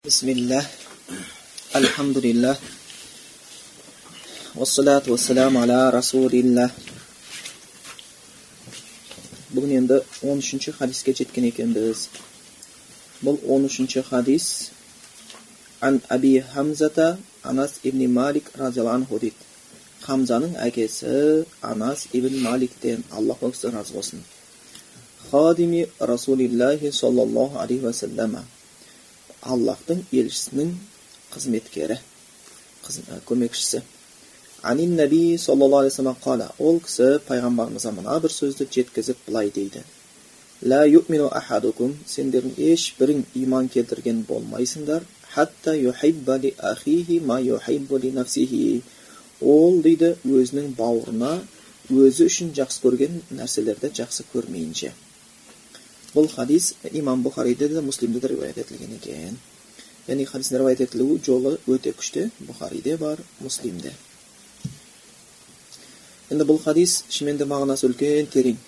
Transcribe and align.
Bismillah, 0.00 0.64
alhamdulillah, 1.76 2.56
wassalatu 4.56 5.12
wassalamu 5.12 5.60
ala 5.60 5.92
rasulillah. 5.92 6.72
Bugün 9.52 9.76
yanda 9.76 10.00
13. 10.24 10.72
hadis 10.80 11.04
hadisga 11.04 11.12
yetgan 11.44 11.76
biz. 11.76 12.08
Bu 13.20 13.36
13. 13.44 14.00
hadis, 14.08 14.72
An 15.84 16.00
Abi 16.08 16.40
Hamzata 16.40 17.18
Anas 17.44 17.84
ibn 17.84 18.00
Malik 18.08 18.56
radhiyallahu 18.56 19.04
anhu 19.04 19.20
deydi. 19.20 19.36
Hamzaning 20.08 20.56
akasi 20.56 21.44
Anas 21.60 22.08
ibn 22.16 22.40
Malikdan 22.40 23.04
Alloh 23.12 23.36
o'zidan 23.42 23.72
razı 23.76 23.92
olsun. 23.98 24.20
Khadimi 25.30 25.86
rasulillahi 26.00 26.88
sallallahu 26.88 27.58
alayhi 27.58 27.84
va 27.84 27.92
sallam 27.92 28.40
аллахтың 29.42 30.02
елшісінің 30.12 30.74
қызметкері 31.34 31.96
көмекшісі 33.28 33.82
анин 34.62 34.96
наби 34.96 35.38
саллаллаху 35.38 35.86
алейхи 35.86 36.16
қала 36.24 36.50
ол 36.58 36.80
кісі 36.84 37.08
пайғамбарымызға 37.28 37.92
мына 37.96 38.18
бір 38.24 38.34
сөзді 38.34 38.66
жеткізіп 38.76 39.24
былай 39.26 39.50
дейді 39.54 39.82
ла 40.72 40.82
юмину 40.84 41.28
ахадукум 41.40 41.94
сендердің 42.14 42.58
ешбірің 42.72 43.22
иман 43.42 43.68
келтірген 43.76 44.24
болмайсыңдар 44.28 45.06
хатта 45.34 45.76
юхибба 45.76 46.36
ли 46.42 46.54
ахихи 46.58 47.20
ма 47.20 47.40
юхиббу 47.40 47.98
ли 47.98 48.10
нафсихи 48.12 48.82
ол 49.40 49.80
дейді 49.82 50.16
өзінің 50.24 50.74
бауырына 50.76 51.38
өзі 51.90 52.26
үшін 52.28 52.52
жақсы 52.58 52.82
көрген 52.84 53.22
нәрселерді 53.30 53.94
жақсы 54.02 54.28
көрмейінше 54.34 54.92
бұл 56.14 56.28
хадис 56.32 56.74
имам 56.92 57.22
бұхариде 57.24 57.68
де 57.68 57.80
муслимде 57.80 58.20
де 58.20 58.28
риуаят 58.32 58.58
етілген 58.58 58.96
екен. 58.96 59.38
Яғни 60.08 60.26
хадистің 60.26 60.58
риуаят 60.58 60.80
етілу 60.86 61.18
жолы 61.24 61.58
өте 61.66 61.92
күшті. 61.94 62.30
Бұхариде 62.48 62.96
бар 62.98 63.20
муслимде. 63.40 63.92
Енді 66.30 66.46
бұл 66.46 66.58
хадис 66.62 67.04
шынымен 67.08 67.38
де 67.38 67.46
мағынасы 67.46 67.86
үлкен 67.88 68.30
терең. 68.32 68.58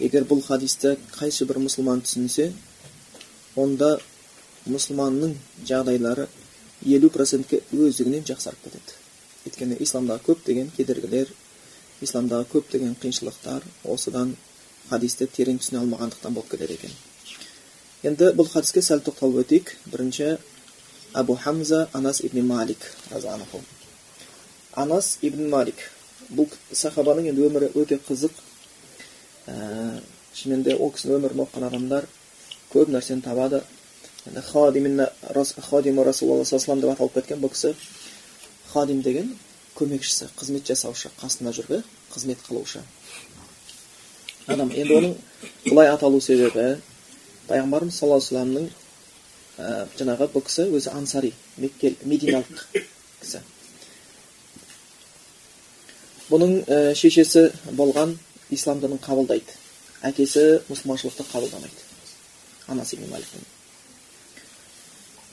Егер 0.00 0.24
бұл 0.28 0.42
хадисті 0.44 0.96
қайсы 1.16 1.46
бір 1.48 1.62
мұсылман 1.64 2.04
түсінсе 2.04 2.50
онда 3.56 3.98
мұсылманның 4.68 5.34
жағдайлары 5.68 6.26
елу 6.84 7.10
процентке 7.12 7.62
өздігінен 7.72 8.24
жақсарып 8.28 8.64
кетеді. 8.64 8.96
Өйткені 9.48 9.76
исламдағы 9.84 10.24
көптеген 10.28 10.70
кедергілер 10.76 11.32
исламдағы 12.04 12.48
көптеген 12.54 12.96
қиыншылықтар 13.00 13.64
осыдан 13.84 14.34
хадисті 14.90 15.28
терең 15.30 15.60
түсіне 15.62 15.80
алмағандықтан 15.80 16.34
болып 16.34 16.50
кетеді 16.52 16.76
екен. 16.76 16.92
Енді 18.02 18.32
бұл 18.36 18.48
хадиске 18.50 18.82
сәл 18.82 19.00
тоқталып 19.06 19.44
өтейік. 19.44 19.74
Бірінші 19.92 20.36
абу 21.14 21.36
хамза 21.36 21.88
анас 21.92 22.20
ибн 22.20 22.46
малик 22.46 22.90
анас 24.74 25.18
ибн 25.22 25.48
малик. 25.50 25.90
Бұл 26.30 26.46
сахабаның 26.72 27.30
енді 27.32 27.46
өмірі 27.48 27.72
өте 27.74 27.98
қызық. 27.98 28.32
Ә, 29.46 30.00
шынымен 30.34 30.62
де 30.62 30.76
ол 30.76 30.92
кісінің 30.94 31.18
өмірін 31.18 31.44
оқыған 31.46 31.66
адамдар 31.66 32.06
көп 32.72 32.92
нәрсені 32.94 33.22
табады. 33.24 33.62
Енді 34.26 34.42
хадиму 34.42 36.04
расулалла 36.04 36.44
саллаллаху 36.44 36.80
деп 36.80 36.92
аталып 36.94 37.14
кеткен 37.14 37.40
бұл 37.40 37.50
кісі 37.50 37.74
хадим 38.72 39.02
деген 39.02 39.34
көмекшісі 39.78 40.28
қызмет 40.38 40.68
жасаушы 40.68 41.10
қасында 41.20 41.52
жүргі 41.56 41.82
қызмет 42.14 42.42
қылушы. 42.46 42.82
Адам 44.50 44.72
енді 44.74 44.96
оның 44.98 45.14
бұлай 45.68 45.90
аталу 45.92 46.20
себебі 46.20 46.66
пайғамбарымыз 47.48 47.96
саллаллаху 48.00 48.36
алейхи 48.40 48.70
вассаламның 49.60 49.94
жаңағы 50.00 50.28
бұл 50.34 50.44
кісі 50.46 50.66
өзі 50.74 50.92
ансари 50.96 51.32
меккел 51.60 51.96
мединалық 52.02 52.64
кісі 53.20 53.42
бұның 56.30 56.56
ә, 56.66 56.94
шешесі 56.94 57.50
болған 57.78 58.16
ислам 58.54 58.80
дінін 58.82 59.00
қабылдайды 59.02 59.56
әкесі 60.06 60.62
мұсылманшылықты 60.70 61.26
қабылдамайды 61.30 61.88
анасы 62.70 62.98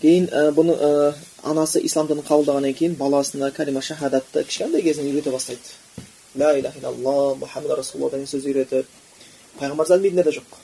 кейін 0.02 0.28
ә, 0.30 0.52
бұны 0.54 0.74
ә, 0.78 1.14
анасы 1.44 1.82
ислам 1.86 2.08
дінін 2.10 2.26
қабылдағаннан 2.28 2.74
кейін 2.78 2.98
баласына 3.00 3.52
кәлима 3.52 3.82
шахадатты 3.82 4.44
кішкентай 4.44 4.82
кезінен 4.82 5.14
үйрете 5.14 5.32
бастайды 5.32 6.06
ля 6.36 6.54
иляха 6.60 6.80
илlallah 6.80 7.38
мұхаммад 7.42 7.78
расулалла 7.80 8.12
деген 8.18 8.28
сөзді 8.30 8.54
үйретіп 8.54 8.86
пайғамбар 9.60 9.88
зат 9.88 10.02
мединада 10.02 10.32
жоқ 10.36 10.58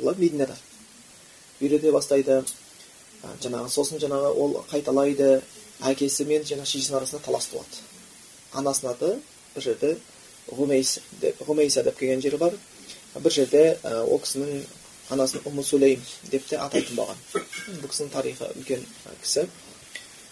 олар 0.00 0.16
мединада 0.18 0.56
үйрете 1.60 1.92
бастайды 1.92 2.40
жаңағы 3.42 3.70
сосын 3.74 4.02
жаңағы 4.02 4.32
ол 4.42 4.58
қайталайды 4.70 5.30
әкесі 5.90 6.26
мен 6.28 6.44
жаңағы 6.46 6.72
шешесінің 6.72 7.00
арасында 7.00 7.24
талас 7.24 7.48
туады 7.52 7.82
анасының 8.60 8.92
аты 8.94 9.12
бір 9.54 9.66
жерде 9.68 9.94
ғумейс 10.50 10.98
деп 11.20 11.40
ғумейса 11.46 11.84
деп 11.84 11.98
келген 11.98 12.22
жері 12.24 12.38
бар 12.40 12.58
бір 13.22 13.32
жерде 13.32 13.64
ол 13.84 14.20
кісінің 14.22 14.62
анасын 15.10 15.44
ұмы 15.48 15.96
деп 16.30 16.46
те 16.46 16.56
атайтын 16.56 16.96
болған 16.96 17.16
бұл 17.80 17.88
кісінің 17.88 18.10
тарихы 18.12 18.50
үлкен 18.54 18.84
кісі 19.22 19.48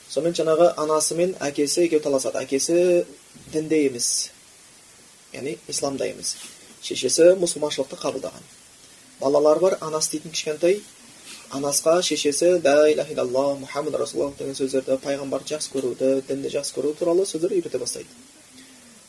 сонымен 0.08 0.36
жаңағы 0.36 0.72
анасы 0.82 1.16
мен 1.16 1.34
әкесі 1.40 1.86
екеуі 1.86 2.02
таласады 2.04 2.42
әкесі 2.44 3.04
дінде 3.52 3.86
емес 3.86 4.30
яғни 5.32 5.56
исламда 5.68 6.06
емес 6.12 6.36
шешесі 6.86 7.32
мұсылманшылықты 7.40 7.98
қабылдаған. 8.00 8.44
Балалары 9.20 9.60
бар 9.60 9.78
анасы 9.80 10.12
дейтін 10.16 10.34
кішкентай. 10.34 10.80
Анасқа 11.50 12.02
шешесі 12.02 12.56
ля 12.62 12.76
иляха 12.92 13.12
илlallah 13.14 13.56
мұхаммад 13.62 13.96
расулаллах 13.98 14.38
деген 14.38 14.54
сөздерді 14.58 14.98
пайғамбарды 15.02 15.54
жақсы 15.54 15.72
көруді 15.74 16.10
дінді 16.28 16.52
жақсы 16.56 16.74
көру 16.76 16.94
туралы 16.98 17.26
сөздер 17.26 17.54
үйрете 17.54 17.78
бастайды. 17.78 18.10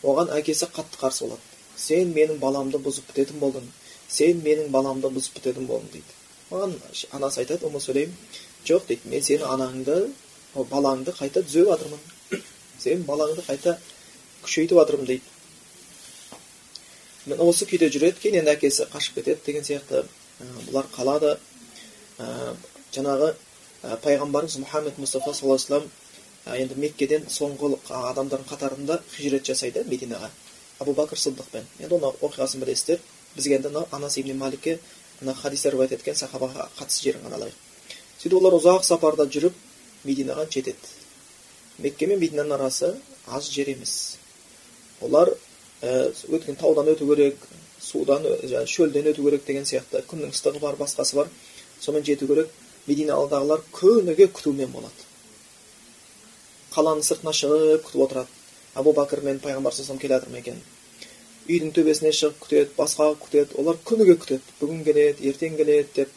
Оған 0.03 0.31
әкесі 0.37 0.69
қатты 0.73 1.01
қарсы 1.01 1.25
болады. 1.25 1.41
Сен 1.75 2.13
менің 2.13 2.39
баламды 2.41 2.77
бұзып 2.81 3.09
бітетін 3.11 3.39
болдың. 3.41 3.65
Сен 4.07 4.41
менің 4.45 4.69
баламды 4.73 5.09
бұзып 5.13 5.39
бітетін 5.39 5.65
болдың 5.69 5.89
дейді. 5.93 6.17
Оған 6.51 6.75
анасы 7.17 7.41
айтады 7.41 7.67
ұмы 7.67 7.81
сөйлейм 7.81 8.13
жоқ 8.65 8.87
дейді 8.87 9.09
мен 9.11 9.25
сенің 9.25 9.49
анаңды 9.55 9.97
балаңды 10.71 11.13
қайта 11.17 11.43
түзеп 11.43 11.67
жатырмын 11.71 12.41
сен 12.83 13.03
балаңды 13.07 13.43
қайта 13.47 13.77
күшейтіп 14.45 14.77
жатырмын 14.79 15.09
дейді. 15.09 15.36
Осы 17.35 17.65
күйде 17.67 17.89
жүреді 17.91 18.21
кейін 18.21 18.39
енді 18.41 18.53
әкесі 18.53 18.87
қашып 18.91 19.19
кетеді 19.19 19.41
деген 19.45 19.63
сияқты 19.67 20.03
бұлар 20.67 20.87
қалады. 20.95 21.37
Жаңағы 22.95 23.33
пайғамбарымыз 24.03 24.57
мұхаммед 24.63 24.99
мұстафа 25.01 25.33
саллаллаху 25.33 25.57
алейхи 25.57 25.67
вассалам 25.67 25.89
енді 26.55 26.77
меккеден 26.79 27.25
соңғы 27.27 27.77
адамдардың 27.89 28.47
қатарында 28.47 29.01
хижрет 29.11 29.45
жасайды 29.45 29.83
мединаға. 29.89 30.29
Абу 30.79 30.93
бәкір 30.95 31.19
сыдықпен 31.19 31.67
енді 31.79 31.95
оны 31.99 32.13
оқиғасын 32.21 32.63
білесіздер. 32.63 33.01
Бізге 33.35 33.57
енді 33.57 33.73
мынау 33.73 33.87
анас 33.91 34.17
ибн 34.17 34.37
маликке 34.37 34.79
мына 35.19 35.33
хадисте 35.33 35.71
риуаят 35.71 35.91
еткен 35.91 36.15
сахабаға 36.15 36.69
қатысты 36.79 37.09
жерін 37.09 37.25
ғана 37.27 37.41
алайық. 37.41 37.57
Сөйтіп 38.21 38.37
олар 38.39 38.55
ұзақ 38.57 38.83
сапарда 38.85 39.27
жүріп 39.27 39.53
мединаға 40.05 40.47
жетеді. 40.49 40.77
Мекке 41.77 42.07
мен 42.07 42.19
мединаның 42.19 42.55
арасы 42.55 42.93
аз 43.27 43.49
жер 43.51 43.69
емес. 43.73 44.17
Олар 45.01 45.33
өткен 45.81 46.55
таудан 46.57 46.87
өту 46.89 47.05
керек 47.09 47.35
судан 47.79 48.23
шөлден 48.65 49.11
өту 49.11 49.23
керек 49.27 49.45
деген 49.45 49.65
сияқты 49.65 50.01
күннің 50.09 50.33
ыстығы 50.33 50.61
бар 50.63 50.75
басқасы 50.79 51.15
бар 51.15 51.27
сонымен 51.79 52.05
жету 52.05 52.27
керек. 52.27 52.49
Мединалыдағылар 52.87 53.61
күніге 53.75 54.29
күтумен 54.31 54.71
болады. 54.71 55.05
Қаланың 56.71 57.03
сыртына 57.03 57.33
шығып 57.35 57.83
күтіп 57.83 58.03
отырады. 58.05 58.29
Абу 58.79 58.93
бәкір 58.95 59.21
мен 59.25 59.41
пайғамбар 59.43 59.75
саллаллаху 59.75 60.01
келе 60.01 60.15
жатыр 60.15 60.31
ма 60.31 60.39
екен. 60.39 60.61
Үйдің 61.49 61.73
төбесіне 61.75 62.13
шығып 62.15 62.39
күтеді 62.45 62.75
басқа 62.77 63.09
күтеді 63.19 63.59
олар 63.59 63.77
күніге 63.83 64.15
күтеді. 64.23 64.55
Бүгін 64.61 64.83
келеді 64.87 65.29
ертең 65.29 65.57
келеді 65.59 65.89
деп 65.95 66.13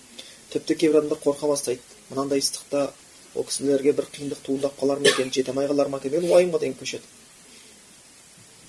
тіпті 0.52 0.76
кейбір 0.84 1.02
адамдар 1.02 1.18
қорқа 1.24 1.50
бастайды. 1.50 1.82
Мынандай 2.10 2.38
ыстықта 2.38 2.92
ол 3.34 3.44
кісілерге 3.50 3.92
бір 3.98 4.06
қиындық 4.14 4.44
туындап 4.46 4.78
қалар 4.78 5.02
ма 5.02 5.10
екен 5.10 5.34
жете 5.34 5.50
алмай 5.50 5.66
қалар 5.66 5.90
ма 5.90 5.98
екен? 5.98 6.14
Деген 6.14 6.30
уайымға 6.30 6.62
дейін 6.62 6.78
көшеді 6.78 7.19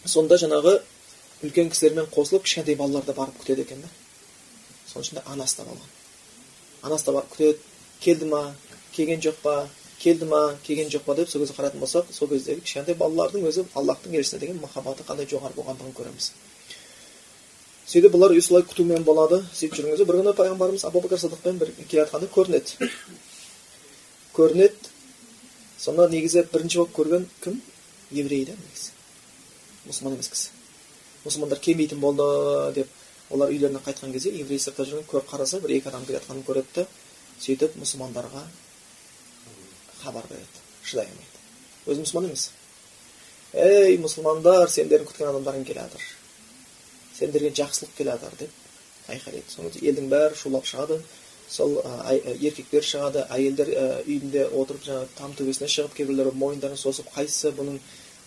сонда 0.05 0.37
жаңағы 0.41 0.79
үлкен 1.45 1.69
кісілермен 1.73 2.07
қосылып 2.13 2.45
кішкентай 2.45 2.75
балалар 2.75 3.05
да 3.05 3.13
барып 3.17 3.37
күтеді 3.41 3.65
екен 3.65 3.81
да. 3.81 3.89
Соның 4.91 5.05
ішінде 5.05 5.23
анасы 5.25 5.57
да 5.57 5.63
болған. 5.69 5.89
Анасы 6.83 7.05
да 7.05 7.11
барып 7.17 7.33
күтеді. 7.35 7.57
Келді 8.01 8.25
ма? 8.25 8.55
Келген 8.93 9.21
жоқ 9.21 9.41
па? 9.41 9.67
Келді 9.99 10.25
ма? 10.25 10.41
Келген 10.63 10.89
жоқ 10.89 11.05
па 11.05 11.15
деп 11.15 11.29
сол 11.29 11.41
кезде 11.41 11.55
қарайтын 11.57 11.81
болсақ 11.81 12.13
сол 12.13 12.29
кездегі 12.29 12.61
кішкентай 12.61 12.97
балалардың 12.97 13.45
өзі 13.49 13.65
аллахтың 13.75 14.15
елшісіне 14.17 14.39
деген 14.41 14.61
махаббаты 14.61 15.05
қандай 15.07 15.29
жоғары 15.29 15.57
болғандығын 15.57 15.93
көреміз. 15.97 16.31
Сөйтіп 17.91 18.13
бұлар 18.15 18.37
осылай 18.37 18.63
күтумен 18.63 19.03
болады 19.03 19.41
сөйтіп 19.53 19.77
жүрген 19.77 19.93
кезде 19.95 20.05
бір 20.09 20.21
күні 20.21 20.33
пайғамбарымыз 20.37 20.85
абу 20.87 21.01
бәкір 21.03 21.21
сыдықпен 21.25 21.59
бір 21.61 21.73
келе 21.89 22.05
жатқанда 22.05 22.29
көрінеді. 22.33 22.89
Көрінеді. 24.37 24.89
Сонда 25.77 26.07
негізі 26.09 26.45
бірінші 26.53 26.81
болып 26.81 26.95
көрген 26.95 27.27
кім? 27.43 27.61
Еврей 28.11 28.45
да 28.45 28.55
негізі. 28.57 29.00
Мұсылман 29.87 30.17
емес 30.17 30.29
кісі. 30.31 30.49
Мұсылмандар 31.25 31.61
келмейтін 31.61 32.01
болды 32.01 32.25
деп 32.75 32.89
олар 33.31 33.51
үйлеріне 33.51 33.81
қайтқан 33.85 34.13
кезде 34.13 34.33
еврей 34.35 34.59
сыртта 34.59 34.85
жүрген 34.85 35.07
көріп 35.09 35.29
қараса 35.29 35.61
бір 35.61 35.75
екі 35.77 35.89
адам 35.89 36.05
келе 36.05 36.19
жатқанын 36.19 36.45
көреді 36.47 36.73
да 36.75 36.87
сөйтіп 37.41 37.77
мұсылмандарға 37.81 38.43
хабар 40.01 40.25
береді. 40.29 40.65
Шыдай 40.83 41.07
алмайды. 41.07 41.39
Өзі 41.87 42.03
мұсылман 42.05 42.27
емес. 42.29 42.49
Ей 43.53 43.97
мұсылмандар 44.01 44.69
сендердің 44.71 45.09
күткен 45.09 45.31
адамдарың 45.31 45.65
келе 45.67 45.85
жатыр. 45.85 46.05
Сендерге 47.17 47.53
жақсылық 47.61 47.95
келе 47.97 48.15
жатыр 48.15 48.37
деп 48.39 49.09
айқайлайды. 49.11 49.49
Соны 49.49 49.71
елдің 49.81 50.09
бәрі 50.11 50.37
шулап 50.37 50.67
шығады. 50.69 51.01
Сол 51.51 51.79
еркектер 52.39 52.85
шығады. 52.87 53.25
Әйелдер 53.29 53.71
үйінде 54.05 54.45
отырып 54.47 54.85
жаңағы 54.87 55.09
там 55.17 55.33
төбесіне 55.35 55.67
шығып 55.71 55.97
кейбіреулер 55.97 56.37
мойындарын 56.39 56.79
созып 56.79 57.11
қайсысы 57.15 57.51
бұның 57.57 57.79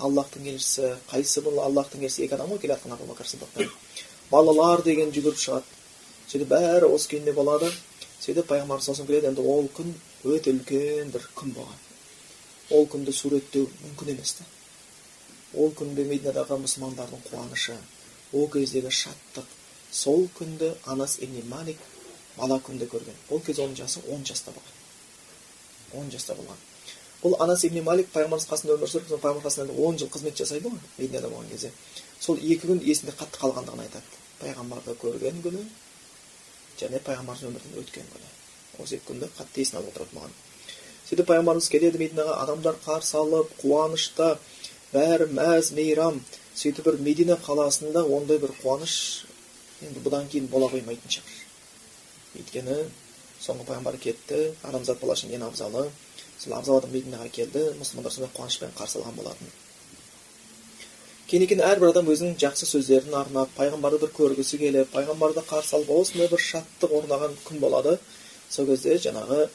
аллахтың 0.07 0.49
елшісі 0.53 0.95
қайсысы 1.11 1.45
бұл 1.47 1.63
аллахтың 1.65 2.05
елшісі 2.05 2.27
екі 2.27 2.37
адам 2.37 2.53
ғой 2.55 2.61
келе 2.63 2.77
жатқан 2.77 3.71
балалар 4.31 4.83
деген 4.83 5.13
жүгіріп 5.15 5.41
шығады 5.41 5.75
сөйтіп 6.31 6.49
бәрі 6.51 6.89
осы 6.95 7.11
күйінде 7.13 7.35
болады 7.37 7.69
сөйтіп 8.25 8.49
пайғамбар 8.49 8.81
саллаллаху 8.83 9.11
келеді 9.11 9.29
енді 9.31 9.43
ол 9.55 9.69
күн 9.77 9.91
өте 10.25 10.55
үлкен 10.55 11.11
бір 11.15 11.27
күн 11.37 11.53
болған 11.59 11.83
ол 12.79 12.87
күнді 12.95 13.13
суреттеу 13.13 13.69
мүмкін 13.83 14.15
емес 14.15 14.33
та 14.39 14.47
ол 15.61 15.75
күнде 15.79 16.07
мединадағы 16.09 16.59
мұсылмандардың 16.65 17.25
қуанышы 17.29 17.77
ол 18.33 18.49
кездегі 18.55 18.91
шаттық 18.91 19.51
сол 19.93 20.29
күнді 20.39 20.73
анас 20.95 21.19
ибн 21.23 21.45
малик 21.51 21.83
бала 22.39 22.59
күнде 22.67 22.89
көрген 22.91 23.21
ол 23.31 23.45
кезде 23.45 23.67
оның 23.67 23.77
жасы 23.83 24.01
он 24.09 24.25
жаста 24.25 24.55
болған 24.57 26.01
он 26.01 26.11
жаста 26.11 26.35
болған 26.41 26.65
бұл 27.25 27.39
анас 27.41 27.65
ибн 27.65 27.81
малик 27.87 28.11
пайғамбарымыз 28.13 28.47
қасында 28.51 28.77
өмір 28.77 28.91
сүріп 28.93 29.09
пайғамбар 29.23 29.47
қасында 29.47 29.75
он 29.87 29.97
жыл 29.99 30.11
қызмет 30.13 30.37
жасайды 30.37 30.69
ғой 30.69 30.79
мединада 30.99 31.31
болған 31.33 31.49
кезде. 31.49 31.71
Сол 32.21 32.37
екі 32.37 32.69
күн 32.69 32.83
есінде 32.85 33.15
қатты 33.17 33.41
қалғандығын 33.41 33.85
айтады. 33.87 34.19
Пайғамбарды 34.43 34.97
көрген 35.01 35.41
күні 35.45 35.63
және 36.81 37.01
пайғамбарымыз 37.07 37.47
өмірден 37.49 37.81
өткен 37.81 38.11
күні. 38.13 38.29
Осы 38.83 38.99
екі 38.99 39.09
күнді 39.09 39.31
қатты 39.39 39.65
есіне 39.65 39.81
алып 39.81 39.95
отырады 39.95 40.19
маған. 40.19 40.37
Сөйтіп 41.09 41.31
пайғамбарымыз 41.31 41.71
келеді 41.73 42.01
мединаға 42.03 42.37
адамдар 42.45 42.77
қарсы 42.85 43.17
алып 43.17 43.57
қуанышта 43.63 44.35
бәрі 44.93 45.31
мәз 45.33 45.73
мейрам. 45.77 46.21
Сөйтіп 46.55 46.91
бір 46.91 47.01
медина 47.09 47.39
қаласында 47.41 48.05
ондай 48.05 48.39
бір 48.43 48.53
қуаныш 48.61 48.95
енді 49.83 50.05
бұдан 50.05 50.29
кейін 50.33 50.49
бола 50.53 50.69
қоймайтын 50.73 51.17
шығар. 51.17 51.41
Өйткені 52.41 52.79
соңғы 53.45 53.69
пайғамбар 53.69 53.99
кетті 54.01 54.41
адамзат 54.63 55.01
баласы 55.01 55.29
ең 55.29 55.49
абзалы 55.49 55.89
сол 56.45 56.57
абзал 56.59 56.81
адам 56.81 56.93
мединаға 56.95 57.29
келді 57.33 57.65
мұсылмандар 57.81 58.13
сондай 58.13 58.33
қуанышпен 58.37 58.75
қарсы 58.79 59.01
алған 59.01 59.17
болатын 59.19 59.53
кейін 61.29 61.45
екен 61.47 61.61
әрбір 61.65 61.91
адам 61.91 62.09
өзінің 62.13 62.35
жақсы 62.43 62.69
сөздерін 62.69 63.15
арнап 63.17 63.53
пайғамбарды 63.57 64.01
бір 64.05 64.11
көргісі 64.19 64.61
келіп 64.61 64.91
пайғамбарды 64.93 65.45
қарсы 65.49 65.75
алып 65.79 65.93
осындай 65.97 66.29
бір 66.29 66.43
шаттық 66.51 66.93
орнаған 67.01 67.37
күн 67.49 67.63
болады 67.65 67.97
сол 68.51 68.69
кезде 68.69 68.99
жаңағы 69.07 69.47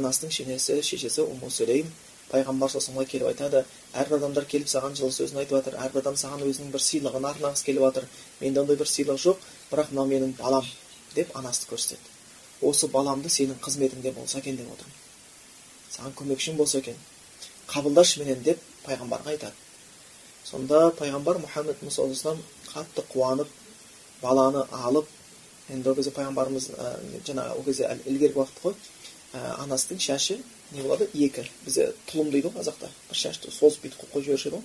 анасының 0.00 0.32
шенесі 0.38 0.78
шешесі 0.82 1.26
уму 1.26 1.50
сүлейм 1.52 1.90
пайғамбар 2.32 2.72
сосын 2.72 2.96
келіп 3.12 3.28
айтады 3.30 3.64
әрбір 3.94 4.18
адамдар 4.18 4.48
келіп 4.52 4.68
саған 4.72 4.96
жылы 4.98 5.12
сөзін 5.16 5.42
айтып 5.42 5.58
жатыр 5.58 5.78
әрбір 5.84 6.02
адам 6.02 6.16
саған 6.22 6.44
өзінің 6.48 6.72
бір 6.74 6.84
сыйлығын 6.86 7.28
арнағысы 7.30 7.68
келіп 7.68 7.86
жатыр 7.86 8.08
менде 8.40 8.64
ондай 8.64 8.80
бір 8.82 8.90
сыйлық 8.92 9.20
жоқ 9.24 9.44
бірақ 9.72 9.92
мынау 9.92 10.10
менің 10.12 10.34
балам 10.40 10.68
деп 11.14 11.36
анасын 11.40 11.70
көрсетеді 11.72 12.68
осы 12.68 12.88
баламды 12.92 13.32
сенің 13.32 13.60
қызметіңде 13.64 14.12
болса 14.16 14.42
екен 14.42 14.60
деп 14.60 14.72
отырмын 14.74 15.07
саған 15.92 16.14
көмекшің 16.18 16.56
болса 16.56 16.78
екен. 16.78 16.96
Қабылдашы 17.68 18.22
менен 18.22 18.42
деп 18.42 18.60
пайғамбарға 18.86 19.34
айтады. 19.34 19.54
Сонда 20.44 20.88
пайғамбар 20.98 21.40
мұхаммед 21.42 21.82
мұсаллам 21.84 22.40
қатты 22.70 23.04
қуанып 23.12 23.48
баланы 24.22 24.64
алып 24.72 25.08
енді 25.68 25.90
ол 25.90 25.96
кезде 25.98 26.12
пайғамбарымыз 26.16 26.70
ә, 26.72 26.92
жаңағы 27.26 27.58
ол 27.58 27.64
кезде 27.66 27.88
ілгергі 28.06 28.40
уақыт 28.40 28.62
қой 28.62 28.74
ә, 29.34 29.54
анасының 29.64 30.00
шашы 30.00 30.38
не 30.72 30.82
болады? 30.82 31.08
Екі. 31.14 31.44
Бізде 31.64 31.92
тұлым 32.08 32.32
дейді 32.32 32.48
ғой 32.48 32.62
қазақта. 32.62 32.88
Бір 33.08 33.20
шашты 33.20 33.52
созып 33.52 33.84
бүйтіп 33.84 34.08
қойып 34.12 34.24
жіберуші 34.24 34.48
еді 34.48 34.56
ғой. 34.56 34.64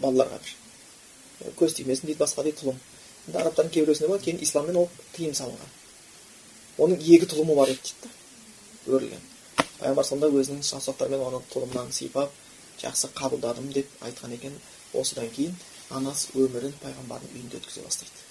Балаларға 0.00 0.40
бір. 0.40 1.52
Көз 1.60 1.76
тимесін 1.76 2.08
дейді 2.08 2.20
басқа 2.20 2.44
дейді 2.44 2.62
тұлым. 2.62 2.80
Енді 3.28 3.40
арабтардың 3.42 3.72
кейбіреусінде 3.76 4.08
бар 4.08 4.24
кейін 4.24 4.42
исламмен 4.44 4.80
ол 4.84 4.90
тыйым 5.16 5.36
салынған. 5.36 5.76
Оның 6.78 7.00
екі 7.04 7.28
тұлымы 7.30 7.56
бар 7.56 7.72
еді 7.72 7.80
дейді 7.84 8.08
да 8.08 8.96
өрілген. 8.96 9.33
Пайғамбар 9.84 10.06
сонда 10.08 10.30
өзінің 10.32 10.62
саусақтарымен 10.64 11.22
оны 11.28 11.40
тұлымынан 11.52 11.90
сипап 11.92 12.32
жақсы 12.80 13.10
қабылдадым 13.18 13.68
деп 13.74 13.90
айтқан 14.08 14.32
екен 14.32 14.54
осыдан 14.96 15.28
кейін 15.36 15.52
анасы 15.98 16.32
өмірін 16.40 16.72
пайғамбардың 16.80 17.34
үйінде 17.36 17.60
өткізе 17.60 17.84
бастайды 17.84 18.24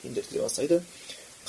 үйінде 0.00 0.24
өткізе 0.24 0.40
бастайды 0.46 0.80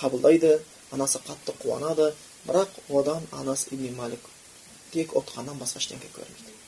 қабылдайды 0.01 0.51
анасы 0.92 1.24
қатты 1.24 1.56
қуанады 1.63 2.12
бірақ 2.50 2.75
одан 3.00 3.24
анасы 3.31 3.72
ибн 3.72 3.95
малик 3.95 4.27
тек 4.92 5.16
ұтқаннан 5.16 5.56
басқа 5.63 5.80
ештеңе 5.80 6.12
көрмейді 6.19 6.60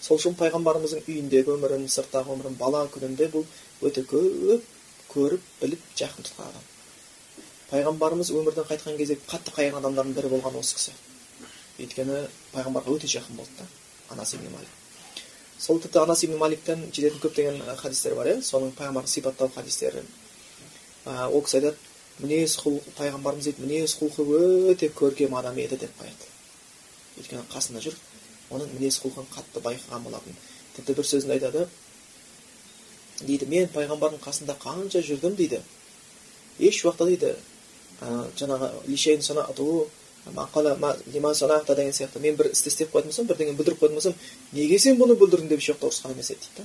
сол 0.00 0.16
үшін 0.16 0.40
пайғамбарымыздың 0.40 1.04
үйіндегі 1.04 1.56
өмірін 1.58 1.88
сырттағы 1.92 2.32
өмірін 2.32 2.56
бала 2.64 2.86
күнінде 2.96 3.28
бұл 3.36 3.44
өте 3.84 4.08
көп 4.08 4.64
көріп 5.12 5.48
біліп 5.60 5.88
жақын 6.00 6.26
тұтқан 6.26 6.48
адам 6.48 6.68
пайғамбарымыз 7.70 8.32
өмірден 8.40 8.68
қайтқан 8.72 8.98
кезде 8.98 9.20
қатты 9.28 9.54
қайған 9.54 9.82
адамдардың 9.82 10.16
бірі 10.16 10.32
болған 10.32 10.58
осы 10.58 10.80
кісі 10.80 10.96
өйткені 11.82 12.22
пайғамбарға 12.54 12.96
өте 12.96 13.10
жақын 13.10 13.36
болды 13.36 13.58
да 13.58 13.66
анасы 14.14 14.36
ибн 14.36 14.52
малик. 14.54 14.68
Сол 15.58 15.80
тіпті 15.80 15.98
анас 16.02 16.24
ибн 16.24 16.38
маликтен 16.38 16.84
жететін 16.92 17.20
көптеген 17.22 17.76
хадистер 17.76 18.14
бар 18.14 18.32
иә. 18.32 18.42
Соның 18.42 18.72
пайғамбарды 18.78 19.10
сипаттау 19.10 19.50
хадистері. 19.54 20.02
Ол 21.06 21.42
кісі 21.42 21.60
айтады 21.60 21.76
мінез 22.22 22.56
құлық 22.60 22.88
пайғамбарымыз 22.98 23.48
дейді 23.48 23.66
мінез 23.66 23.96
құлқы 23.98 24.26
өте 24.72 24.88
көркем 24.94 25.36
адам 25.38 25.56
еді 25.58 25.78
деп 25.80 25.94
қояды. 25.98 26.26
Өйткені 27.18 27.46
қасында 27.52 27.80
жүріп 27.82 28.52
оның 28.52 28.74
мінез 28.76 28.98
құлқын 29.02 29.30
қатты 29.32 29.62
байқаған 29.64 30.04
болатын. 30.04 30.36
Тіпті 30.76 30.98
бір 30.98 31.08
сөзінде 31.08 31.38
айтады 31.38 31.66
дейді 33.22 33.46
мен 33.48 33.70
пайғамбардың 33.72 34.20
қасында 34.22 34.58
қанша 34.60 35.02
жүрдім 35.06 35.36
дейді. 35.38 35.62
Еш 36.58 36.82
уақытта 36.84 37.06
дейді. 37.08 37.34
Жаңағы 38.36 38.70
лишейн 38.88 39.22
санату 40.24 41.34
саната 41.34 41.74
деген 41.74 41.92
сияқты 41.92 42.18
мен 42.20 42.36
бір 42.36 42.46
істі 42.52 42.68
істеп 42.68 42.92
қоятын 42.92 43.10
болсам 43.10 43.26
бірдеңені 43.26 43.56
бүлдіріп 43.56 43.80
қоятын 43.80 43.94
болсам 43.94 44.14
неге 44.52 44.78
сен 44.78 44.98
бұны 44.98 45.16
бүлдірдің 45.18 45.48
деп 45.48 45.58
еш 45.58 45.70
ұрысқан 45.70 46.12
емес 46.12 46.30
еді 46.30 46.40
дейді 46.40 46.62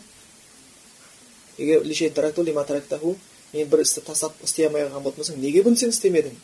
да 2.93 3.15
мен 3.53 3.69
бір 3.69 3.81
істі 3.81 4.01
тастап 4.01 4.33
істей 4.43 4.67
алмай 4.67 4.83
қалған 4.83 5.03
болатын 5.03 5.17
болсам 5.17 5.41
неге 5.41 5.63
бұны 5.63 5.75
сен 5.75 5.89
істемедің 5.89 6.35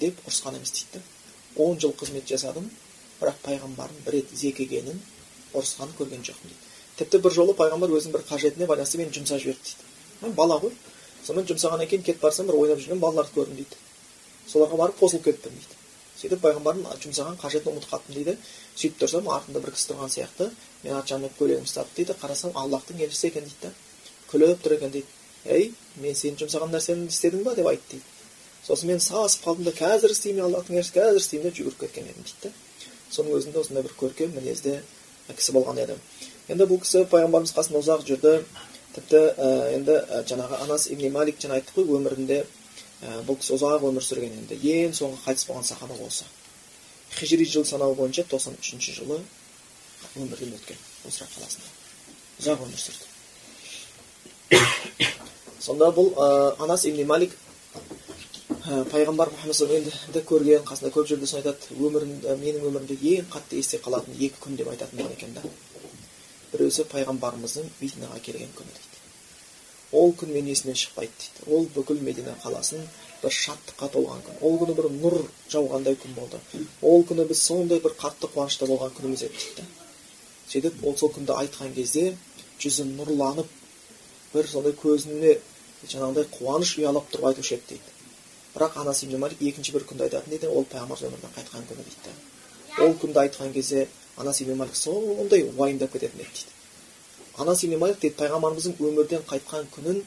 деп 0.00 0.14
ұрысқан 0.26 0.56
емес 0.56 0.70
дейді 0.70 0.86
да 0.94 1.00
он 1.56 1.78
жыл 1.80 1.92
қызмет 1.92 2.26
жасадым 2.30 2.70
бірақ 3.20 3.40
пайғамбардың 3.44 4.04
бір 4.06 4.12
рет 4.14 4.32
зекігенін 4.32 5.00
ұрысқанын 5.52 5.96
көрген 5.98 6.22
жоқпын 6.22 6.52
дейді 6.52 7.00
тіпті 7.00 7.18
бір 7.24 7.32
жолы 7.34 7.56
пайғамбар 7.58 7.90
өзінің 7.98 8.14
бір 8.14 8.24
қажетіне 8.30 8.68
байланысты 8.70 9.00
мені 9.00 9.12
жұмсап 9.16 9.42
жіберді 9.42 9.74
дейді 10.22 10.34
бала 10.36 10.60
ғой 10.62 10.72
сонымен 11.26 11.48
жұмсағаннан 11.50 11.90
кейін 11.90 12.04
кетіп 12.06 12.22
барсам 12.22 12.46
бір 12.46 12.60
ойнап 12.60 12.78
жүрген 12.84 13.02
балаларды 13.02 13.34
көрдім 13.34 13.58
дейді 13.58 13.80
соларға 14.52 14.80
барып 14.82 15.00
қосылып 15.00 15.24
кеттім 15.26 15.56
дейді 15.56 15.75
сөйтіп 16.16 16.40
пайғамбардың 16.44 16.86
жұмсаған 17.02 17.36
қажетін 17.40 17.72
ұмытып 17.72 17.90
қалыппын 17.92 18.16
дейді. 18.16 18.34
Сөйтіп 18.76 19.00
тұрсам 19.02 19.28
артында 19.28 19.60
бір 19.60 19.74
кісі 19.76 19.90
тұрған 19.90 20.12
сияқты. 20.14 20.48
Мен 20.82 20.96
арт 20.96 21.10
жағымнан 21.12 21.34
көйлегімді 21.38 21.68
ұстап 21.68 21.92
дейді. 21.96 22.16
Қарасам 22.22 22.56
аллахтың 22.56 23.02
елшісі 23.04 23.28
екен 23.28 23.44
дейді 23.44 23.62
да. 23.62 23.72
Күліп 24.30 24.62
тұр 24.64 24.76
екен 24.78 24.94
дейді. 24.96 25.06
Ей 25.44 25.72
мен 26.00 26.16
сен 26.16 26.38
жұмсаған 26.40 26.72
нәрсені 26.72 27.10
істедің 27.12 27.44
ба? 27.44 27.54
деп 27.54 27.68
айтты 27.68 27.98
дейді. 27.98 28.04
Сосын 28.66 28.88
мен 28.90 29.00
сасып 29.00 29.44
қалдым 29.44 29.68
да 29.68 29.72
қазір 29.76 30.10
істеймін 30.10 30.48
аллахтың 30.48 30.80
елшісі 30.80 30.96
қазір 30.96 31.20
істеймін 31.20 31.50
деп 31.50 31.58
жүгіріп 31.60 31.80
кеткен 31.84 32.08
едім 32.10 32.24
дейді 32.24 32.48
да. 32.48 32.50
Соның 33.12 33.36
өзінде 33.38 33.60
осындай 33.60 33.84
бір 33.86 33.92
көркем 34.00 34.32
мінезді 34.34 34.80
кісі 35.28 35.54
болған 35.54 35.78
еді 35.84 35.94
енді 36.50 36.66
бұл 36.66 36.80
кісі 36.82 37.04
пайғамбарымыз 37.12 37.54
қасында 37.54 37.82
ұзақ 37.84 38.02
жүрді. 38.08 38.32
Тіпті 38.96 39.22
енді 39.76 39.96
жаңағы 40.30 40.60
анас 40.64 40.88
ибн 40.90 41.12
малик 41.14 41.38
жаңа 41.42 41.60
айттық 41.60 41.78
қой 41.78 41.96
өмірінде 41.98 42.42
бұл 43.00 43.36
кісі 43.36 43.56
ұзақ 43.56 43.82
өмір 43.90 44.04
сүрген 44.04 44.32
енді. 44.40 44.56
Ең 44.56 44.94
соңғы 44.96 45.18
қайтыс 45.26 45.46
болған 45.48 45.66
сахаба 45.68 45.94
осы. 46.06 46.24
Хижри 47.16 47.44
жыл 47.44 47.64
санау 47.64 47.94
бойынша 47.94 48.24
тоқсан 48.30 48.56
үшінші 48.60 48.92
жылы 49.00 49.20
өмірден 50.16 50.54
өткен 50.56 50.78
осырақ 51.08 51.30
қаласында. 51.36 51.68
Ұзақ 52.40 52.58
өмір 52.64 52.80
сүрді. 52.80 53.04
Сонда 55.60 55.90
бұл 55.92 56.12
ә, 56.14 56.54
анас 56.64 56.84
ибн 56.88 57.06
малик 57.08 57.36
ә, 58.64 58.84
пайғамбар 58.92 59.32
мұхаммад 59.34 59.76
енді 59.76 60.22
көрген 60.30 60.64
қасында 60.64 60.92
көп 60.94 61.08
жүрді 61.12 61.28
сосын 61.28 61.42
айтады. 61.42 61.76
Өмірімде 61.76 62.36
менің 62.40 62.68
өмірімде 62.70 62.96
ең 63.16 63.30
қатты 63.32 63.60
есте 63.60 63.80
қалатын 63.82 64.16
екі 64.16 64.40
күн 64.40 64.56
деп 64.56 64.72
айтатын 64.72 65.02
болған 65.02 65.16
екен 65.18 65.36
да. 65.36 65.42
Біреусі 66.52 66.86
пайғамбарымыздың 66.92 67.72
мединаға 67.80 68.22
келген 68.24 68.52
күні. 68.56 68.85
Ол 69.92 70.12
күн 70.18 70.32
менің 70.34 70.50
есімнен 70.50 70.78
шықпайды 70.78 71.12
дейді. 71.20 71.50
Ол 71.54 71.66
бүкіл 71.74 72.00
медина 72.02 72.34
қаласын 72.42 72.82
бір 73.22 73.32
шаттыққа 73.32 73.88
толған 73.94 74.22
күн 74.26 74.40
ол 74.42 74.56
күні 74.60 74.74
бір 74.78 74.88
нұр 74.92 75.16
жауғандай 75.52 75.96
күн 76.02 76.14
болды. 76.16 76.40
Ол 76.82 77.04
күні 77.06 77.26
біз 77.28 77.42
сондай 77.42 77.80
бір 77.84 77.94
қатты 78.00 78.30
қуанышта 78.34 78.66
болған 78.66 78.94
күніміз 78.98 79.22
еді 79.28 79.38
дейді. 79.42 79.66
Сөйтіп 80.50 80.84
ол 80.86 80.96
сол 80.96 81.12
күнді 81.14 81.36
айтқан 81.42 81.74
кезде 81.74 82.16
жүзі 82.62 82.88
нұрланып 82.96 83.52
бір 84.34 84.50
сондай 84.50 84.74
көзіне 84.82 85.36
жаңағыдай 85.86 86.26
қуаныш 86.34 86.74
ұялап 86.80 87.08
тұрып 87.12 87.30
айтушы 87.30 87.54
еді 87.56 87.76
дейді. 87.76 87.94
Бірақ 88.56 88.80
анасы 88.82 89.06
ибн 89.06 89.20
малик 89.22 89.42
екінші 89.42 89.76
бір 89.76 89.86
күнді 89.86 90.08
айтатын 90.08 90.34
дейді 90.34 90.50
ол 90.50 90.66
пайғамбар 90.72 91.06
өмірден 91.08 91.34
қайтқан 91.36 91.66
күні 91.70 91.86
дейді. 91.86 92.14
Ол 92.82 92.94
күнді 93.00 93.22
айтқан 93.22 93.52
кезде 93.52 93.88
анас 94.16 94.40
ибн 94.40 94.56
малик 94.56 94.76
сондай 94.76 95.44
уайымдап 95.44 95.92
кететін 95.92 96.20
еді 96.20 96.30
дейді. 96.32 96.55
Анас 97.38 97.64
ибн 97.64 97.78
малик 97.78 98.00
дейді 98.00 98.16
пайғамбарымыздың 98.20 98.78
өмірден 98.80 99.26
қайтқан 99.30 99.68
күнін 99.74 100.02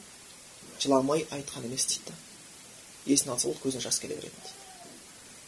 жыламай 0.80 1.26
айтқан 1.30 1.64
емес 1.68 1.86
дейді. 1.86 2.12
Есіне 3.06 3.32
алса 3.34 3.48
ол 3.48 3.56
көзіне 3.62 3.82
жас 3.84 3.98
келе 4.00 4.14
беретін 4.14 4.40
дейді. 4.44 4.60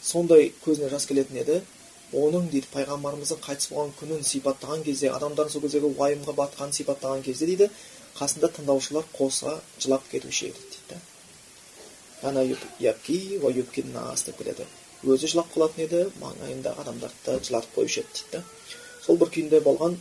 Сондай 0.02 0.52
көзіне 0.64 0.88
жас 0.90 1.06
келетін 1.06 1.38
еді. 1.42 1.62
Оның 2.12 2.50
дейді 2.52 2.68
пайғамбарымыздың 2.74 3.38
қайтыс 3.40 3.70
болған 3.72 3.92
күнін 4.00 4.24
сипаттаған 4.28 4.82
кезде 4.84 5.08
адамдардың 5.16 5.52
сол 5.54 5.62
кездегі 5.64 5.88
уайымға 5.96 6.34
батқанын 6.36 6.74
сипаттаған 6.76 7.22
кезде 7.24 7.46
дейді 7.48 7.68
қасында 8.18 8.50
тыңдаушылар 8.56 9.06
қоса 9.16 9.54
жылап 9.80 10.04
кетуші 10.10 10.50
еді 10.50 10.60
дейді. 10.74 10.96
Деп 14.26 14.36
келеді. 14.38 14.66
Өзі 15.02 15.26
жылап 15.32 15.48
қалатын 15.54 15.86
еді 15.86 16.02
маңайындағы 16.20 16.84
адамдарды 16.84 17.24
да 17.24 17.38
жылатып 17.40 17.78
қоюшы 17.78 18.04
еді 18.04 18.12
дейді. 18.18 18.44
Сол 19.06 19.16
бір 19.18 19.32
күйінде 19.34 19.62
болған 19.64 19.96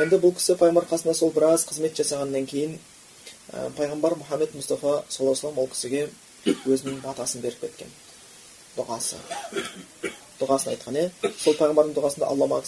енді 0.00 0.16
бұл 0.22 0.32
кісі 0.32 0.54
пайғамбар 0.56 0.86
қасында 0.88 1.12
сол 1.12 1.32
біраз 1.36 1.66
қызмет 1.68 1.98
жасағаннан 1.98 2.46
кейін 2.48 2.78
ә, 3.52 3.68
пайғамбар 3.76 4.14
мұхаммед 4.22 4.54
мұстафа 4.56 5.02
саллаллаху 5.12 5.50
алейhi 5.50 5.60
ол 5.60 5.68
кісіге 5.68 6.08
өзінің 6.64 7.02
батасын 7.04 7.42
беріп 7.44 7.60
кеткен 7.66 7.90
дұғасы 8.76 9.18
дұғасын 10.40 10.72
айтқан 10.72 10.96
иә 10.96 11.32
сол 11.42 11.58
пайғамбардың 11.58 11.92
дұғасында 11.98 12.30
аллама 12.32 12.62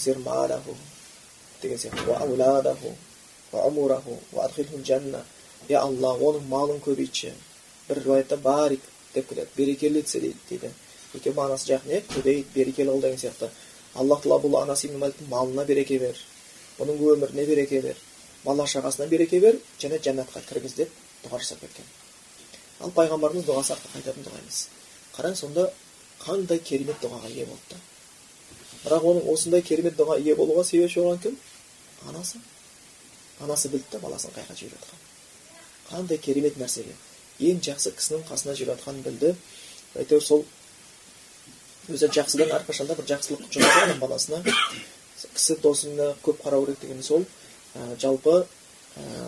деген 1.61 1.79
сияқты 1.81 2.05
я 5.69 5.81
алла 5.81 6.13
оның 6.13 6.45
малын 6.49 6.79
көбейтші 6.85 7.31
бір 7.87 8.03
риуаятта 8.03 8.37
барик 8.37 8.81
деп 9.15 9.29
келеді 9.29 9.49
берекелі 9.57 9.99
етсе 10.03 10.19
дейді 10.19 10.37
дейді 10.49 10.69
екеуі 11.15 11.35
мағынасы 11.39 11.71
жақын 11.71 11.95
иә 11.95 12.01
көбейт 12.11 12.53
берекелі 12.53 12.91
қыл 12.91 13.01
деген 13.01 13.17
сияқты 13.17 13.49
аллах 13.95 14.21
тағала 14.21 14.41
бұл 14.43 14.99
маликтің 14.99 15.29
малына 15.31 15.65
береке 15.65 15.97
бер 15.99 16.19
бұның 16.79 17.01
өміріне 17.13 17.45
береке 17.47 17.81
бер 17.81 17.97
бала 18.43 18.65
шағасына 18.67 19.07
береке 19.11 19.39
бер 19.39 19.59
және 19.81 19.99
жәннатқа 20.03 20.43
кіргіз 20.49 20.75
деп 20.79 20.91
дұға 21.23 21.39
жасап 21.41 21.61
кеткен 21.63 21.85
ал 22.83 22.91
пайғамбарымыз 22.97 23.47
дұғасы 23.47 23.75
арқылы 23.75 23.93
қайтатын 23.95 24.27
дұға 24.27 24.41
емес 24.43 24.61
қараң 25.15 25.37
сонда 25.39 25.69
қандай 26.21 26.59
керемет 26.59 27.01
дұғаға 27.03 27.31
ие 27.31 27.45
болыпты 27.45 27.79
бірақ 28.83 29.07
оның 29.11 29.29
осындай 29.33 29.63
керемет 29.65 29.97
дұға 29.99 30.19
ие 30.21 30.35
болуға 30.35 30.65
себепші 30.67 31.01
болған 31.01 31.21
кім 31.23 31.39
анасы 32.09 32.41
анасы 33.41 33.69
білді 33.69 33.91
да 33.91 33.99
баласын 34.03 34.35
қай 34.35 34.43
жаққа 34.43 34.59
жіберіп 34.59 34.83
жатқанын 34.83 35.13
қандай 35.89 36.19
керемет 36.27 36.59
нәрсеге 36.59 36.95
ең 37.39 37.63
жақсы 37.65 37.95
кісінің 37.97 38.27
қасына 38.29 38.55
жүріп 38.59 38.75
жатқанын 38.75 39.03
білді 39.07 39.33
әйтеуір 40.01 40.23
сол 40.23 40.45
өзі 41.91 42.09
жақсыдан 42.15 42.53
әрқашанда 42.59 42.95
бір 42.99 43.09
жақсылық 43.11 43.49
жұмады 43.53 43.81
адам 43.83 43.99
баласына 43.99 44.43
кісі 45.33 45.57
досыңа 45.63 46.11
көп 46.25 46.41
қарау 46.43 46.65
керек 46.65 46.81
деген 46.81 47.03
сол. 47.03 47.25
Ә, 47.75 47.95
жалпы 47.99 48.45
ә, 48.95 49.27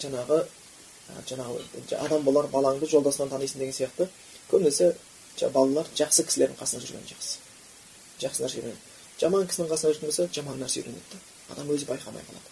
жаңағы 0.00 0.42
ә, 0.42 1.24
жаңағы 1.28 1.98
адам 1.98 2.24
болар 2.24 2.48
балаңды 2.52 2.88
жолдасынан 2.90 3.30
танисың 3.32 3.64
деген 3.64 3.76
сияқты. 3.76 4.08
Көбінесе 4.50 4.94
балалар 5.52 5.88
жақсы 5.98 6.26
кісілердің 6.28 6.60
қасында 6.60 6.86
жүрген 6.86 7.06
жақсы. 7.10 7.38
Жақсы 8.22 8.44
нәрсе 8.44 8.62
үйренеді. 8.62 8.80
Жаман 9.20 9.46
кісінің 9.48 9.70
қасында 9.72 9.94
жүрген 9.94 10.10
болса 10.12 10.28
жаман 10.32 10.60
нәрсе 10.60 10.82
үйренеді. 10.82 11.04
Да 11.12 11.32
адам 11.52 11.70
өзі 11.72 11.86
байқамай 11.88 12.24
қалады. 12.26 12.50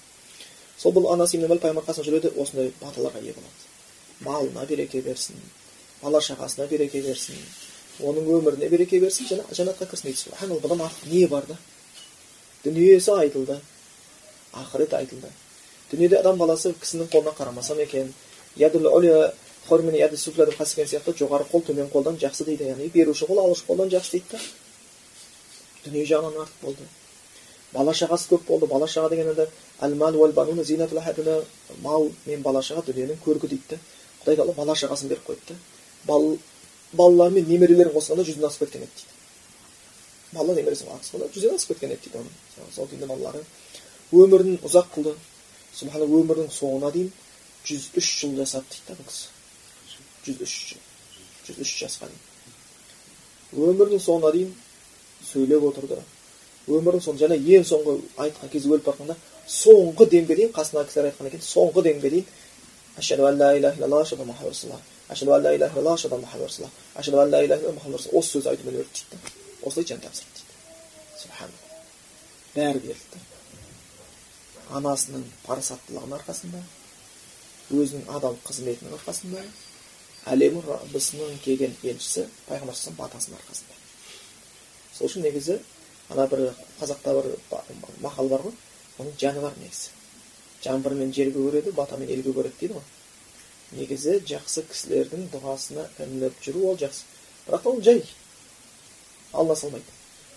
Сол 0.79 0.95
бұл 0.97 1.11
анасы 1.13 1.39
ибн 1.39 1.59
пайғамбар 1.59 1.87
қасында 1.87 2.07
жүреді 2.09 2.33
осындай 2.41 2.73
баталарға 2.81 3.23
ие 3.23 3.35
болады. 3.37 3.67
Малына 4.25 4.67
береке 4.67 5.03
берсін 5.03 5.41
бала 6.03 6.21
шағасына 6.25 6.69
береке 6.69 7.03
берсін 7.05 7.37
оның 8.01 8.29
өміріне 8.37 8.69
береке 8.73 9.01
берсін 9.01 9.29
және 9.29 9.45
жәннатқа 9.57 9.89
кірсін 9.91 10.11
дейді. 10.11 10.61
Бұдан 10.65 10.85
артық 10.87 11.13
не 11.13 11.27
бар 11.29 11.47
да? 11.49 11.57
Дүниесі 12.65 13.13
айтылды 13.17 13.61
ақырет 14.53 14.95
айтылды 14.95 15.31
дүниеде 15.91 16.21
адам 16.21 16.39
баласы 16.39 16.73
кісінің 16.73 17.11
қолына 17.13 17.35
қарамасам 17.39 17.81
екен 17.85 18.13
сияқты 20.87 21.15
жоғары 21.19 21.47
қол 21.51 21.63
төмен 21.67 21.91
қолдан 21.93 22.19
жақсы 22.19 22.45
дейді 22.45 22.71
яғни 22.73 22.91
беруші 22.95 23.27
қол 23.29 23.39
алушы 23.45 23.65
қолдан 23.69 23.91
жақсы 23.93 24.19
дейді 24.19 24.33
да 24.33 24.41
дүние 25.85 26.05
жағынан 26.11 26.43
артық 26.45 26.65
болды 26.65 26.89
бала 27.73 27.95
шағасы 27.95 28.29
көп 28.33 28.47
болды 28.49 28.67
бала 28.67 28.87
шаға 28.87 29.11
деген 29.11 29.29
мал 31.83 32.11
мен 32.27 32.43
бала 32.43 32.63
шаға 32.63 32.83
дүниенің 32.89 33.23
көркі 33.25 33.49
дейді 33.49 33.77
да 33.77 33.79
құдай 34.25 34.37
тағала 34.37 34.57
бала 34.57 34.75
шағасын 34.75 35.09
беріп 35.09 35.29
қойды 35.29 35.41
да 35.49 35.55
бал, 36.07 36.37
балалары 36.93 37.35
мен 37.39 37.49
немерелерін 37.49 37.95
қосқанда 37.95 38.27
жүзден 38.27 38.47
асып 38.49 38.67
кеткен 38.67 38.83
еді 38.83 38.91
дейді 38.97 39.20
балла 40.33 40.55
немересі 40.55 40.87
қосқанда 40.87 41.31
жүзден 41.35 41.57
асып 41.57 41.75
кеткен 41.75 41.95
еді 41.95 42.07
дейді 42.07 42.21
оның 42.23 42.73
сол 42.75 42.89
күйінде 42.91 43.07
балалары 43.11 43.43
өмірін 44.13 44.59
ұзақ 44.67 44.93
қылды 44.95 45.15
субхана 45.75 46.07
өмірінің 46.07 46.53
соңына 46.55 46.93
дейін 46.95 47.11
жүз 47.67 47.89
үш 47.99 48.11
жыл 48.21 48.37
жасады 48.39 48.71
дейді 48.71 48.87
да 48.89 48.99
бұл 49.01 49.09
кісі 49.11 49.27
жүз 50.27 50.45
үш 50.47 50.55
жыл 50.71 50.81
жүз 51.49 51.61
үш 51.65 51.75
жасқа 51.83 52.11
дейін 52.11 53.67
өмірінің 53.71 54.05
соңына 54.07 54.33
дейін 54.37 54.55
сөйлеп 55.33 55.67
отырды 55.71 55.99
өмірінің 56.69 57.05
соңы 57.05 57.25
және 57.25 57.41
ең 57.57 57.67
соңғы 57.67 57.97
айтқан 58.27 58.55
кезде 58.55 58.71
өліп 58.71 58.87
бара 58.87 59.17
соңғы 59.51 60.09
демге 60.15 60.39
дейін 60.39 60.55
қасындағы 60.55 60.91
кісілер 60.91 61.11
айтқан 61.11 61.31
екен 61.33 61.45
соңғы 61.45 61.85
демге 61.89 62.11
дейін 62.15 62.27
ашаду 62.99 63.23
ла 63.27 63.53
илlalloh 63.59 64.03
ашаду 64.03 64.27
ашаду 65.09 65.33
илlalloh 65.57 65.95
ашаду 65.95 66.17
ашаду 66.95 68.19
осы 68.19 68.39
сөзді 68.39 68.51
айтумен 68.55 68.83
өлді 68.85 68.93
дейді 68.95 69.50
осылай 69.63 69.87
жан 69.93 70.01
тапсырды 70.05 70.41
дейді 70.41 71.23
субхан 71.23 71.57
бәрі 72.55 72.85
берілді 72.87 73.25
анасының 74.81 75.25
парасаттылығының 75.47 76.21
арқасында 76.21 76.63
өзінің 77.71 78.09
адал 78.17 78.39
қызметінің 78.47 78.95
арқасында 78.99 79.43
әлемнің 80.31 80.67
раббысының 80.67 81.39
келген 81.45 81.75
елшісі 81.83 82.27
пайғамбар 82.49 82.77
батасының 82.99 83.39
арқасында. 83.39 83.77
Сол 84.95 85.09
үшін 85.09 85.25
негізі 85.25 85.59
ана 86.11 86.27
бір 86.29 86.51
қазақта 86.81 87.15
бір 87.17 87.31
мақал 88.05 88.29
бар 88.29 88.45
ғой 88.45 88.57
оның 88.99 89.15
жаны 89.21 89.41
бар 89.45 89.57
негізі. 89.63 89.95
Жаңбырмен 90.65 91.15
жерге 91.17 91.41
көреді 91.41 91.73
батамен 91.73 92.11
елге 92.11 92.35
көреді 92.37 92.59
дейді 92.61 92.75
ғой. 92.75 92.89
Негізі 93.79 94.19
жақсы 94.29 94.67
кісілердің 94.69 95.31
дұғасына 95.33 95.87
ілініп 95.99 96.43
жүру 96.45 96.67
ол 96.73 96.77
жақсы. 96.77 97.07
бірақ 97.47 97.67
ол 97.67 97.81
жай. 97.83 98.05
Алла 99.33 99.57
салмайды 99.57 99.85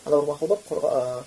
ана 0.06 0.20
бір 0.22 0.28
мақал 0.34 0.48
бар 0.48 1.26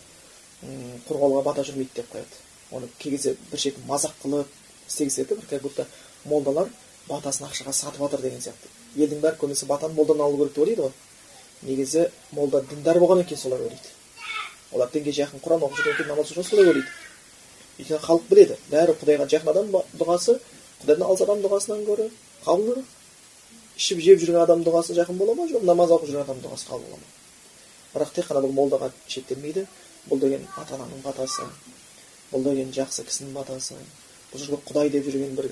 қорғауға 1.09 1.43
бата 1.45 1.65
жүрмейді 1.65 1.95
деп 1.95 2.13
қояды. 2.13 2.41
Оны 2.73 2.89
кей 2.99 3.13
кезде 3.13 3.37
бір 3.51 3.61
шетін 3.61 3.85
мазақ 3.89 4.15
қылып 4.23 4.47
істегісі 4.89 5.25
келеді 5.25 5.41
бір 5.41 5.49
как 5.51 5.63
будто 5.63 5.87
молдалар 6.25 6.71
батасын 7.09 7.47
ақшаға 7.47 7.73
сатып 7.73 8.01
жатыр 8.01 8.23
деген 8.23 8.41
сияқты. 8.41 8.69
Елдің 8.97 9.21
бәрі 9.21 9.39
көбінесе 9.41 9.67
батаны 9.67 9.95
молдадан 9.95 10.25
алу 10.27 10.37
керек 10.39 10.55
деп 10.55 10.63
ойлайды 10.65 10.83
ғой. 10.83 10.93
Негізі 11.63 12.09
молда 12.33 12.63
діндар 12.63 12.99
болғаннан 12.99 13.27
кейін 13.27 13.39
солай 13.39 13.61
ойлайды. 13.61 13.89
Олар 14.73 14.91
дінге 14.93 15.13
жақын 15.13 15.41
құран 15.45 15.61
оқып 15.61 15.77
жүргеннен 15.77 15.97
кейін 15.97 16.09
намаз 16.09 16.33
солай 16.33 16.67
ойлайды. 16.67 16.89
Өйткені 17.79 18.01
халық 18.01 18.29
біледі. 18.31 18.57
Бәрі 18.71 18.97
құдайға 19.01 19.29
жақын 19.29 19.51
адам 19.53 19.71
дұғасы 20.01 20.41
құдайдан 20.83 21.07
алыс 21.07 21.23
адам 21.23 21.43
дұғасынан 21.45 21.85
гөрі 21.85 22.11
қабылдырақ 22.45 22.85
ішіп 23.77 24.01
жеп 24.01 24.21
жүрген 24.21 24.43
адам 24.43 24.65
дұғасы 24.65 24.97
жақын 24.97 25.19
бола 25.21 25.35
ма 25.37 25.47
жоқ 25.51 25.65
намаз 25.65 25.93
оқып 25.93 26.09
жүрген 26.11 26.25
адам 26.25 26.41
дұғасы 26.45 26.69
қабыл 26.69 26.89
бола 26.89 26.97
ма? 26.97 27.26
Бірақ 27.97 28.13
тек 28.13 28.29
қана 28.29 28.43
бұл 28.45 28.53
молдаға 28.53 28.91
шектелмейді. 29.09 29.65
Бұл 30.11 30.21
деген 30.21 30.45
ата 30.57 30.77
ананың 30.77 31.01
батасы 31.03 31.47
бұл 32.31 32.45
деген 32.45 32.73
жақсы 32.77 33.07
кісінің 33.09 33.33
батасы. 33.35 33.79
Бұл 34.33 34.43
жерде 34.43 34.61
құдай 34.69 34.91
деп 34.93 35.09
жүрген 35.09 35.35
бір 35.39 35.49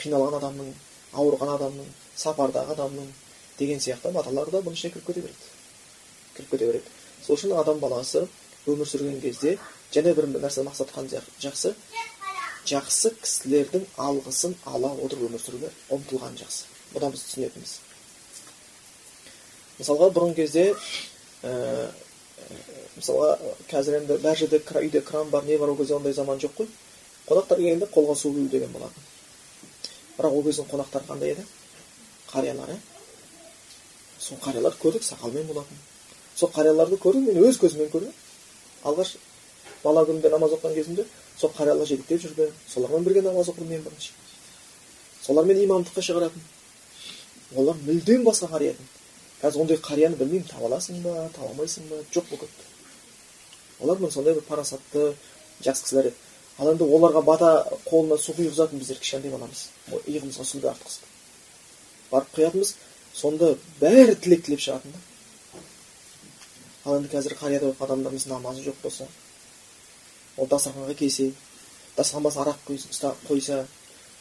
қиналған 0.00 0.38
адамның 0.38 0.72
ауырған 1.12 1.52
адамның 1.56 1.92
сапардағы 2.16 2.74
адамның 2.76 3.12
деген 3.58 3.82
сияқты 3.84 4.12
баталар 4.14 4.50
да 4.50 4.62
бұның 4.64 4.78
ішіне 4.78 4.94
кіріп 4.94 5.06
кете 5.06 5.20
береді. 5.20 5.50
Кіріп 6.36 6.50
кете 6.50 6.66
береді. 6.66 6.96
Сол 7.26 7.36
үшін 7.36 7.54
адам 7.60 7.78
баласы 7.82 8.26
өмір 8.66 8.88
сүрген 8.88 9.20
кезде 9.20 9.58
және 9.92 10.16
бір 10.16 10.30
нәрсе 10.32 10.64
мақсат 10.66 10.90
қылған 10.96 11.28
жақсы 11.44 11.74
жақсы 12.72 13.14
кісілердің 13.22 13.86
алғысын 13.98 14.54
ала 14.66 14.94
отырып 15.04 15.28
өмір 15.28 15.42
сүруге 15.42 15.72
ұмтылған 15.90 16.38
жақсы. 16.38 16.68
Бұдан 16.94 17.14
біз 17.14 17.26
түсінетініміз 17.26 17.80
мысалға 19.82 20.10
бұрынғы 20.14 20.36
кезде 20.42 20.64
ә, 21.42 21.90
мысалға 22.96 23.38
қазір 23.70 23.98
енді 24.00 24.18
бар 24.22 24.36
жерде 24.36 24.62
үйде 24.80 25.00
кран 25.00 25.30
бар 25.30 25.44
не 25.44 25.58
бар 25.58 25.70
ол 25.70 25.76
кезде 25.76 25.94
ондай 25.94 26.12
заман 26.12 26.38
жоқ 26.38 26.54
қой 26.58 26.68
қонақтар 27.26 27.56
келгенде 27.56 27.86
қолға 27.86 28.16
су 28.16 28.30
құю 28.30 28.48
деген 28.50 28.72
болатын 28.72 29.02
бірақ 30.18 30.32
ол 30.32 30.44
кездің 30.44 30.68
қонақтары 30.70 31.06
қандай 31.08 31.32
еді 31.34 31.46
қариялар 32.32 32.70
иә 32.74 32.78
сол 34.18 34.38
қарияларды 34.38 34.78
көрдік 34.82 35.02
сақалмен 35.02 35.46
болатын 35.46 35.78
сол 36.36 36.50
қарияларды 36.50 36.98
көрдім 36.98 37.28
мен 37.28 37.42
өз 37.48 37.58
көзіммен 37.62 37.90
көрдім 37.90 38.12
алғаш 38.84 39.16
бала 39.82 40.04
күнімде 40.06 40.30
намаз 40.30 40.56
оқыған 40.56 40.74
кезімде 40.74 41.06
сол 41.38 41.50
қариялар 41.56 41.86
жетектеп 41.86 42.22
жүрді 42.22 42.50
солармен 42.68 43.04
бірге 43.04 43.22
намаз 43.22 43.48
оқыдым 43.50 43.74
мен 43.74 43.82
бірінші 43.82 44.12
солармен 45.22 45.62
имамдыққа 45.64 46.04
шығаратын 46.08 46.42
олар 47.56 47.76
мүлдем 47.86 48.24
басқа 48.26 48.50
қария 48.52 48.74
қазір 49.42 49.64
ондай 49.64 49.78
қарияны 49.82 50.16
білмеймін 50.16 50.48
таба 50.48 50.68
аласың 50.70 51.02
ба 51.02 51.28
таба 51.34 51.50
алмайсың 51.50 51.88
ба 51.90 52.02
жоқ 52.14 52.30
болып 52.30 52.46
кетті 52.46 52.64
олар 53.80 53.98
міне 53.98 54.10
сондай 54.14 54.34
бір 54.34 54.44
парасатты 54.48 55.14
жақсы 55.64 55.84
кісілер 55.84 56.10
еді 56.12 56.16
ал 56.58 56.72
енді 56.72 56.84
оларға 56.84 57.22
бата 57.26 57.50
қолына 57.88 58.18
су 58.20 58.34
құйып 58.36 58.52
ұзатын 58.54 58.78
біздер 58.78 59.00
кішкентай 59.02 59.32
баламыз 59.32 59.66
иығымызға 60.06 60.46
суды 60.46 60.68
артқызып 60.70 61.08
барып 62.12 62.36
құятынбыз 62.36 62.74
сонда 63.14 63.54
бәрі 63.80 64.14
тілек 64.22 64.44
тілеп 64.46 64.62
шығатын 64.62 64.94
да 64.94 65.62
ал 66.84 66.98
енді 67.00 67.10
қазір 67.14 67.36
қарияда 67.40 67.72
оқып 67.72 67.86
адамдарымыз 67.86 68.26
намазы 68.30 68.64
жоқ 68.66 68.78
болса 68.82 69.08
ол 70.36 70.46
дастарханға 70.46 70.94
келсе 70.98 71.32
дастархан 71.96 72.28
басына 72.28 72.44
арақ 72.44 72.58
қойса 73.28 73.64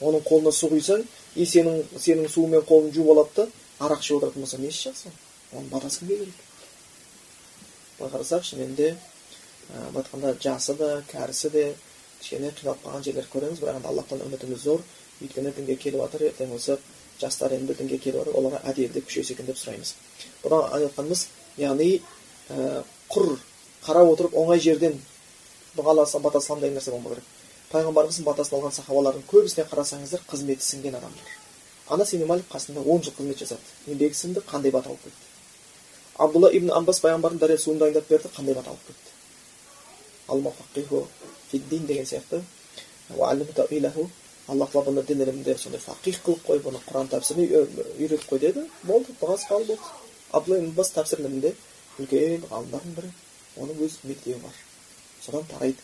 оның 0.01 0.24
қолына 0.25 0.51
су 0.51 0.70
құйсаң 0.72 1.04
и 1.36 1.46
сенің 1.46 1.84
сенің 1.98 2.30
суыңмен 2.30 2.66
қолың 2.68 2.94
жуып 2.96 3.12
алады 3.13 3.36
да 3.36 3.48
арақ 3.82 4.02
ішіп 4.06 4.18
отыратын 4.22 4.46
болса 4.46 4.58
несі 4.62 4.90
жақсы 4.90 5.12
оның 5.52 5.70
батасы 5.74 6.00
кімге 6.00 6.18
керек 6.22 6.38
былай 8.00 8.12
қарасақ 8.14 8.44
шынымен 8.46 8.76
де 8.76 8.96
былай 9.72 10.04
айтқанда 10.04 10.36
жасы 10.42 10.76
да 10.78 11.04
кәрісі 11.12 11.50
де 11.50 11.66
кішкене 12.22 12.52
қиналып 12.54 12.84
қалған 12.86 13.04
жерлер 13.06 13.28
көреміз. 13.34 13.60
Бірақ 13.62 13.78
енді 13.80 13.88
аллахтан 13.90 14.22
үмітіміз 14.26 14.64
зор. 14.64 14.82
Өйткені 15.22 15.54
дінге 15.56 15.76
келіп 15.76 16.02
жатыр 16.02 16.28
ертең 16.30 16.54
осы 16.56 16.78
жастар 17.22 17.54
енді 17.58 17.74
дінге 17.74 17.98
келіп 17.98 18.22
жатыр 18.22 18.38
оларға 18.38 18.62
әдейілдеп 18.72 19.08
күшейсе 19.10 19.34
екен 19.34 19.50
деп 19.50 19.58
сұраймыз. 19.58 19.96
Бұдан 20.44 20.68
айтқанымыз 20.78 21.26
яғни 21.58 21.90
құр 23.10 23.28
қарап 23.86 24.14
отырып 24.14 24.38
оңай 24.38 24.60
жерден 24.62 24.98
дұғаласа 25.78 26.22
бата 26.22 26.40
деген 26.40 26.78
нәрсе 26.78 26.92
болмау 26.92 27.16
керек. 27.16 27.26
Пайғамбарымыздың 27.72 28.26
батасын 28.28 28.58
алған 28.58 28.74
сахабалардың 28.76 29.24
көбісіне 29.32 29.66
қарасаңыздар 29.72 30.26
қызметі 30.28 30.66
сіңген 30.66 30.98
адамдар. 31.00 31.40
Ибн 31.91 32.25
малик 32.27 32.45
қасында 32.51 32.79
он 32.86 33.03
жыл 33.03 33.13
қызмет 33.17 33.38
жасады. 33.38 33.62
Еңбегі 33.88 34.13
сіңді 34.15 34.41
қандай 34.48 34.71
бата 34.71 34.89
алып 34.89 35.03
кетті? 35.03 35.25
Абдулла 36.17 36.51
ибн 36.53 36.71
аббас 36.71 37.00
пайғамбардың 37.03 37.39
дария 37.39 37.57
суын 37.57 37.77
дайындап 37.79 38.07
берді 38.07 38.29
қандай 38.36 38.55
бата 38.55 38.69
алып 38.69 38.79
кетті? 38.88 39.10
Деген 41.69 42.05
сияқты. 42.05 42.43
Алла 44.51 44.65
тағала 44.67 44.89
бұны 44.89 45.03
дін 45.05 45.21
ілімінде 45.21 45.53
сондай 45.55 45.79
фақих 45.79 46.17
қылып 46.25 46.41
қойып 46.48 46.63
бұны 46.65 46.79
құран 46.88 47.07
тәпсіріне 47.12 47.45
үйретіп 48.01 48.25
қой 48.27 48.39
деді. 48.41 48.63
Болды 48.83 49.13
дұғасы 49.21 49.48
қабыл 49.48 49.65
болды. 49.69 49.83
Абдулла 50.33 50.57
ибн 50.60 50.71
аббас 50.74 50.91
тәпсір 50.95 51.21
ілімінде 51.21 51.53
үлкен 52.01 52.48
ғалымдардың 52.50 52.95
бірі. 52.98 53.12
Оның 53.62 53.83
өз 53.86 54.00
мектебі 54.03 54.41
бар. 54.41 54.55
Содан 55.21 55.45
тарайды. 55.48 55.77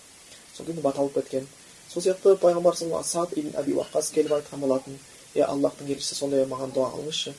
Сол 0.56 0.66
кезде 0.66 0.82
бата 0.82 1.00
алып 1.00 1.14
кеткен. 1.20 1.48
Сол 1.94 2.04
сияқты 2.04 2.36
пайғамбар 2.42 2.76
саад 3.06 3.38
ибн 3.38 3.54
әби 3.62 3.78
уақас 3.78 4.12
келіп 4.12 4.36
айтқан 4.42 4.60
болатын. 4.66 5.00
Е 5.36 5.44
аллахтың 5.44 5.92
елшісі 5.94 6.16
сондай 6.16 6.46
маған 6.48 6.74
дұға 6.76 6.94
қылыңызшы 6.96 7.34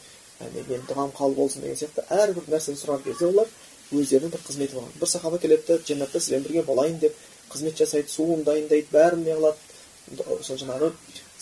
мен 0.69 0.85
дұғам 0.89 1.15
қабыл 1.17 1.35
болсын 1.35 1.65
деген 1.65 1.79
сияқты 1.81 2.05
әрбір 2.15 2.51
нәрсені 2.53 2.79
сұраған 2.79 3.05
кезде 3.07 3.27
олар 3.27 3.49
өздерінің 3.93 4.33
бір 4.35 4.45
қызметі 4.47 4.77
болған 4.77 5.01
бір 5.01 5.11
сахаба 5.11 5.39
келеді 5.43 5.79
жәннатта 5.89 6.21
сізбен 6.21 6.45
бірге 6.45 6.63
болайын 6.63 6.99
деп 7.03 7.17
қызмет 7.51 7.79
жасайды 7.81 8.13
суын 8.13 8.45
дайындайды 8.47 8.93
бәрін 8.93 9.25
не 9.25 9.35
қылады 9.35 10.45
сол 10.45 10.61
жаңағы 10.61 10.93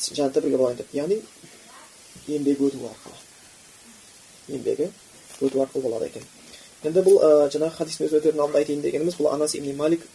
жәннатта 0.00 0.40
бірге 0.40 0.56
болайын 0.56 0.78
деп 0.80 0.94
яғни 0.94 1.20
еңбегі 2.26 2.70
өту 2.70 2.88
арқылы 2.88 4.56
еңбегі 4.56 4.90
өту 5.40 5.62
арқылы 5.64 5.82
болады 5.82 6.06
екен 6.06 6.24
енді 6.86 7.02
бұл 7.02 7.18
ә, 7.20 7.50
жаңағы 7.52 7.76
хадистің 7.80 8.06
өзі 8.06 8.20
өтердің 8.20 8.42
алдында 8.44 8.62
айтайын 8.62 8.82
дегеніміз 8.84 9.18
бұл 9.18 9.32
анас 9.32 9.54
ибн 9.58 9.76
малик 9.76 10.06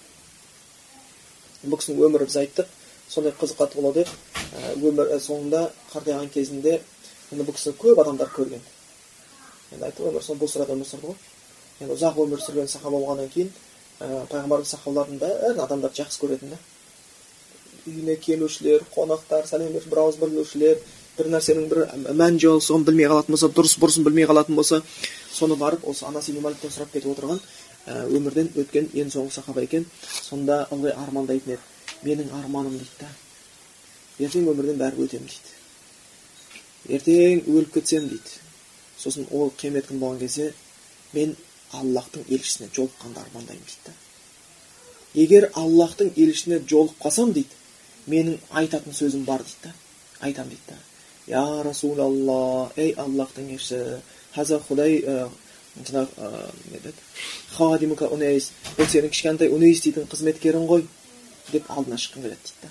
бұл 1.66 1.78
кісінің 1.82 2.06
өмірі 2.08 2.28
біз 2.30 2.38
айттық 2.42 2.72
сондай 3.12 3.34
қызыққа 3.36 3.68
болады 3.76 4.06
ә, 4.06 4.76
өмір 4.80 5.12
соңында 5.20 5.66
қартайған 5.92 6.30
кезінде 6.32 6.78
енді 7.32 7.44
бұл 7.48 7.56
кісіні 7.58 7.76
көп 7.82 8.00
адамдар 8.04 8.32
көрген. 8.32 8.62
Енді 9.72 9.86
айттық 9.88 10.12
өмір 10.12 10.24
соңы 10.24 10.40
өмір 10.76 10.88
сүрді 10.88 11.12
ғой. 11.12 11.18
Енді 11.82 11.96
ұзақ 11.98 12.20
өмір 12.24 12.44
сүрген 12.44 12.68
сахаба 12.72 12.98
болғаннан 12.98 13.30
кейін 13.34 13.52
ә, 14.00 14.26
пайғамбардың 14.32 14.70
сахабалардың 14.72 15.20
бәрін 15.22 15.62
адамдар 15.66 15.92
жақсы 15.98 16.22
көретін 16.24 16.54
да. 16.54 16.60
Үйіне 17.88 18.16
келушілер 18.22 18.86
қонақтар 18.96 19.48
сәлем 19.50 19.74
беріп 19.74 19.90
бір 19.90 20.04
ауыз 20.04 20.20
білушілер 20.22 20.78
бір 21.18 21.32
нәрсенің 21.36 21.68
бір 21.72 21.82
мән 22.16 22.38
жолы 22.40 22.62
соны 22.62 22.86
білмей 22.86 23.10
қалатын 23.10 23.34
болса 23.34 23.50
дұрыс 23.50 23.76
бұрысын 23.82 24.06
білмей 24.06 24.28
қалатын 24.30 24.56
болса 24.56 24.82
соны 25.34 25.58
барып 25.58 25.88
осы 25.90 26.06
анас 26.06 26.30
маликтен 26.30 26.72
сұрап 26.72 26.94
кетіп 26.94 27.16
отырған 27.16 27.42
ә, 27.88 28.06
өмірден 28.08 28.52
өткен 28.56 28.92
ең 28.94 29.10
соңғы 29.10 29.40
сахаба 29.40 29.66
екен. 29.66 29.88
Сонда 30.22 30.68
ылғи 30.72 30.94
армандайтын 30.94 31.56
еді. 31.56 31.71
Менің 32.06 32.28
арманым 32.42 32.76
дейді 32.78 32.96
да 33.00 33.10
ертең 34.26 34.44
өмірден 34.52 34.78
бәрібір 34.82 35.04
өтемін 35.08 35.28
дейді 35.32 35.52
ертең 36.98 37.36
өліп 37.56 37.72
кетсем 37.78 38.04
дейді 38.10 38.32
сосын 38.98 39.24
ол 39.32 39.48
қиямет 39.58 39.86
күні 39.90 40.00
болған 40.04 40.20
кезде 40.22 40.46
мен 41.14 41.30
аллахтың 41.72 42.22
елшісіне 42.28 42.68
жолыққанды 42.76 43.20
армандаймын 43.26 43.66
дейді 43.66 43.82
да 43.86 43.92
егер 45.24 45.44
аллахтың 45.54 46.08
елшісіне 46.16 46.58
жолығып 46.72 46.98
қалсам 47.06 47.30
дейді 47.34 47.54
менің 48.12 48.36
айтатын 48.62 48.94
сөзім 48.98 49.22
бар 49.26 49.42
дейді 49.46 49.62
да 49.70 49.74
айтамын 50.28 50.52
дейді 50.56 50.68
да 50.70 50.78
я 51.28 51.64
расулалла 51.64 52.72
ей 52.76 52.94
аллахтың 52.98 53.52
елшісі 53.56 54.02
хаза 54.36 54.60
құдай 54.70 54.92
жаңағы 55.88 57.88
не 57.88 57.96
унейс 58.12 58.52
бұл 58.78 58.88
сенің 58.92 59.10
кішкентай 59.14 59.48
унейс 59.52 59.82
дейтін 59.86 60.06
қызметкерің 60.12 60.66
ғой 60.68 60.82
деп 61.52 61.70
алдына 61.72 61.98
шыққым 61.98 62.28
келеді 62.28 62.40
дейді 62.46 62.62
да 62.64 62.70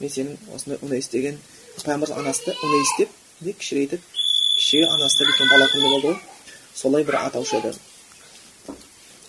мен 0.00 0.10
сенің 0.16 0.54
осындай 0.56 0.78
унейс 0.82 1.08
деген 1.12 1.38
пайғамбар 1.82 2.14
анасы 2.18 2.54
унейс 2.62 2.94
деп 2.98 3.10
не 3.40 3.52
кішірейтіп 3.52 4.02
кіші 4.56 4.82
анасы 4.88 5.24
дейтін 5.24 5.50
бала 5.50 5.68
күнде 5.72 5.88
болды 5.88 6.08
ғой 6.08 6.18
солай 6.74 7.04
бір 7.04 7.18
атаушы 7.20 7.60
еді 7.60 7.74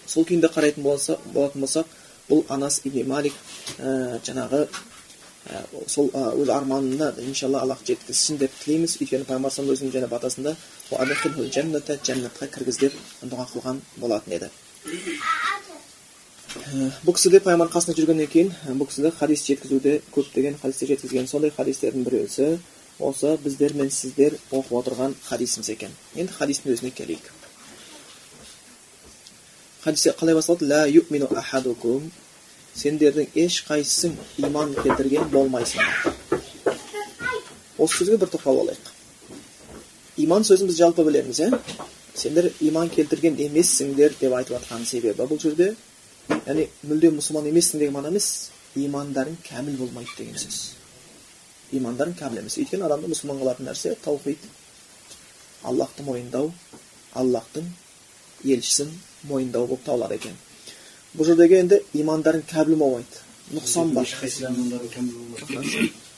сол 0.08 0.26
күйінде 0.30 0.50
қарайтын 0.56 0.84
болса 0.84 1.18
болатын 1.34 1.66
болсақ 1.66 1.94
бұл 2.30 2.44
анас 2.50 2.82
ибн 2.88 3.08
малик 3.10 3.34
ә, 3.80 4.20
жаңағы 4.26 4.66
ә, 4.68 5.64
сол 5.88 6.12
өз 6.14 6.50
арманына 6.50 7.14
иншалла 7.26 7.64
аллах 7.64 7.84
жеткізсін 7.88 8.40
деп 8.44 8.54
тілейміз 8.64 8.98
өйткені 9.00 9.28
пайғамбар 9.30 9.74
өзінің 9.76 9.96
және 9.98 10.12
батасында 10.12 10.56
жәннатқа 10.92 12.52
кіргіз 12.54 12.80
деп 12.86 13.02
дұға 13.24 13.50
қылған 13.56 13.82
болатын 13.98 14.40
еді 14.40 14.50
бұл 16.54 17.16
кісі 17.16 17.32
де 17.34 17.40
пайғамбар 17.42 17.72
қасында 17.74 17.96
жүргеннен 17.98 18.30
кейін 18.30 18.52
бұл 18.78 18.90
кісі 18.90 19.10
хадис 19.18 19.42
жеткізуде 19.48 20.02
көптеген 20.14 20.60
хадистер 20.62 20.92
жеткізген. 20.94 21.28
Сондай 21.28 21.52
хадистердің 21.56 22.04
біреусі 22.06 22.60
осы 23.00 23.38
біздер 23.44 23.74
мен 23.74 23.90
сіздер 23.90 24.36
оқып 24.52 24.76
отырған 24.80 25.16
хадисіміз 25.26 25.70
екен. 25.74 25.96
Енді 26.16 26.34
хадистің 26.38 26.76
өзіне 26.76 26.92
келейік. 26.94 27.32
Хадисте 29.84 30.14
қалай 30.20 30.36
басталады? 30.36 30.68
Ла 30.70 30.86
юмину 30.88 31.30
ахадукум 31.34 32.12
сендердің 32.76 33.34
ешқайсысың 33.34 34.14
иман 34.46 34.76
келтірген 34.76 35.30
болмайсыңдар 35.34 36.14
осы 37.78 37.98
сөзге 37.98 38.18
бір 38.22 38.30
тоқталып 38.34 38.62
алайық. 38.64 38.92
Иман 40.22 40.46
сөзін 40.46 40.70
біз 40.70 40.78
жалпы 40.78 41.04
білеміз 41.06 41.40
иә 41.42 41.60
сендер 42.16 42.52
иман 42.62 42.90
келтірген 42.94 43.40
емессіңдер 43.42 44.14
деп 44.20 44.34
айтып 44.38 44.60
жатқан 44.60 44.86
себебі 44.86 45.26
бұл 45.26 45.42
жерде 45.42 45.74
яғни 46.30 46.68
мүлде 46.88 47.12
мұсылман 47.18 47.50
емессің 47.52 47.82
деген 47.82 47.96
мағына 47.98 48.14
емес 48.14 48.28
имандарың 48.80 49.36
кәміл 49.48 49.78
болмайды 49.82 50.14
деген 50.18 50.38
сөз 50.40 50.60
имандарың 51.80 52.16
кәміл 52.20 52.44
емес 52.44 52.58
өйткені 52.62 52.88
адамды 52.88 53.12
мұсылман 53.12 53.42
қылатын 53.42 53.70
нәрсе 53.70 53.96
таухид 54.04 54.48
аллахты 55.64 56.06
мойындау 56.08 56.52
аллахтың 57.20 57.68
елшісін 58.44 58.94
мойындау 59.30 59.68
болып 59.68 59.86
табылады 59.86 60.20
екен 60.22 60.40
бұл 61.18 61.30
жердегі 61.30 61.60
енді 61.64 61.82
имандарың 62.04 62.46
кәміл 62.50 62.80
болмайды 62.80 63.22
нұқсан 63.54 63.94
бар 63.94 64.08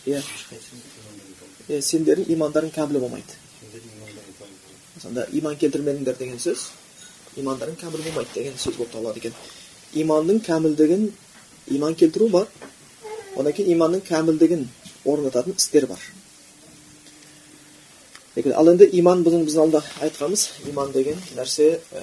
иә 0.06 0.22
иә 1.66 1.82
сендердің 1.82 2.32
имандарың 2.38 2.72
кәміл 2.78 3.02
болмайды 3.02 3.42
сонда 5.02 5.28
иман 5.34 5.58
келтірмедіңдер 5.58 6.18
деген 6.20 6.40
сөз 6.40 6.70
имандарың 7.42 7.78
кәміл 7.82 8.04
болмайды 8.06 8.40
деген 8.40 8.58
сөз 8.58 8.78
болып 8.78 8.92
табылады 8.94 9.24
екен 9.24 9.34
иманның 10.04 10.42
кәмілдігін 10.46 11.10
иман 11.78 11.96
келтіру 11.96 12.30
бар 12.30 12.48
одан 13.36 13.54
кейін 13.54 13.72
иманның 13.76 14.04
кәмілдігін 14.10 14.68
орнататын 15.06 15.56
істер 15.58 15.88
бар 15.88 16.00
ал 18.36 18.68
енді 18.68 18.90
иман 19.00 19.24
біздің 19.24 19.46
біздің 19.48 19.62
алдында 19.64 19.82
айтқанымыз 20.06 20.42
иман 20.70 20.92
деген 20.92 21.20
нәрсе 21.38 21.68
ә, 21.96 22.02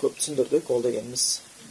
көп 0.00 0.16
түсіндірдік 0.18 0.70
ол 0.74 0.82
дегеніміз 0.82 1.26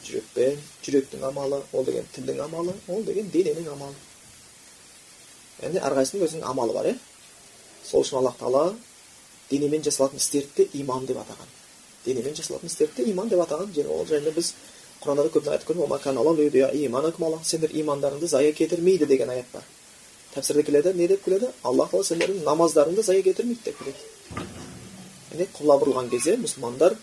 жүрекпен 0.06 0.60
жүректің 0.86 1.26
амалы 1.28 1.60
ол 1.74 1.84
деген 1.86 2.08
тілдің 2.16 2.40
амалы 2.46 2.76
ол 2.88 3.04
деген 3.04 3.28
дененің 3.34 3.68
амалы 3.74 3.96
яғни 5.62 5.82
әрқайсысының 5.90 6.28
өзінің 6.30 6.48
амалы 6.48 6.78
бар 6.78 6.90
иә 6.94 6.96
сол 7.84 8.06
үшін 8.06 8.22
аллах 8.22 8.38
тағала 8.40 8.76
денемен 9.50 9.84
жасалатын 9.84 10.22
істерді 10.24 10.64
де 10.64 10.80
иман 10.80 11.06
деп 11.06 11.20
атаған 11.20 11.52
денемен 12.06 12.36
жасалатын 12.40 12.72
істерді 12.72 13.04
де 13.04 13.12
иман 13.12 13.30
деп 13.30 13.44
атаған 13.44 13.74
және 13.76 13.92
ол 13.92 14.06
жайында 14.08 14.32
біз 14.36 14.54
құранда 15.06 15.24
да 15.24 15.32
көп 15.34 15.50
аят 15.52 15.64
көріп 15.68 15.82
сендер 17.46 17.72
имандарыңды 17.72 18.28
зая 18.28 18.52
кетірмейді 18.54 19.06
деген 19.06 19.30
аят 19.30 19.46
бар 19.54 19.64
тәпсірде 20.36 20.64
келеді 20.64 20.94
не 20.94 21.08
деп 21.08 21.24
келеді 21.24 21.52
аллах 21.64 21.92
тағала 21.92 22.04
сендердің 22.10 22.44
намаздарыңды 22.44 23.04
зая 23.04 23.22
кетірмейді 23.22 23.64
деп 23.66 23.78
келеді 23.80 24.00
яғни 25.32 25.48
құбла 25.58 25.78
бұрылған 25.84 26.10
кезде 26.10 26.36
мұсылмандар 26.42 26.98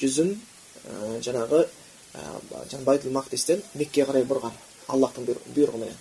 жүзін 0.00 0.32
ә, 0.32 1.20
жаңағы 1.22 1.66
жаңағы 2.14 2.84
байтул 2.84 3.12
мақдистен 3.12 3.62
меккеге 3.74 4.08
қарай 4.08 4.26
бұрған 4.28 4.56
аллахтың 4.88 5.28
бұйрығыменен 5.56 6.00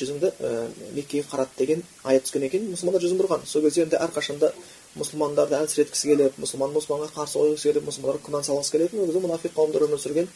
жүзіңді 0.00 0.30
меккеге 0.96 1.24
қарат 1.30 1.52
деген 1.58 1.82
аят 2.04 2.24
түскен 2.26 2.46
екен 2.48 2.68
мұсылмандар 2.72 3.04
жүзін 3.04 3.20
бұрған 3.20 3.44
сол 3.46 3.62
кезде 3.62 3.84
енді 3.84 4.00
әрқашанда 4.00 4.52
мұсылмандарды 4.98 5.58
әлсіреткісі 5.58 6.10
келіп 6.10 6.38
мұсылман 6.42 6.74
мұсылманға 6.74 7.10
қарсы 7.16 7.40
қойғысы 7.40 7.70
келіп 7.70 7.88
мұсылмандарға 7.88 8.24
күмән 8.28 8.46
салғысы 8.46 8.74
келетін 8.74 9.00
ол 9.00 9.10
кезде 9.10 9.22
мұнафиқ 9.24 9.56
қауымдар 9.56 9.86
өмір 9.88 10.00
сүрген. 10.02 10.28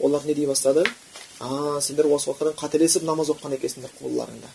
Олар 0.00 0.24
не 0.24 0.34
дей 0.34 0.46
бастады? 0.46 0.84
А 1.40 1.80
сендер 1.80 2.06
осы 2.06 2.30
уақытқа 2.30 2.54
қателесіп 2.60 3.04
намаз 3.04 3.32
оқыған 3.34 3.56
екенсіңдер 3.58 3.92
құбылаларыңда 3.98 4.52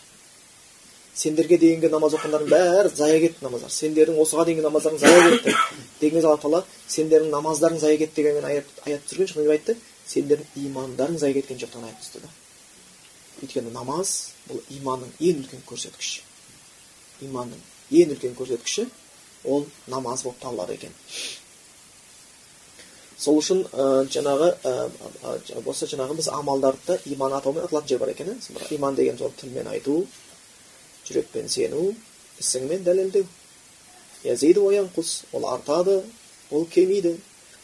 сендерге 1.14 1.58
дейінгі 1.60 1.90
намаз 1.92 2.14
оқығандарың 2.16 2.48
бәрі 2.48 2.90
зая 2.96 3.18
кетті 3.20 3.44
намаздар. 3.44 3.70
Сендердің 3.70 4.20
осыған 4.22 4.48
дейінгі 4.48 4.62
намаздарың 4.64 4.98
зая 4.98 5.30
кетті. 5.34 5.52
Деген 6.00 6.16
кезде 6.16 6.30
алла 6.30 6.40
тағала 6.40 6.62
сендердің 6.88 7.34
намаздарың 7.36 7.82
зая 7.82 7.98
кетті 8.00 8.22
деген 8.22 8.44
аят 8.48 8.70
аят 8.86 9.04
түсірген 9.10 9.44
не 9.44 9.52
айтты. 9.52 9.76
Сендердің 10.08 10.64
имандарың 10.64 11.18
зая 11.20 11.36
кеткен 11.36 11.60
жоқ 11.60 11.74
деген 11.74 11.90
аят 11.90 12.00
түсті 12.00 12.24
да 12.24 12.32
өйткені 13.42 13.72
намаз 13.74 14.32
бұл 14.48 14.62
иманның 14.70 15.12
ең 15.20 15.42
үлкен 15.42 15.62
көрсеткіші. 15.66 16.22
Иманның 17.26 17.60
ең 17.90 18.14
үлкен 18.14 18.36
көрсеткіші 18.38 18.86
ол 19.44 19.66
намаз 19.86 20.22
болып 20.22 20.38
табылады 20.40 20.74
екен. 20.74 20.92
Сол 23.18 23.38
үшін 23.38 23.62
ә, 23.70 24.04
жаңағы 24.10 24.48
ә, 24.66 24.72
жаңағы 25.54 26.16
біз 26.18 26.28
амалдарды 26.34 26.98
иман 27.14 27.32
атаумен 27.36 27.64
аталатын 27.64 27.88
жер 27.88 27.98
бар 27.98 28.10
екен 28.10 28.32
иә? 28.32 28.74
Иман 28.74 28.94
деген 28.94 29.18
сол 29.18 29.30
тілмен 29.38 29.68
айту 29.70 30.06
жүрекпен 31.06 31.48
сену 31.48 31.94
ісіңмен 32.40 32.82
дәлелдеу. 32.82 33.26
Язиду 34.24 34.66
құс 34.96 35.24
ол 35.32 35.46
артады 35.46 36.02
ол 36.50 36.66
кемиді 36.66 37.16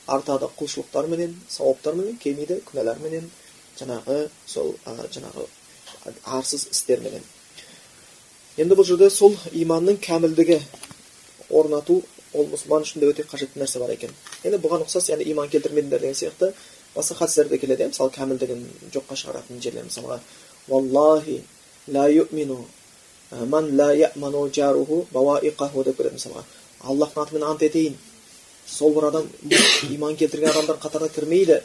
артады 0.07 0.49
құлшылықтарменен 0.59 1.35
сауаптарменен 1.49 2.19
кемиді 2.23 2.62
күнәларменен 2.71 3.31
жаңағы 3.79 4.29
сол 4.47 4.75
ә, 4.87 4.95
жаңағы 5.11 5.47
арсыз 6.25 6.69
істерменен. 6.71 7.23
Енді 8.57 8.75
бұл 8.75 8.87
жерде 8.87 9.11
сол 9.11 9.37
иманның 9.53 9.99
кәмілдігі 10.03 10.61
орнату 11.51 12.03
ол 12.35 12.49
мұсылман 12.53 12.85
үшін 12.85 13.01
де 13.03 13.11
өте 13.13 13.25
қажетті 13.25 13.61
нәрсе 13.61 13.81
бар 13.81 13.95
екен. 13.95 14.11
Енді 14.45 14.61
бұған 14.61 14.85
ұқсас 14.85 15.09
яғни 15.11 15.31
иман 15.33 15.49
келтірмедіңдер 15.49 16.01
деген 16.01 16.17
сияқты 16.19 16.53
басқа 16.95 17.23
хадистерде 17.23 17.59
келеді 17.59 17.87
иә 17.87 17.93
мысалы 17.93 18.13
кәмілдігін 18.13 18.67
жоққа 18.93 19.17
шығаратын 19.17 19.63
жерлер 19.63 19.87
мысалға 19.89 20.21
уаллахи 20.69 21.43
ла 21.89 22.09
юмину 22.09 22.65
ман 23.31 23.77
ла 23.77 23.95
яману 23.95 24.51
жаруху 24.53 25.07
бауаиқаху 25.13 25.85
деп 25.85 25.97
келеді 25.97 26.17
мысалға. 26.17 26.45
Аллахтың 26.81 27.23
атымен 27.23 27.43
ант 27.49 27.63
етейін. 27.63 27.97
Сол 28.67 28.95
бір 28.95 29.09
адам 29.09 29.27
иман 29.91 30.17
келтірген 30.17 30.51
адамдар 30.51 30.77
қатарына 30.77 31.09
кірмейді. 31.15 31.63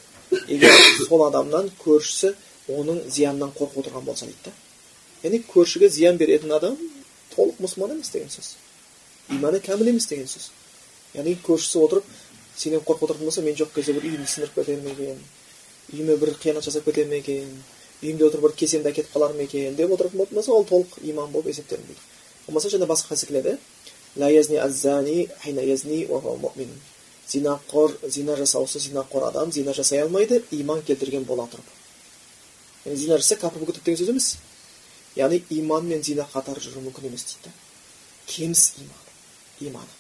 Егер 0.47 0.71
сол 1.07 1.27
адамнан 1.27 1.71
көршісі 1.83 2.33
оның 2.71 3.03
зиянынан 3.09 3.51
қорқып 3.57 3.83
отырған 3.83 4.05
болса 4.05 4.25
дейді 4.25 4.45
да. 4.45 4.51
Яғни 5.23 5.43
көршіге 5.53 5.89
зиян 5.89 6.17
беретін 6.17 6.51
адам 6.51 6.77
толық 7.35 7.59
мұсылман 7.63 7.95
емес 7.97 8.11
деген 8.11 8.31
сөз. 8.31 8.55
Иманы 9.29 9.59
кәміл 9.59 9.87
емес 9.93 10.07
деген 10.07 10.27
сөз 10.27 10.49
яғни 11.15 11.37
көршісі 11.45 11.77
отырып 11.85 12.05
сенен 12.57 12.79
қорқып 12.79 13.03
отыратын 13.07 13.25
болса 13.25 13.41
мен 13.41 13.55
жоқ 13.55 13.73
кезде 13.75 13.93
бір 13.93 14.03
үйімді 14.09 14.27
сындырып 14.27 14.55
кетер 14.59 14.81
ме 14.81 14.91
екен 14.91 15.19
үйіме 15.93 16.17
бір 16.17 16.29
қиянат 16.43 16.63
жасап 16.67 16.85
кетер 16.85 17.07
ме 17.07 17.17
екен 17.23 17.49
үйімде 18.03 18.27
отырып 18.27 18.43
бір 18.47 18.55
кесемді 18.61 18.89
әкетіп 18.91 19.13
қалар 19.15 19.31
ма 19.35 19.43
екен 19.47 19.75
деп 19.75 19.91
отыратын 19.95 20.17
болатын 20.17 20.35
болса 20.35 20.51
ол 20.51 20.65
толық 20.69 20.89
иман 21.09 21.31
болып 21.31 21.47
есептелінбейді 21.53 22.01
болмаса 22.47 22.69
және 22.69 22.85
басқа 22.87 23.15
келеді 23.25 23.57
зинақор 27.27 28.09
зина 28.09 28.35
жасаушы 28.35 28.79
зинақор 28.79 29.27
адам 29.29 29.51
зина 29.51 29.73
жасай 29.73 30.01
алмайды 30.03 30.43
иман 30.51 30.81
келтірген 30.83 31.23
бола 31.23 31.47
тұрып 31.47 31.69
яғни 32.85 32.99
зина 32.99 33.17
жасаса 33.17 33.39
кәпір 33.41 33.63
болып 33.63 33.77
кетеді 33.77 33.85
деген 33.85 34.01
сөз 34.01 34.09
емес 34.11 34.27
яғни 35.15 35.39
иман 35.61 35.87
мен 35.87 36.03
зина 36.03 36.27
қатар 36.33 36.59
жүру 36.59 36.83
мүмкін 36.83 37.07
емес 37.07 37.23
дейді 37.29 37.53
кеміс 38.27 38.73
иман 38.83 39.02
иманы 39.69 39.93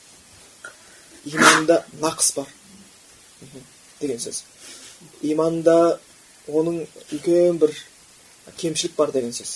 иманында 1.25 1.85
нақыс 2.01 2.29
бар 2.35 2.47
деген 4.01 4.19
сөз 4.19 4.43
иманда 5.21 5.99
оның 6.47 6.81
үлкен 7.11 7.59
бір 7.61 7.71
кемшілік 8.59 8.95
бар 8.97 9.11
деген 9.15 9.33
сөз 9.35 9.51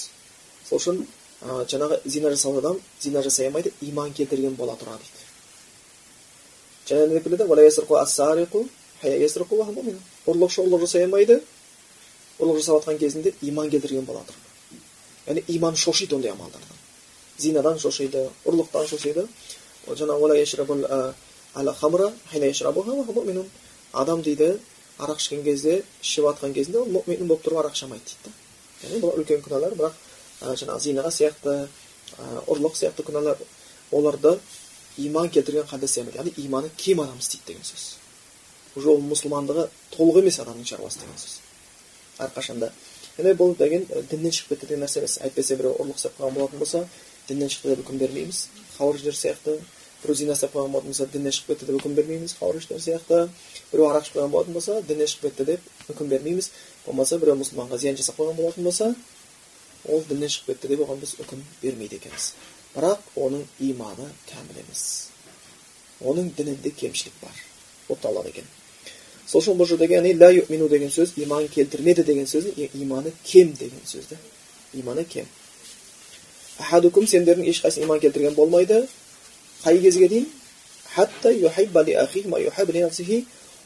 сол 0.69 0.79
үшін 0.79 1.01
ә, 1.03 1.65
жаңағы 1.71 2.01
зина 2.05 2.31
жасаған 2.33 2.59
адам 2.63 2.79
зина 3.01 3.23
жасай 3.23 3.47
алмайды 3.47 3.73
иман 3.81 4.13
келтірген 4.13 4.55
бола 4.55 4.77
тұра 4.79 4.97
дейді 5.01 5.19
және 6.87 7.21
ұрлықшы 10.27 10.63
ұрлық 10.63 10.79
жасай 10.85 11.03
алмайды 11.05 11.41
ұрлық 12.39 12.57
жасап 12.59 12.81
жатқан 12.81 12.97
кезінде 12.97 13.33
иман 13.41 13.69
келтірген 13.69 14.05
бола 14.05 14.23
тұрып 14.27 14.47
яғни 15.27 15.43
иман 15.57 15.75
шошиды 15.75 16.15
ондай 16.15 16.31
амалдардан 16.31 16.77
зинадан 17.37 17.79
шошиды 17.79 18.29
ұрлықтан 18.45 18.87
шошиды 18.89 19.27
жаңағы 19.95 20.21
адам 23.93 24.21
дейді 24.21 24.59
арақ 24.99 25.17
ішкен 25.21 25.43
кезде 25.43 25.83
ішіп 26.01 26.25
жатқан 26.27 26.53
кезінде 26.53 26.79
ол 26.79 26.87
мүмин 26.91 27.27
болып 27.27 27.43
тұрып 27.45 27.57
арақ 27.61 27.73
ішамайды 27.77 28.03
дейді 28.03 28.17
да. 28.25 28.31
Яғни 28.83 28.99
бұл 29.01 29.11
үлкен 29.17 29.41
күнәлар 29.45 29.73
бірақ 29.77 29.93
жаңағы 30.41 30.79
зинаға 30.83 31.11
сияқты 31.13 31.67
ұрлық 32.47 32.75
сияқты 32.77 33.03
күнәлар 33.07 33.37
оларды 33.91 34.39
иман 34.97 35.29
келтірген 35.29 35.83
істемейді 35.83 36.17
яғни 36.17 36.33
иманы 36.45 36.69
кем 36.77 37.01
адам 37.01 37.17
істейді 37.19 37.53
деген 37.53 37.63
сөз. 37.63 37.97
Уже 38.75 38.89
ол 38.89 39.01
мұсылмандығы 39.01 39.67
толық 39.95 40.19
емес 40.21 40.39
адамның 40.43 40.65
шаруасы 40.65 40.99
деген 40.99 41.17
сөз. 41.17 41.39
Әрқашанда. 42.19 42.71
Яғни 43.17 43.33
бұл 43.37 43.55
деген 43.57 43.85
діннен 44.11 44.31
шығып 44.31 44.49
кетті 44.49 44.67
деген 44.67 44.83
нәрсе 44.85 44.99
емес. 45.01 45.17
Әйтпесе 45.21 45.55
біреу 45.57 45.73
ұрлық 45.77 45.97
істеп 45.97 46.19
қалған 46.19 46.33
болатын 46.37 46.59
болса 46.59 46.87
діннен 47.27 47.49
шықты 47.49 47.75
деп 47.75 47.85
үкім 47.85 47.97
бермейміз. 47.97 48.47
Хауриштер 48.77 49.15
сияқты 49.17 49.57
біреу 50.07 50.15
зина 50.15 50.33
істеп 50.33 50.53
қойған 50.55 50.71
болатын 50.71 50.93
болса 50.93 51.05
діннен 51.11 51.33
шығып 51.35 51.47
кетті 51.51 51.67
деп 51.67 51.79
үкім 51.81 51.95
бермейміз 51.97 52.35
хауриштер 52.39 52.79
сияқты 52.79 53.27
біреу 53.71 53.89
арақ 53.89 54.07
ішіп 54.07 54.15
қойған 54.17 54.31
болатын 54.31 54.53
болса 54.55 54.81
діннен 54.87 55.09
шығып 55.11 55.25
кетті 55.27 55.45
деп 55.45 55.91
үкім 55.91 56.11
бермейміз 56.13 56.51
болмаса 56.85 57.19
біреу 57.19 57.35
мұсылманға 57.41 57.79
зиян 57.81 57.97
жасап 57.99 58.19
қойған 58.19 58.39
болатын 58.39 58.63
болса 58.63 58.93
ол 59.85 60.03
діннен 60.09 60.31
шығып 60.31 60.53
кетті 60.53 60.71
деп 60.71 60.85
оған 60.87 61.01
біз 61.03 61.15
үкім 61.23 61.43
бермейді 61.61 61.99
екенбіз 61.99 62.29
бірақ 62.75 63.11
оның 63.15 63.43
иманы 63.67 64.07
кәміл 64.29 64.61
емес 64.63 64.85
оның 66.01 66.31
дінінде 66.37 66.71
кемшілік 66.71 67.19
бар 67.21 67.43
болып 67.87 68.01
табылады 68.03 68.29
екен 68.29 68.47
сол 69.27 69.41
үшін 69.41 69.57
бұл 69.59 69.67
жердегі 69.67 69.97
яғни 69.97 70.13
ля 70.15 70.31
юмину 70.31 70.69
деген 70.71 70.91
сөз 70.93 71.17
иман 71.19 71.47
келтірмеді 71.51 72.03
деген 72.07 72.27
сөз 72.29 72.47
иманы 72.55 73.11
кем 73.23 73.51
деген 73.53 73.83
сөз 73.85 74.11
да 74.11 74.17
иманы 74.73 75.03
кем 75.03 75.25
сендердің 76.57 77.49
ешқайсысы 77.51 77.83
иман 77.83 77.99
келтірген 77.99 78.35
болмайды 78.35 78.87
қай 79.63 79.81
кезге 79.81 80.07
дейін 80.07 80.27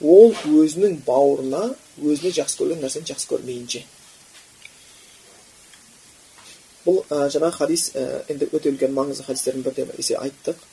ол 0.01 0.33
өзінің 0.33 1.01
бауырына 1.05 1.75
өзіне 2.01 2.31
жақсы 2.33 2.57
көрген 2.61 2.79
нәрсені 2.81 3.05
жақсы 3.11 3.27
көрмейінше 3.29 3.83
бұл 6.85 7.03
ә, 7.05 7.27
жаңағы 7.29 7.57
хадис 7.59 7.91
ә, 7.93 8.23
енді 8.33 8.47
өте 8.49 8.71
үлкен 8.71 8.95
маңызды 8.97 9.27
хадистердің 9.27 9.67
бірі 9.67 9.99
есе 10.01 10.17
айттық 10.17 10.63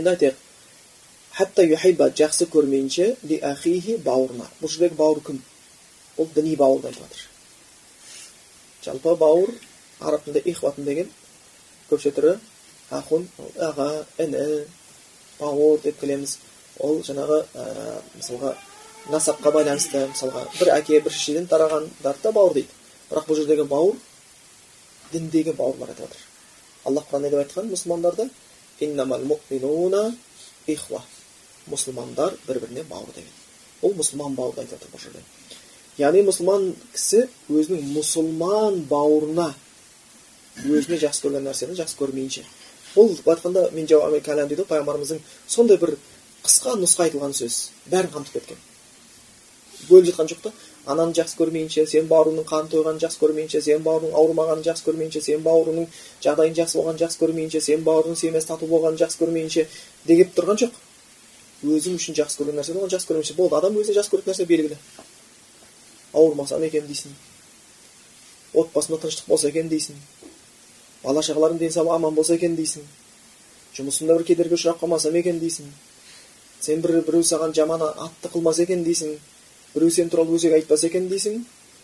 енді 0.00 0.14
айтайық 0.14 0.38
хатта 1.36 1.66
юхайба 1.68 2.08
жақсы 2.16 2.48
көрмейінше 2.54 3.10
ли 3.28 3.40
ахихи 3.44 3.98
бауырына 4.06 4.48
бұл 4.62 4.72
жердегі 4.72 4.96
бауыр 4.96 5.20
кім 5.26 5.42
бұл 6.16 6.32
діни 6.34 6.56
бауырды 6.56 6.88
айтып 6.88 7.04
жатыр 7.04 7.28
жалпы 8.86 9.16
бауыр 9.20 9.52
араб 10.00 10.24
тілінде 10.24 10.42
ихватын 10.48 10.88
деген 10.88 11.12
көпше 11.90 12.14
түрі 12.16 12.38
ахун 12.98 13.26
аға 13.68 13.88
іні 14.22 14.44
бауыр 15.38 15.80
деп 15.84 16.00
келеміз 16.00 16.38
ол 16.80 17.00
жаңағы 17.06 17.38
ә, 17.54 17.64
мысалға 18.18 18.54
насапқа 19.10 19.52
байланысты 19.56 20.06
мысалға 20.12 20.46
бір 20.58 20.72
әке 20.76 21.00
бір 21.00 21.12
шешеден 21.12 21.46
тарағандар 21.50 22.16
да 22.22 22.32
бауыр 22.32 22.54
дейді 22.60 22.72
бірақ 23.10 23.28
бұл 23.28 23.40
жердегі 23.40 23.64
бауыр 23.70 23.96
діндегі 25.12 25.52
бауырлар 25.58 25.92
айтып 25.92 26.06
жатыр 26.06 26.20
аллах 26.84 27.08
құран 27.10 27.22
не 27.26 27.30
деп 27.30 27.42
айтқан 27.44 27.70
мұсылмандарды 27.72 28.30
мұсылмандар 31.70 32.34
бір 32.46 32.58
біріне 32.58 32.82
бауыр 32.90 33.12
деген 33.14 33.30
ол 33.82 33.92
мұсылман 33.98 34.34
бауырды 34.34 34.64
айтып 34.64 34.80
жатыр 34.80 34.90
бұл 34.90 35.02
жерде 35.02 35.22
яғни 35.98 36.24
мұсылман 36.26 36.72
кісі 36.94 37.26
өзінің 37.50 37.84
мұсылман 37.94 38.80
бауырына 38.90 39.52
өзіне 40.66 40.98
жақсы 41.04 41.26
көрген 41.26 41.46
нәрсені 41.46 41.76
жақсы 41.78 41.98
көрмейінше 42.00 42.44
бұл 42.96 43.14
айтқанда 43.16 43.68
мен 43.72 43.86
кәләм 43.88 44.50
дейді 44.50 44.62
ғой 44.62 44.70
пайғамбарымыздың 44.72 45.22
сондай 45.46 45.80
бір 45.80 45.96
қысқа 46.42 46.76
нұсқа 46.80 47.06
айтылған 47.06 47.34
сөз. 47.38 47.70
Бәрін 47.90 48.12
қамтып 48.12 48.38
кеткен. 48.38 48.60
Бөліп 49.88 50.12
жатқан 50.12 50.30
жоқ 50.32 50.42
та. 50.42 50.52
Ананы 50.86 51.14
жақсы 51.14 51.36
көрмейінше 51.38 51.84
сен 51.86 52.08
бауырыңның 52.10 52.46
қанын 52.48 52.70
тойғанын 52.72 53.02
жақсы 53.02 53.20
көрмейінше 53.22 53.60
сен 53.62 53.84
бауырың 53.86 54.16
ауырмағанын 54.18 54.64
жақсы 54.66 54.86
көрмейінше 54.88 55.20
сен 55.22 55.44
бауырыңның 55.44 55.86
жағдайың 56.24 56.56
жақсы 56.58 56.78
болғанын 56.78 57.02
жақсы 57.02 57.20
көрмейінше 57.20 57.60
сен 57.62 57.84
бауырыңның 57.86 58.18
семьясы 58.18 58.48
тату 58.48 58.66
болғанын 58.66 58.98
жақсы 58.98 59.20
көрмейінше 59.22 59.66
деп 60.10 60.34
тұрған 60.34 60.58
жоқ. 60.64 60.74
Өзің 61.62 62.00
үшін 62.00 62.18
жақсы 62.18 62.40
көрген 62.40 62.58
нәрсені 62.58 62.82
оған 62.82 62.90
жақсы 62.90 63.06
көрмесе 63.12 63.36
болды. 63.38 63.54
Адам 63.54 63.78
өзіне 63.78 63.94
жақсы 64.00 64.10
көретін 64.10 64.32
нәрсе 64.32 64.46
белгілі. 64.50 64.78
Ауырмасам 66.12 66.66
екен 66.66 66.88
дейсің. 66.88 67.14
Отбасымда 68.58 68.98
тыныштық 69.04 69.30
болса 69.30 69.48
екен 69.52 69.70
дейсің. 69.70 69.94
Бала 71.02 71.22
шағаларым 71.22 71.58
денсаулығы 71.60 71.96
аман 71.96 72.14
болса 72.14 72.34
екен 72.34 72.56
дейсің. 72.56 72.84
Жұмысымда 73.76 74.18
бір 74.18 74.26
кедергі 74.28 74.58
ұшырап 74.58 74.82
қалмасам 74.82 75.16
екен 75.18 75.40
дейсің. 75.40 75.66
Сен 76.60 76.82
бір 76.82 77.00
біреу 77.06 77.24
саған 77.26 77.54
жаман 77.56 77.82
атты 77.82 78.30
қылмаса 78.32 78.62
екен 78.62 78.84
дейсің. 78.84 79.16
Біреу 79.74 79.90
сен 79.90 80.10
туралы 80.10 80.36
өсек 80.36 80.54
айтпаса 80.54 80.86
екен 80.86 81.08
дейсің. 81.08 81.42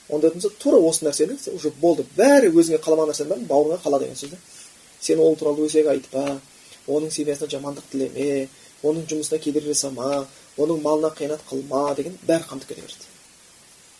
Онда 0.09 0.31
болса 0.31 0.51
тура 0.59 0.79
осы 0.79 1.05
нәрсені 1.05 1.39
уже 1.55 1.73
болды. 1.81 2.07
Бәрі 2.17 2.53
өзіңе 2.53 2.79
қаламаған 2.85 3.13
нәрсенің 3.13 3.33
бәрін 3.35 3.49
бауырыңа 3.49 3.83
қала 3.83 3.99
деген 4.01 4.17
сөз 4.17 4.37
сен 5.01 5.21
ол 5.21 5.37
туралы 5.37 5.67
өсек 5.67 5.87
айтпа 5.87 6.41
оның 6.89 7.13
семьясына 7.13 7.49
жамандық 7.53 7.91
тілеме 7.93 8.49
оның 8.83 9.07
жұмысына 9.11 9.39
кедергі 9.43 9.75
жасама 9.75 10.27
оның 10.59 10.83
малына 10.83 11.13
қиянат 11.15 11.45
қылма 11.51 11.95
деген 11.97 12.17
бәрі 12.27 12.49
қамтып 12.51 12.69
кете 12.69 12.83
береді 12.83 13.07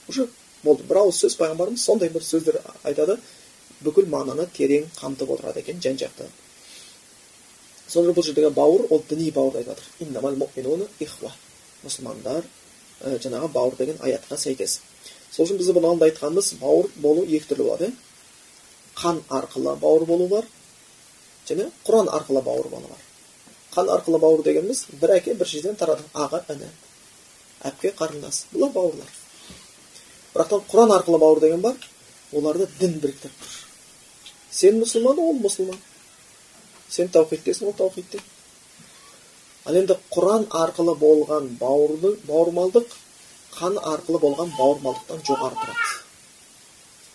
уже 0.09 0.29
болды. 0.65 0.83
Бір 0.89 1.03
ауыз 1.05 1.21
сөз 1.23 1.37
пайғамбарымыз 1.39 1.85
сондай 1.85 2.09
бір 2.11 2.25
сөздер 2.25 2.61
айтады. 2.83 3.19
Бүкіл 3.85 4.07
мағынаны 4.13 4.49
терең 4.57 4.89
қамтып 4.99 5.31
отырады 5.37 5.61
екен 5.65 5.83
жан 5.83 5.97
жақты 6.01 6.29
сонда 7.89 8.13
бұл 8.17 8.25
жердегі 8.27 8.51
бауыр 8.55 8.87
ол 8.91 9.03
діни 9.09 9.31
бауырды 9.31 9.59
айтып 9.63 9.79
жатыр 10.99 11.33
мұсылмандар 11.85 12.43
ә, 13.03 13.19
жаңағы 13.23 13.49
бауыр 13.55 13.77
деген 13.79 14.01
аятқа 14.03 14.37
сәйкес 14.39 14.81
сол 15.31 15.47
үшін 15.47 15.61
біз 15.61 15.71
бұнда 15.77 16.09
айтқанымыз 16.09 16.55
бауыр 16.59 16.89
болу 16.99 17.23
екі 17.23 17.53
түрлі 17.53 17.69
болады 17.69 17.91
қан 18.99 19.21
арқылы 19.31 19.77
бауыр 19.79 20.07
болу 20.09 20.27
бар 20.33 20.49
және 21.47 21.69
құран 21.87 22.11
арқылы 22.19 22.43
бауыр 22.43 22.69
болу 22.73 22.91
бар 22.91 23.05
қан 23.77 23.93
арқылы 23.95 24.19
бауыр 24.19 24.43
дегеніміз 24.43 24.87
бір 25.01 25.15
әке 25.21 25.37
бір 25.39 25.47
шешеден 25.47 25.79
тарады 25.79 26.03
аға 26.15 26.43
іні 26.51 26.73
әпке 27.71 27.95
қарындас 28.01 28.47
бұлар 28.53 28.75
бауырлар 28.75 29.15
бірақтан 30.35 30.67
құран 30.73 30.97
арқылы 30.99 31.23
бауыр 31.23 31.41
деген 31.47 31.63
бар 31.63 31.79
оларды 32.33 32.67
дін 32.81 32.99
біріктіріп 33.05 33.39
тұр 33.45 33.68
сен 34.51 34.81
мұсылман 34.83 35.19
ол 35.21 35.39
мұсылман 35.43 35.79
сен 36.89 37.09
таухидтесің 37.13 37.69
ол 37.71 37.77
таухидте 37.79 38.21
ал 39.65 39.77
енді 39.77 39.99
құран 40.15 40.47
арқылы 40.63 40.95
болған 40.99 41.51
бауырды 41.61 42.15
бауырмалдық 42.29 42.95
қан 43.59 43.77
арқылы 43.77 44.21
болған 44.23 44.55
бауырмалдықтан 44.57 45.21
жоғары 45.29 45.61
тұрады 45.61 45.85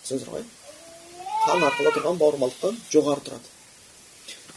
түсіндіңіздер 0.04 0.30
ғой 0.36 0.46
қан 1.48 1.66
арқылы 1.70 1.96
тұрған 1.98 2.22
бауырмалдықтан 2.22 2.80
жоғары 2.94 3.26
тұрады 3.26 3.52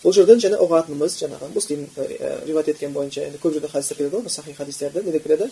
бұл 0.03 0.13
жерден 0.13 0.43
және 0.45 0.61
ұғатынымыз 0.61 1.17
жаңағы 1.23 1.49
муслим 1.55 1.89
риуаят 1.97 2.69
еткен 2.75 2.93
бойынша 2.93 3.25
енді 3.31 3.41
көп 3.43 3.57
жерде 3.57 3.73
хадистер 3.73 3.97
келеді 3.97 4.21
ғой 4.21 4.31
сахи 4.31 4.53
хадистерде 4.55 5.03
не 5.03 5.13
деп 5.17 5.25
келеді 5.25 5.51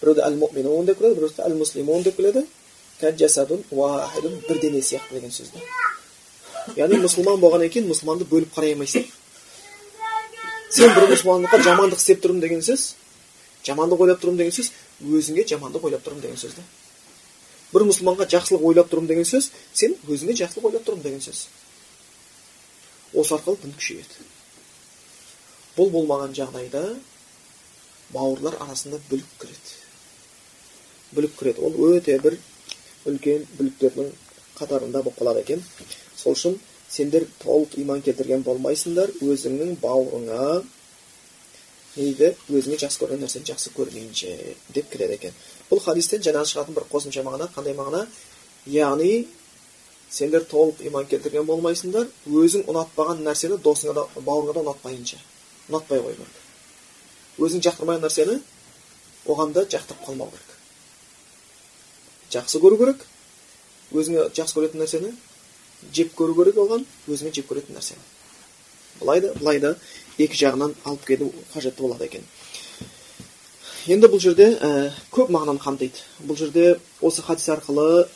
біреуде 0.00 0.22
әл 0.24 0.38
муминун 0.38 0.86
деп 0.86 0.98
келеді 1.02 1.18
біреуде 1.18 1.42
әл 1.42 1.58
муслимун 1.58 2.02
деп 2.06 2.16
келеді 2.16 2.46
бір 4.48 4.60
дене 4.60 4.80
сияқты 4.80 5.14
деген 5.18 5.30
сөз 5.30 5.50
яғни 6.76 7.00
мұсылман 7.04 7.40
болғаннан 7.40 7.72
кейін 7.72 7.88
мұсылманды 7.90 8.26
бөліп 8.30 8.54
қарай 8.54 8.74
алмайсың 8.74 9.06
сен 10.70 10.94
бір 10.94 11.08
мұсылмандыққа 11.10 11.62
жамандық 11.66 12.00
істеп 12.00 12.22
тұрмын 12.24 12.44
деген 12.44 12.62
сөз 12.64 12.94
жамандық 13.66 14.04
ойлап 14.04 14.20
тұрмын 14.22 14.38
деген 14.40 14.54
сөз 14.54 14.70
өзіңе 15.00 15.46
жамандық 15.50 15.88
ойлап 15.88 16.04
тұрмын 16.06 16.24
деген 16.26 16.40
сөз 16.40 16.54
да 16.58 16.64
бір 17.72 17.86
мұсылманға 17.90 18.28
жақсылық 18.34 18.66
ойлап 18.70 18.90
тұрмын 18.92 19.10
деген 19.10 19.26
сөз 19.28 19.50
сен 19.72 19.96
өзіңе 20.06 20.36
жақсылық 20.42 20.70
ойлап 20.70 20.86
тұрмын 20.86 21.06
деген 21.06 21.24
сөз 21.24 21.46
осы 23.14 23.34
арқылы 23.34 23.58
дін 23.64 23.74
күшейеді 23.78 24.28
бұл 25.76 25.90
болмаған 25.94 26.34
жағдайда 26.38 26.84
бауырлар 28.14 28.58
арасында 28.62 29.00
бүлік 29.10 29.30
кіреді 29.42 29.76
бүлік 31.16 31.36
кіреді 31.38 31.66
ол 31.66 31.78
өте 31.90 32.18
бір 32.22 32.38
үлкен 33.10 33.46
бүліктердің 33.58 34.10
қатарында 34.58 35.02
болып 35.02 35.18
қалады 35.18 35.42
екен 35.44 35.62
сол 36.20 36.36
үшін 36.36 36.58
сендер 36.90 37.26
толық 37.42 37.78
иман 37.80 38.02
келтірген 38.04 38.44
болмайсыңдар 38.44 39.12
өзіңнің 39.24 39.76
бауырыңа 39.82 40.44
не 41.96 42.10
дейді 42.12 42.34
өзіңе 42.50 42.78
жақсы 42.84 43.00
көрген 43.02 43.24
нәрсені 43.24 43.48
жақсы 43.50 43.72
көрмейінше 43.74 44.34
деп 44.74 44.90
кіреді 44.92 45.16
екен. 45.16 45.34
Бұл 45.70 45.82
хадистен 45.82 46.22
жаңағы 46.22 46.52
шығатын 46.52 46.76
бір 46.76 46.86
қосымша 46.92 47.24
мағына 47.26 47.48
қандай 47.54 47.74
мағына? 47.78 48.04
Яғни 48.70 49.26
сендер 50.10 50.44
толық 50.50 50.84
иман 50.86 51.06
келтірген 51.10 51.46
болмайсыңдар 51.48 52.06
өзің 52.26 52.68
ұнатпаған 52.70 53.24
нәрсені 53.26 53.58
досыңа 53.64 53.96
да 53.98 54.06
бауырыңа 54.20 54.54
да 54.54 54.64
ұнатпайынша. 54.66 55.18
Ұнатпай 55.70 56.02
қою 56.04 56.30
өзің 57.40 57.62
жақтырмаған 57.64 58.04
нәрсені 58.04 58.36
оған 59.26 59.54
да 59.56 59.64
жақтырып 59.64 60.04
қалмау 60.04 60.30
керек. 60.30 60.50
Жақсы 62.34 62.60
көру 62.60 62.78
керек. 62.78 63.04
Өзіңе 63.94 64.28
жақсы 64.36 64.58
көретін 64.58 64.82
нәрсені 64.82 65.14
жеп 65.94 66.14
көру 66.18 66.36
керек 66.38 66.58
оған 66.64 66.84
өзіңе 67.08 67.32
жеп 67.36 67.50
көретін 67.50 67.78
нәрсені 67.78 68.02
былай 69.00 69.20
да 69.24 69.32
былай 69.38 69.60
да 69.60 69.74
екі 70.18 70.36
жағынан 70.44 70.74
алып 70.84 71.06
келу 71.08 71.30
қажетті 71.54 71.82
болады 71.82 72.04
екен 72.06 72.26
енді 73.86 74.10
бұл 74.12 74.20
жерде 74.20 74.50
ә, 74.60 74.90
көп 75.10 75.30
мағынаны 75.32 75.62
қамтиды 75.62 76.04
бұл 76.26 76.36
жерде 76.36 76.78
осы 77.00 77.22
хадис 77.24 77.48
арқылы 77.48 78.06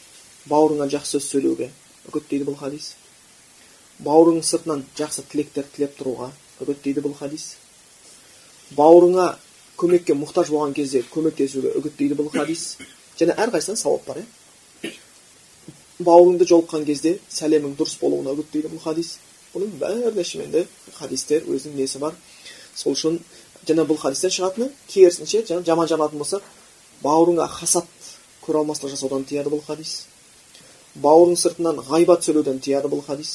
бауырыңа 0.50 0.90
жақсы 0.92 1.16
сөз 1.16 1.30
сөйлеуге 1.32 1.70
үгіттейді 2.10 2.48
бұл 2.50 2.58
хадис 2.60 2.92
бауырыңның 4.04 4.44
сыртынан 4.44 4.84
жақсы 4.98 5.24
тілектер 5.30 5.64
тілеп 5.74 5.96
тұруға 5.98 6.30
үгіттейді 6.60 7.04
бұл 7.06 7.16
хадис 7.16 7.54
бауырыңа 8.76 9.30
көмекке 9.80 10.16
мұқтаж 10.18 10.52
болған 10.52 10.74
кезде 10.76 11.04
көмектесуге 11.14 11.72
үгіттейді 11.80 12.18
бұл 12.20 12.30
хадис 12.34 12.76
және 13.18 13.36
әрқайсысынан 13.38 13.80
сауап 13.80 14.04
бар 14.06 14.20
иә 14.20 14.26
бауырыңды 16.02 16.46
жолыққан 16.50 16.84
кезде 16.88 17.18
сәлемің 17.30 17.76
дұрыс 17.78 17.98
болуына 18.00 18.34
үгіттейді 18.34 18.72
бұл 18.72 18.82
хадис 18.82 19.18
бұның 19.54 19.76
бәріне 19.78 20.24
шынымен 20.26 20.66
хадистер 20.96 21.46
өзінің 21.46 21.76
несі 21.78 22.00
бар 22.02 22.16
сол 22.74 22.96
үшін 22.96 23.20
жаңа 23.68 23.84
бұл 23.86 24.00
хадистен 24.02 24.34
шығатыны 24.34 24.70
керісінше 24.90 25.44
жаңа 25.46 25.62
жаман 25.68 25.88
жанатын 25.92 26.18
болсақ 26.18 26.48
бауырыңа 27.04 27.46
хасат 27.60 27.86
көре 28.42 28.64
алмастық 28.64 28.90
жасаудан 28.90 29.24
тыяды 29.28 29.54
бұл 29.54 29.62
хадис 29.66 29.94
бауырың 30.98 31.38
сыртынан 31.38 31.78
ғайбат 31.86 32.26
сөйлеуден 32.26 32.58
тыяды 32.64 32.90
бұл 32.90 33.06
хадис 33.06 33.32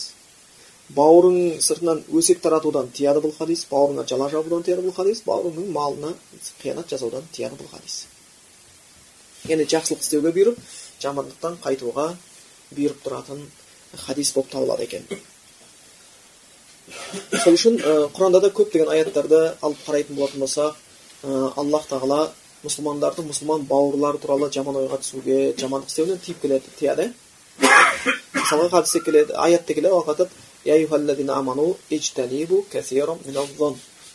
бауырың 0.95 1.61
сыртынан 1.63 2.03
өсек 2.11 2.41
таратудан 2.43 2.91
тыяды 2.91 3.23
бұл 3.23 3.35
хадис 3.37 3.65
бауырыңа 3.71 4.07
жала 4.09 4.29
жабудан 4.35 4.63
тыяды 4.67 4.83
бұл 4.83 4.95
хадис 4.99 5.23
бауырыңның 5.25 5.71
малына 5.71 6.13
қиянат 6.61 6.91
жасаудан 6.91 7.27
тыяды 7.35 7.59
бұл 7.59 7.71
хадис 7.71 8.05
яғни 9.47 9.67
жақсылық 9.73 10.01
істеуге 10.03 10.33
бұйырып 10.35 10.57
жамандықтан 11.03 11.59
қайтуға 11.63 12.07
бұйырып 12.75 13.03
тұратын 13.05 13.43
хадис 14.05 14.33
болып 14.35 14.51
табылады 14.53 14.83
екен 14.87 15.03
сол 17.43 17.53
үшін 17.53 17.79
құранда 18.15 18.41
да 18.43 18.51
көптеген 18.59 18.91
аяттарды 18.93 19.39
алып 19.61 19.81
қарайтын 19.87 20.15
болатын 20.19 20.43
болсақ 20.45 20.73
аллах 21.61 21.87
тағала 21.89 22.19
мұсылмандарды 22.63 23.23
мұсылман 23.27 23.65
бауырлары 23.69 24.19
туралы 24.19 24.51
жаман 24.53 24.81
ойға 24.83 24.99
түсуге 25.03 25.39
жамандық 25.59 25.89
істеуден 25.93 26.19
тиіп 26.25 26.41
келеді 26.41 26.75
тияды 26.79 27.05
мысалға 28.35 28.69
хадисте 28.75 28.99
келеді 29.05 29.33
аятта 29.37 29.73
келеді 29.73 30.27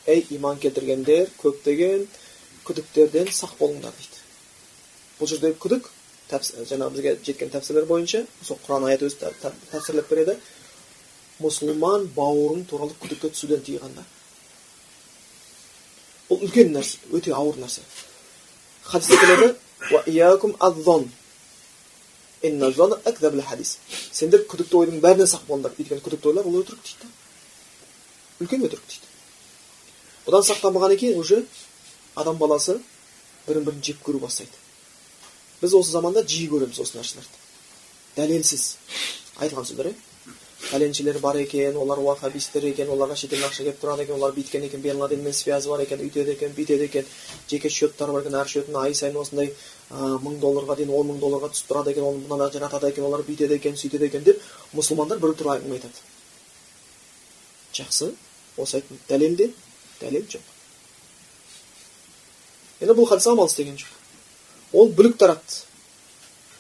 ей 0.07 0.27
иман 0.37 0.59
келтіргендер 0.61 1.31
көптеген 1.41 2.03
күдіктерден 2.69 3.31
сақ 3.33 3.55
болыңдар 3.57 3.95
дейді 3.97 4.19
бұл 5.19 5.31
жердегі 5.31 5.57
күдік 5.63 5.89
жаңағы 6.31 6.91
бізге 6.95 7.17
жеткен 7.27 7.51
тәпсірлер 7.53 7.87
бойынша 7.89 8.25
сол 8.43 8.59
құран 8.67 8.87
аяты 8.89 9.09
өзі 9.09 9.31
тәпсірлеп 9.71 10.09
береді 10.11 10.37
мұсылман 11.43 12.09
бауырың 12.17 12.65
туралы 12.71 12.95
күдікке 13.03 13.31
түсуден 13.35 13.63
тыйған 13.67 13.93
да 13.99 14.05
бұл 16.29 16.45
үлкен 16.47 16.73
нәрсе 16.73 16.99
өте 17.13 17.35
ауыр 17.37 17.59
нәрсе 17.61 17.85
хадисте 18.85 19.19
келеді 19.21 19.55
сендер 24.13 24.45
күдікті 24.49 24.81
ойдың 24.81 25.01
бәрінен 25.05 25.29
сақ 25.29 25.47
болыңдар 25.49 25.77
өйткені 25.79 26.05
күдікті 26.05 26.31
ойлар 26.31 26.49
ол 26.49 26.61
өтірік 26.61 26.83
дейді 26.89 27.07
үлкен 28.45 28.67
өтірік 28.69 28.85
дейді 28.89 29.07
бұдан 30.27 30.45
сақтанбағаннан 30.49 31.01
кейін 31.01 31.19
уже 31.21 31.45
адам 32.15 32.37
баласы 32.39 32.79
бірін 33.47 33.65
бірін 33.69 33.83
жек 33.85 34.01
көру 34.05 34.21
бастайды 34.23 34.64
біз 35.61 35.75
осы 35.79 35.91
заманда 35.91 36.25
жиі 36.27 36.49
көреміз 36.53 36.81
осы 36.81 36.99
нәрселерді 36.99 37.43
дәлелсіз. 38.17 38.67
Айтылған 39.43 39.67
сөздер 39.69 39.93
иә 39.93 39.95
пәленшелер 40.71 41.19
бар 41.21 41.37
екен 41.37 41.77
олар 41.77 41.99
уахабистер 41.99 42.65
екен 42.65 42.89
оларға 42.89 43.17
шетелден 43.19 43.49
ақша 43.49 43.65
келіп 43.65 43.81
тұрады 43.83 44.05
екен 44.05 44.17
олар 44.17 44.33
бүйткен 44.33 44.65
екен 44.67 44.81
бен 44.83 44.99
ладенмен 44.99 45.35
связі 45.35 45.69
бар 45.69 45.83
екен 45.85 46.01
өйтеді 46.01 46.33
екен 46.33 46.55
бүйтеді 46.57 46.85
екен. 46.89 47.07
Жеке 47.51 47.69
счеттары 47.69 48.13
бар 48.13 48.23
екен 48.23 48.35
әр 48.39 48.49
счетін 48.49 48.79
ай 48.81 48.95
сайын 48.95 49.19
осындай 49.21 49.53
мың 49.91 50.39
долларға 50.41 50.77
дейін 50.79 50.95
он 50.97 51.11
мың 51.11 51.21
долларға 51.21 51.51
түсіп 51.53 51.71
тұрады 51.71 51.93
екен 51.93 52.05
оны 52.09 52.23
мынада 52.25 52.51
жаратады 52.53 52.89
екен 52.89 53.05
олар 53.05 53.23
бүйтеді 53.27 53.59
екен 53.59 53.77
сөйтеді 53.77 54.09
екен 54.09 54.25
деп 54.25 54.41
мұсылмандар 54.73 55.21
бір 55.21 55.37
түрлі 55.37 55.59
әңгіме 55.59 55.79
айтады. 55.79 56.01
Жақсы. 57.75 58.15
Осы 58.57 58.79
айттым. 58.79 59.01
Дәлелде 59.09 59.51
дәлел 60.01 60.25
жоқ. 60.31 60.43
Енді 62.81 62.95
бұл 62.95 63.09
хадис 63.11 63.27
амал 63.27 63.51
істеген 63.51 63.77
жоқ. 63.77 64.04
Ол 64.75 64.91
бүлік 64.93 65.17
таратты. 65.17 65.63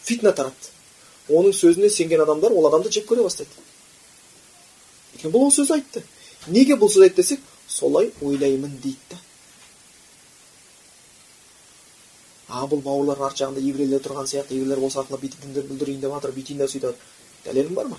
Фитна 0.04 0.32
таратты. 0.32 0.70
Оның 1.28 1.54
сөзіне 1.56 1.90
сенген 1.90 2.22
адамдар 2.24 2.52
ол 2.52 2.68
адамды 2.68 2.92
жек 2.92 3.08
көре 3.08 3.24
бастайды. 3.26 3.50
Өйткені 5.14 5.32
бұл 5.34 5.48
ол 5.48 5.52
сөзді 5.54 5.78
айтты. 5.78 6.04
Неге 6.46 6.78
бұл 6.78 6.92
сөз 6.92 7.08
айтты 7.08 7.22
десек 7.22 7.40
солай 7.68 8.12
ойлаймын 8.22 8.78
дейді 8.82 9.10
да. 9.10 9.20
А 12.48 12.66
бұл 12.70 12.82
бауырлардың 12.84 13.26
арт 13.26 13.40
жағында 13.40 13.64
еврейлер 13.64 14.02
тұрған 14.04 14.28
сияқты 14.30 14.54
еврейлер 14.58 14.84
осы 14.84 15.00
арқылы 15.00 15.22
бүйтіп 15.24 15.46
дінді 15.46 15.64
бүлдірейін 15.70 16.02
деп 16.04 16.12
жатыр 16.14 16.34
бүйтейін 16.36 16.60
деп 16.60 16.70
сөйтіп 16.70 17.06
дәлелің 17.46 17.74
бар 17.74 17.88
ма? 17.88 17.98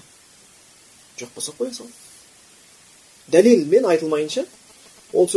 Жоқ 1.17 1.33
болса 1.35 1.51
қоя 1.57 1.73
сал 1.73 1.89
дәлелмен 3.27 3.85
айтылмайынша 3.89 4.45
ол 5.13 5.27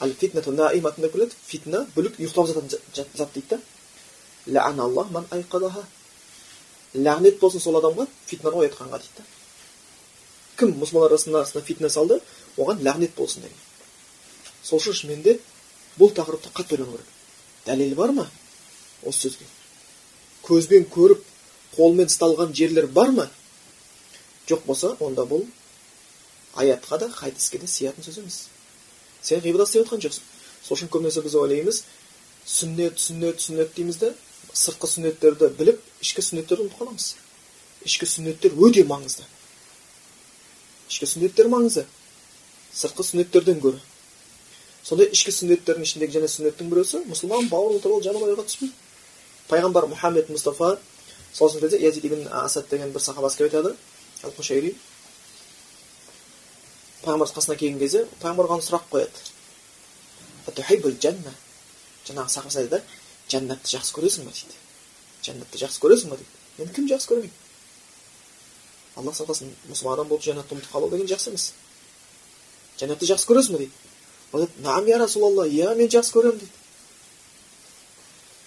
не 0.00 0.08
бүлік 0.08 0.34
таратушы 0.44 1.12
болады 1.12 1.34
фитна 1.46 1.86
бүлік 1.96 2.18
ұйықтап 2.18 2.46
жататын 2.46 2.70
зат 3.14 3.32
дейді 3.34 3.48
да 3.48 3.60
лағнет 6.94 7.38
болсын 7.40 7.60
сол 7.60 7.78
адамға 7.78 8.06
фитнаны 8.26 8.66
оятқанға 8.66 8.98
дейді 9.00 9.18
да 9.18 9.24
кім 10.58 10.74
мұсылмандар 10.80 11.14
арасында 11.14 11.62
фитна 11.64 11.88
салды 11.88 12.20
оған 12.58 12.82
лағнет 12.84 13.14
болсын 13.16 13.42
деген 13.42 13.56
сол 14.62 14.78
үшін 14.78 14.98
шынымен 14.98 15.22
де 15.22 15.38
бұл 15.98 16.12
тақырыпты 16.12 16.52
қатты 16.52 16.76
ойлану 16.76 16.92
керек 16.92 17.06
дәлел 17.66 17.94
бар 17.94 18.12
ма 18.12 18.26
осы 19.02 19.28
сөзге 19.28 19.46
көзбен 20.44 20.84
көріп 20.92 21.24
қолмен 21.76 22.10
ұсталған 22.12 22.52
жерлер 22.52 22.86
бар 22.86 23.10
ма 23.16 23.30
жоқ 24.48 24.66
болса 24.66 24.96
онда 25.00 25.24
бұл 25.24 25.46
аятқа 26.54 26.98
да 26.98 27.08
хадиске 27.08 27.58
де 27.58 27.66
сиятын 27.66 28.04
сөз 28.04 28.18
емес 28.18 28.38
сен 29.22 29.40
ғибадат 29.44 29.68
істеп 29.68 29.86
жатқан 29.86 30.02
жоқсың 30.04 30.24
сол 30.66 30.76
үшін 30.76 30.90
көбінесе 30.92 31.22
біз 31.24 31.34
ойлаймыз 31.42 31.82
сүннет 32.46 32.98
сүннет 32.98 33.40
сүннет 33.40 33.74
дейміз 33.76 33.98
да 34.02 34.12
сыртқы 34.52 34.90
сүннеттерді 34.94 35.50
біліп 35.58 35.80
ішкі 36.02 36.24
сүннеттерді 36.26 36.66
ұмытып 36.66 36.80
қаламыз 36.82 37.14
ішкі 37.86 38.06
сүннеттер 38.06 38.58
өте 38.58 38.84
маңызды 38.86 39.24
ішкі 40.90 41.08
сүннеттер 41.12 41.50
маңызды 41.52 41.86
сыртқы 42.74 43.06
сүннеттерден 43.08 43.60
гөрі 43.62 43.80
сондай 44.86 45.10
ішкі 45.14 45.34
сүннеттердің 45.34 45.86
ішіндегі 45.86 46.18
және 46.18 46.30
сүннеттің 46.30 46.70
біреусі 46.72 47.02
мұсылман 47.10 47.48
бауыр 47.50 47.78
ол 47.78 48.02
жаман 48.02 48.26
ойға 48.28 48.46
түспейді 48.48 48.74
пайғамбар 49.50 49.88
мұхаммед 49.90 50.30
мұстафа 50.32 50.76
кезде 51.38 51.78
язид 51.78 52.04
ибн 52.04 52.26
асад 52.44 52.68
деген 52.70 52.92
бір 52.92 53.02
сахабасы 53.02 53.38
келіп 53.38 53.54
айтады 53.54 53.76
пайғамбар 57.04 57.28
қасына 57.34 57.56
келген 57.56 57.78
кезде 57.80 58.06
пайғамбар 58.20 58.46
оған 58.48 58.62
сұрақ 58.64 58.84
қояды 58.92 59.16
жаңағы 62.06 62.28
сахабасы 62.28 62.58
айтады 62.62 62.82
жәннатты 63.30 63.76
жақсы 63.76 63.94
көресің 63.94 64.26
ба 64.26 64.32
дейді 64.34 64.56
жәннатты 65.22 65.60
жақсы 65.60 65.78
көресің 65.82 66.10
ба 66.10 66.16
дейді 66.18 66.30
енді 66.62 66.74
кім 66.74 66.88
жақсы 66.90 67.10
көрмейді 67.12 67.36
алла 68.96 69.12
сақтасын 69.14 69.52
мұсылман 69.70 69.94
адам 69.94 70.08
болып 70.10 70.24
жәннатты 70.26 70.56
ұмытып 70.56 70.72
қалу 70.74 70.90
деген 70.90 71.06
жақсы 71.12 71.30
емес 71.30 71.44
жәннатты 72.80 73.06
жақсы 73.06 73.28
көресің 73.30 73.52
ба 73.54 73.58
дейді 73.62 73.72
ол 74.32 74.40
айтады 74.42 74.90
я 74.90 74.98
расулалла 74.98 75.46
иә 75.46 75.74
мен 75.78 75.88
жақсы 75.94 76.12
көремін 76.16 76.42
дейді 76.42 76.52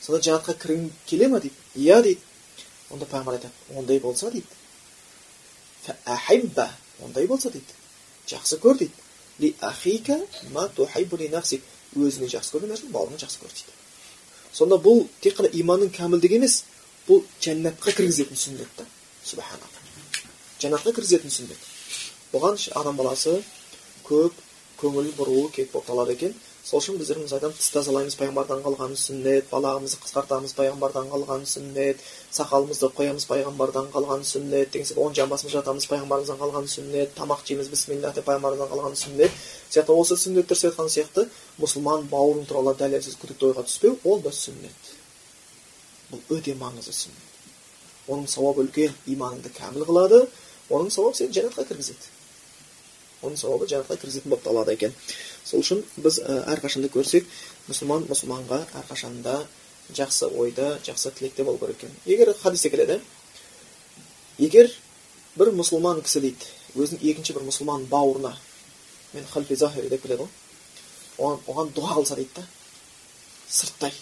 сонда 0.02 0.22
жәннатқа 0.28 0.58
кіргің 0.60 0.90
келе 1.08 1.28
ма 1.32 1.40
дейді 1.40 1.56
иә 1.76 2.02
дейді 2.04 2.22
онда 2.92 3.06
пайғамбар 3.06 3.40
айтады 3.40 3.80
ондай 3.80 4.00
болса 4.00 4.32
дейді 4.32 4.48
ондай 7.00 7.28
болса 7.28 7.50
дейді 7.50 7.85
жақсы 8.30 8.60
көр 8.64 8.80
дейді 8.80 8.94
өзіңе 11.96 12.30
жақсы 12.32 12.56
көрген 12.56 12.72
нәрсені 12.74 12.92
бауырыңа 12.92 13.20
жақсы 13.22 13.40
көр 13.42 13.52
дейді. 13.52 13.74
Сонда 14.56 14.78
бұл 14.82 15.06
тек 15.24 15.38
қана 15.38 15.52
иманның 15.52 15.92
кәмілдігі 15.96 16.40
емес 16.40 16.64
бұл 17.08 17.24
жәннатқа 17.44 17.94
кіргізетін 17.96 18.40
сүннет 18.40 18.72
та. 18.78 18.86
Субханалла. 19.24 19.84
Жәннатқа 20.60 20.94
кіргізетін 20.96 21.32
сүннет. 21.32 21.62
Бұған 22.34 22.60
адам 22.80 22.98
баласы 23.00 23.38
көп 24.08 24.36
көңіл 24.80 25.12
бұруы 25.18 25.52
керек 25.52 25.72
болып 25.76 26.16
екен. 26.16 26.34
Сол 26.66 26.82
үшін 26.82 26.96
біздер 26.98 27.20
айтамыз 27.22 27.60
тіс 27.60 27.68
тазалаймыз 27.76 28.16
пайғамбардан 28.18 28.64
қалған 28.66 28.96
сүннет 28.98 29.52
балағымызды 29.52 30.00
қысқартамыз 30.02 30.56
пайғамбардан 30.58 31.12
қалған 31.12 31.44
сүннет 31.46 32.00
сақалымызды 32.34 32.90
қоямыз 32.98 33.28
пайғамбардан 33.30 33.92
қалған 33.94 34.26
сүннет 34.26 34.72
деген 34.74 34.88
сияқты 34.88 35.04
оң 35.06 35.14
жамбасымызды 35.20 35.60
жатамыз 35.60 35.86
пайғамбарымыздан 35.92 36.40
қалған 36.42 36.66
сүннет 36.74 37.14
тамақ 37.20 37.46
жейміз 37.46 37.70
бісмилля 37.70 38.14
деп 38.18 38.26
пайғамбарымыздан 38.26 38.72
қалған 38.74 38.98
сүннет 38.98 39.38
сияқты 39.70 39.94
осы 39.94 40.18
сүннеттер 40.18 40.58
айтқан 40.72 40.90
сияқты 40.90 41.28
мұсылман 41.62 42.10
бауырың 42.10 42.50
туралы 42.50 42.74
дәлелсіз 42.82 43.20
күдікті 43.22 43.52
ойға 43.52 43.68
түспеу 43.70 44.00
ол 44.04 44.26
да 44.26 44.34
сүннет. 44.34 44.92
Бұл 46.10 46.22
өте 46.40 46.58
маңызды 46.58 46.98
сүннет. 46.98 47.32
Оның 48.10 48.26
сауабы 48.30 48.66
үлкен 48.66 48.94
иманыңды 49.06 49.54
кәміл 49.54 49.86
қылады 49.86 50.26
оның 50.70 50.90
сауабы 50.94 51.18
сені 51.18 51.34
жәннатқа 51.34 51.66
кіргізеді. 51.70 52.12
Оның 53.26 53.40
сауабы 53.42 53.70
жәннатқа 53.70 53.98
кіргізетін 54.02 54.34
болып 54.34 54.46
табылады 54.46 54.76
екен. 54.78 54.94
Сол 55.46 55.62
үшін 55.62 55.84
біз 56.02 56.20
әрқашанда 56.26 56.90
көрсек 56.94 57.28
мұсылман 57.70 58.08
мұсылманға 58.10 58.62
әрқашанда 58.82 59.36
жақсы 59.94 60.32
ойда 60.34 60.80
жақсы 60.86 61.12
тілекте 61.18 61.44
болу 61.44 61.60
керек 61.62 61.84
екен. 61.84 61.92
Егер 62.06 62.34
хадисте 62.42 62.70
келеді 62.70 63.00
егер 64.38 64.72
бір 65.38 65.54
мұсылман 65.54 66.02
кісі 66.02 66.24
дейді 66.26 66.50
өзінің 66.76 67.06
екінші 67.12 67.38
бір 67.38 67.46
мұсылман 67.50 67.86
бауырына 67.92 68.34
мен 69.14 69.26
халфи 69.32 69.56
деп 69.56 70.02
келеді 70.02 70.24
ғой. 70.24 70.30
Оған, 71.18 71.40
оған 71.48 71.70
дұға 71.76 71.96
қылса 71.96 72.16
дейді 72.16 72.34
да 72.36 72.48
сырттай 73.48 73.94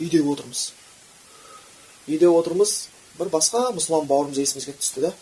үйде 0.00 0.22
отырмыз 0.24 0.72
үйде 2.08 2.26
отырмыз 2.26 2.72
бір 3.18 3.30
басқа 3.30 3.68
мұсылман 3.76 4.08
бауырымыз 4.10 4.40
есімізге 4.42 4.74
түсті 4.80 5.04
да 5.04 5.12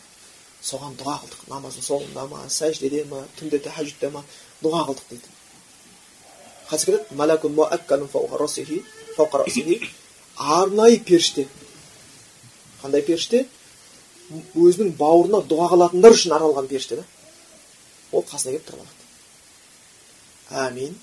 соған 0.63 0.97
дұға 1.01 1.17
қылдық. 1.23 1.47
Намаздың 1.51 1.87
соңында 1.87 2.27
ма 2.31 2.45
сәждеде 2.49 3.05
ма 3.11 3.25
түнде 3.39 3.59
тәхажүдте 3.67 4.13
ма 4.15 4.25
дұға 4.63 4.87
қылдық 4.89 5.07
дейді 5.11 5.29
хадис 6.73 6.85
келеді 6.87 7.05
арнайы 10.37 10.99
періште. 11.05 11.47
Қандай 12.83 13.03
періште? 13.05 13.47
Өзінің 14.57 14.95
бауырына 14.97 15.43
дұға 15.49 15.69
қылатындар 15.75 16.17
үшін 16.17 16.37
арналған 16.39 16.69
періште 16.71 16.97
да. 17.03 17.05
Ол 18.13 18.25
қасына 18.25 18.55
келіп 18.55 18.67
тұрып 18.69 18.81
алады. 18.81 18.95
Әмин. 20.67 20.97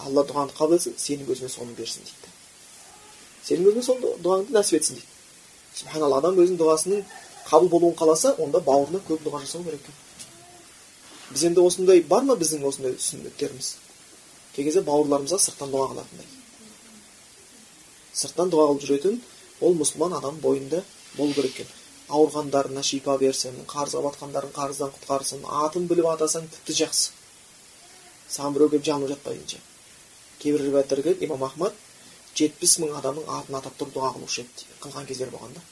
Алла 0.00 0.24
дұғаңды 0.24 0.56
қабыл 0.56 0.78
етсін 0.78 0.96
сенің 0.96 1.28
өзіңе 1.34 1.50
соны 1.52 1.76
берсін 1.76 2.06
дейді. 2.08 2.32
Сенің 3.44 3.68
өзіңе 3.68 3.84
сол 3.84 4.00
дұғаңды 4.24 4.56
нәсіп 4.56 4.80
етсін 4.80 4.96
дейді. 4.96 5.19
Субханалла 5.74 6.18
адам 6.20 6.38
өзінің 6.40 6.58
дұғасының 6.60 7.04
қабыл 7.46 7.68
болуын 7.72 7.96
қаласа 7.98 8.34
онда 8.42 8.60
бауырына 8.64 9.00
көп 9.08 9.22
дұға 9.26 9.42
жасау 9.44 9.64
керек 9.64 9.80
екен. 9.84 9.96
Біз 11.30 11.44
енді 11.46 11.62
осындай 11.62 12.02
бар 12.02 12.24
ма 12.26 12.36
біздің 12.38 12.66
осындай 12.66 12.96
сүннеттеріміз? 12.98 13.74
Кей 14.54 14.66
кезде 14.66 14.82
бауырларымызға 14.86 15.38
сырттан 15.38 15.70
дұға 15.70 15.92
қылатындай. 15.92 16.26
Сырттан 18.20 18.50
дұға 18.50 18.66
қылып 18.70 18.86
жүретін 18.88 19.20
ол 19.60 19.76
мұсылман 19.78 20.16
адам 20.18 20.40
бойында 20.42 20.82
болу 21.16 21.34
керек 21.34 21.54
екен. 21.54 21.70
Ауырғандарына 22.10 22.82
шипа 22.82 23.14
берсін 23.18 23.54
қарызға 23.70 24.02
батқандарын 24.08 24.54
қарыздан 24.56 24.90
құтқарсын 24.96 25.44
атын 25.64 25.86
біліп 25.90 26.08
атасаң 26.10 26.48
тіпті 26.50 26.76
жақсы. 26.82 27.12
Саған 28.30 28.56
біреу 28.56 28.72
келіп 28.72 28.86
жалынып 28.88 29.12
жатпайынша. 29.14 29.62
Кейбір 30.42 30.66
риуаяттарда 30.66 31.14
имам 31.20 31.44
ахмад 31.46 31.78
жетпіс 32.38 32.78
мың 32.82 32.96
адамның 33.00 33.28
атын 33.36 33.58
атап 33.58 33.76
тұрып 33.80 33.94
дұға 33.96 34.14
қылушы 34.16 34.44
еді 34.44 34.66
қылған 34.84 35.06
кездер 35.08 35.30
болған 35.34 35.54
да. 35.56 35.62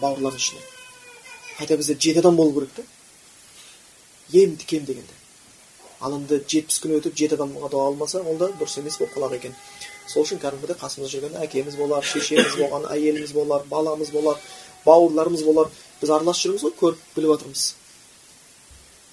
Бауырлардың 0.00 0.38
ішінен. 0.42 0.68
Хотя 1.58 1.76
бізде 1.76 1.96
жеті 1.98 2.20
адам 2.20 2.36
болу 2.36 2.54
керек 2.54 2.72
та. 2.76 2.82
Ең 4.32 4.56
кем 4.66 4.84
дегенде 4.84 5.18
ал 6.02 6.16
енді 6.16 6.40
жетпіс 6.48 6.80
күн 6.82 6.96
өтіп 6.98 7.14
жеті 7.18 7.36
адамға 7.38 7.68
дұға 7.70 7.90
қылмаса 7.92 8.22
ол 8.26 8.38
да 8.40 8.48
дұрыс 8.58 8.78
емес 8.80 8.98
болып 8.98 9.14
қалады 9.14 9.38
екен. 9.38 9.54
Сол 10.10 10.26
үшін 10.26 10.40
кәдімгідей 10.42 10.78
қасымызда 10.80 11.12
жүрген 11.12 11.36
әкеміз 11.44 11.76
болар 11.78 12.02
шешеміз 12.02 12.56
болған 12.58 12.88
әйеліміз 12.90 13.34
болар 13.36 13.62
баламыз 13.70 14.10
болар 14.10 14.40
бауырларымыз 14.86 15.44
болар. 15.46 15.70
Біз 16.00 16.10
араласып 16.10 16.48
жүрміз 16.48 16.66
ғой 16.66 16.74
көріп 16.80 17.06
біліп 17.14 17.34
жатырмыз 17.36 17.68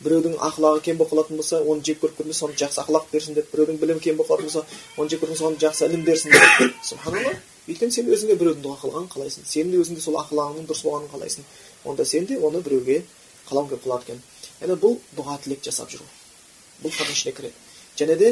біреудің 0.04 0.38
ақылағы 0.40 0.82
кем 0.84 0.98
болып 0.98 1.12
қалатын 1.14 1.40
болса 1.40 1.60
оны 1.60 1.84
жек 1.84 2.00
көріп 2.00 2.22
көрмей 2.22 2.36
соны 2.38 2.56
жақсы 2.60 2.80
ақылақ 2.84 3.10
берсін 3.12 3.36
деп 3.36 3.50
біреудің 3.52 3.80
білімі 3.82 4.00
кем 4.00 4.16
болып 4.16 4.32
қалатын 4.32 4.48
болса 4.48 4.64
оны 4.98 5.10
жек 5.12 5.24
көріп 5.24 5.38
соны 5.38 5.60
жақсы 5.60 5.90
ілім 5.90 6.06
берсін 6.08 6.32
деп. 6.32 6.76
Субханалла. 6.90 7.34
Өйткені 7.68 7.92
сен 7.92 8.08
өзіңе 8.08 8.38
біреудің 8.40 8.64
дұға 8.64 8.78
қылғанын 8.86 9.10
қалайсың. 9.12 9.44
Сенің 9.46 9.74
де 9.74 9.82
өзіңде 9.84 10.02
сол 10.06 10.16
ақылағыңның 10.22 10.70
дұрыс 10.70 10.84
болғанын 10.88 11.12
қалайсың. 11.12 11.44
Онда 11.86 12.06
сен 12.08 12.26
де 12.30 12.40
оны 12.40 12.64
біреуге 12.64 13.04
қалауың 13.50 13.70
келіп 13.74 13.84
қалады 13.84 14.08
екен. 14.08 14.24
Яғни 14.62 14.80
бұл 14.80 14.96
дұға 15.18 15.36
тілек 15.44 15.62
жасап 15.68 15.92
жүру. 15.92 16.08
Бұл 16.80 16.96
хадис 16.96 17.20
ішіне 17.20 17.36
кіреді. 17.36 17.54
Және 18.00 18.16
де 18.18 18.32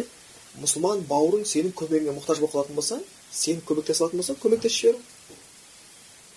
мұсылман 0.64 1.04
бауырың 1.12 1.44
сенің 1.46 1.76
көмегіңе 1.78 2.16
мұқтаж 2.16 2.42
болып 2.42 2.56
қалатын 2.56 2.80
болса 2.80 2.98
сен 3.30 3.62
көмектесе 3.68 4.02
алатын 4.04 4.24
болса 4.24 4.34
көмектесіп 4.42 4.78
жіберу. 4.80 5.00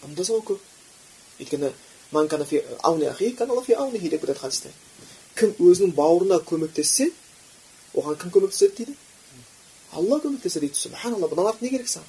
Бұнда 0.02 0.42
көп. 0.50 0.60
Өйткені 1.40 1.72
деп 4.10 4.20
кетеді 4.20 4.40
хадисте. 4.40 4.70
Кім 5.38 5.54
өзінің 5.60 5.94
бауырына 5.96 6.40
көмектессе 6.48 7.10
оған 7.94 8.18
кім 8.20 8.32
көмектеседі 8.36 8.84
дейді 8.84 8.94
алла 9.92 10.20
көмектеседі 10.24 10.66
дейді 10.66 10.80
субханалла 10.80 11.30
бұдан 11.30 11.50
артық 11.50 11.64
не 11.66 11.70
керек 11.74 11.88
саған 11.90 12.08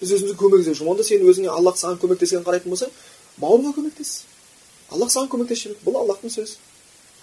біз 0.00 0.12
өзімізге 0.16 0.36
көмектесіп 0.40 0.78
жүрміз 0.80 0.92
онда 0.94 1.04
сен 1.06 1.24
өзіңе 1.26 1.50
аллах 1.52 1.76
саған 1.80 1.98
көмектескенін 2.02 2.46
қарайтын 2.46 2.70
болсаң 2.74 2.90
бауырыңа 3.42 3.72
көмектес 3.78 4.10
аллах 4.90 5.10
саған 5.14 5.28
көмектесіп 5.34 5.62
жібереді 5.64 5.86
бұл 5.88 5.98
аллахтың 6.02 6.30
сөзі 6.36 6.54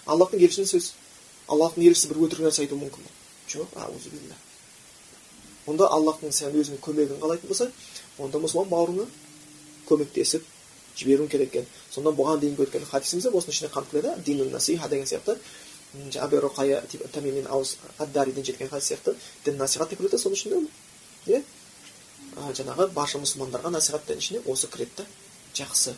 аллахтың 0.06 0.44
елшісінің 0.46 0.70
сөзі 0.72 0.90
аллахтың 1.48 1.88
елшісі 1.88 2.12
бір 2.12 2.20
өтірік 2.28 2.44
нәрсе 2.48 2.64
айтуы 2.64 2.78
мүмкін 2.82 3.02
ба 3.04 3.10
жоқ 3.48 3.68
онда 5.68 5.88
аллахтың 5.92 6.32
сен 6.32 6.54
өзіңе 6.56 6.78
көмегін 6.84 7.18
қалайтын 7.20 7.50
болсаң 7.50 7.72
онда 8.24 8.40
мұсылман 8.40 8.70
бауырыңа 8.72 9.04
көмектесіп 9.88 10.46
жіберуің 10.98 11.30
керек 11.32 11.54
екен 11.54 11.66
сонда 11.90 12.10
бұған 12.18 12.42
дейінгі 12.42 12.66
өткен 12.66 12.84
хадисімізде 12.90 13.30
осының 13.30 13.54
ішіне 13.54 13.70
қамтып 13.74 14.00
келеді 14.00 14.24
динун 14.26 14.50
насиха 14.52 14.88
деген 14.88 15.06
сияқты 15.06 15.38
әбу 16.18 16.40
жеткен 18.44 18.68
хадис 18.68 18.90
сияқты 18.90 19.14
дін 19.44 19.56
насихат 19.56 19.90
деп 19.90 20.02
кіреді 20.02 20.18
соның 20.18 20.36
ішінде 20.36 20.56
иә 21.32 21.42
жаңағы 22.58 22.90
барша 22.92 23.18
мұсылмандарға 23.22 23.72
насихаттың 23.72 24.18
ішіне 24.20 24.42
осы 24.46 24.68
кіреді 24.68 24.98
да 24.98 25.06
жақсы 25.56 25.94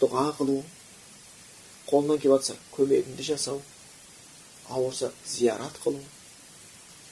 дұға 0.00 0.26
қылу 0.38 0.58
қолынан 1.88 2.20
келіп 2.20 2.36
жатса 2.36 2.56
көмегіңді 2.76 3.26
жасау 3.26 3.62
ауырса 4.68 5.12
зиярат 5.26 5.78
қылу 5.84 6.00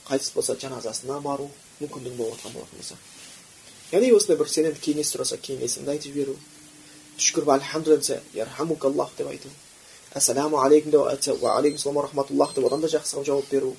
қайтыс 0.09 0.35
болса 0.35 0.57
жаназасына 0.61 1.21
бару 1.25 1.51
мүмкіндігі 1.81 2.17
болып 2.17 2.37
жатқан 2.37 2.55
болатын 2.55 2.79
болса 2.79 2.97
яғни 3.93 4.13
осындай 4.17 4.39
бір 4.41 4.53
сенен 4.53 4.79
кеңес 4.87 5.13
сұраса 5.15 5.41
кеңесіңді 5.41 5.95
айтып 5.95 6.13
жіберу 6.13 6.37
түшкір 7.19 7.49
альхамдулилля 7.57 8.21
ярхамукаллах 8.35 9.11
деп 9.17 9.29
айту 9.29 9.49
ассаламу 10.15 10.59
алейкум 10.59 10.91
деп 10.91 11.07
айтса 11.07 11.35
уағалейкум 11.35 12.01
рахматуллах 12.03 12.55
деп 12.55 12.67
одан 12.67 12.81
да 12.81 12.89
жақсы 12.89 13.17
қылып 13.17 13.27
жауап 13.27 13.51
беру 13.51 13.77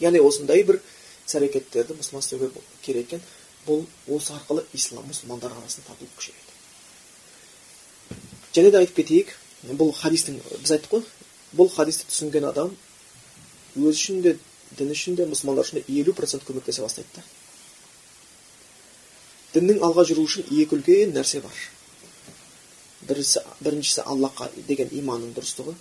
яғни 0.00 0.20
осындай 0.20 0.64
бір 0.64 0.80
іс 1.26 1.34
әрекеттерді 1.38 1.94
мұсылман 1.98 2.22
істеуге 2.24 2.50
керек 2.82 3.06
екен 3.06 3.20
бұл 3.66 3.84
осы 4.08 4.32
арқылы 4.32 4.64
ислам 4.74 5.04
мұсылмандар 5.10 5.52
арасында 5.52 5.86
татулық 5.92 6.14
күшейеді 6.18 6.52
және 8.56 8.70
де 8.70 8.78
айтып 8.78 8.96
кетейік 8.96 9.28
бұл 9.78 9.92
хадистің 9.94 10.40
біз 10.62 10.70
айттық 10.76 10.90
қой 10.94 11.02
бұл 11.58 11.68
хадисті 11.74 12.08
түсінген 12.10 12.44
адам 12.48 12.76
өзі 13.76 13.94
үшін 13.94 14.22
де 14.22 14.38
дін 14.78 14.90
үшін 14.94 15.16
де 15.18 15.26
мұсылмандар 15.28 15.64
үшін 15.66 15.82
де 15.82 16.00
елу 16.00 16.12
процент 16.14 16.42
көмектесе 16.48 16.82
бастайды 16.82 17.08
да 17.16 17.22
діннің 19.54 19.82
алға 19.84 20.04
жүруі 20.08 20.28
үшін 20.28 20.48
екі 20.48 20.76
үлкен 20.76 21.14
нәрсе 21.16 21.40
бар 21.44 21.56
бірісі 23.02 23.44
біріншісі 23.60 24.06
аллахқа 24.06 24.48
деген 24.70 24.88
иманның 25.02 25.36
дұрыстығы 25.36 25.76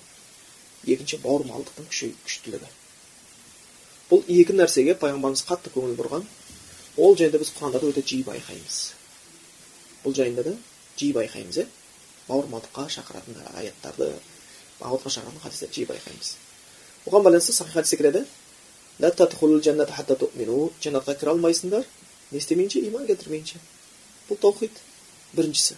екінші 0.93 1.22
бауырмалдықтың 1.24 1.88
күштілігі 2.26 2.76
бұл 4.07 4.24
екі 4.32 4.53
нәрсеге 4.55 4.93
пайғамбарымыз 5.01 5.43
қатты 5.47 5.72
көңіл 5.74 5.97
бұрған. 5.99 6.24
Ол 6.97 7.18
жайында 7.20 7.41
біз 7.41 7.51
құранда 7.57 7.82
да 7.82 7.89
өте 7.91 8.03
жиі 8.07 8.24
байқаймыз. 8.24 8.78
Бұл 10.03 10.15
жайында 10.15 10.45
да 10.47 10.53
жиі 10.97 11.11
байқаймыз 11.18 11.59
иә 11.59 11.65
бауырмалдыққа 12.30 12.88
шақыратын 12.95 13.41
аяттарды 13.59 14.13
бауырға 14.80 15.11
шақыратын 15.11 15.43
хадистерді 15.43 15.82
жиі 15.82 15.89
байқаймыз. 15.91 16.32
Оған 17.05 17.28
байланысты 17.28 17.53
сахих 17.53 17.74
хадисте 17.74 17.97
келеді. 17.97 18.24
Жәннатқа 18.97 21.18
кіре 21.20 21.34
алмайсыңдар. 21.34 21.84
Не 22.32 22.39
істемейінше? 22.39 22.80
Иман 22.88 23.05
келтірмейінше. 23.07 23.59
Бұл 24.30 24.39
таухид. 24.41 24.72
Біріншісі. 25.34 25.76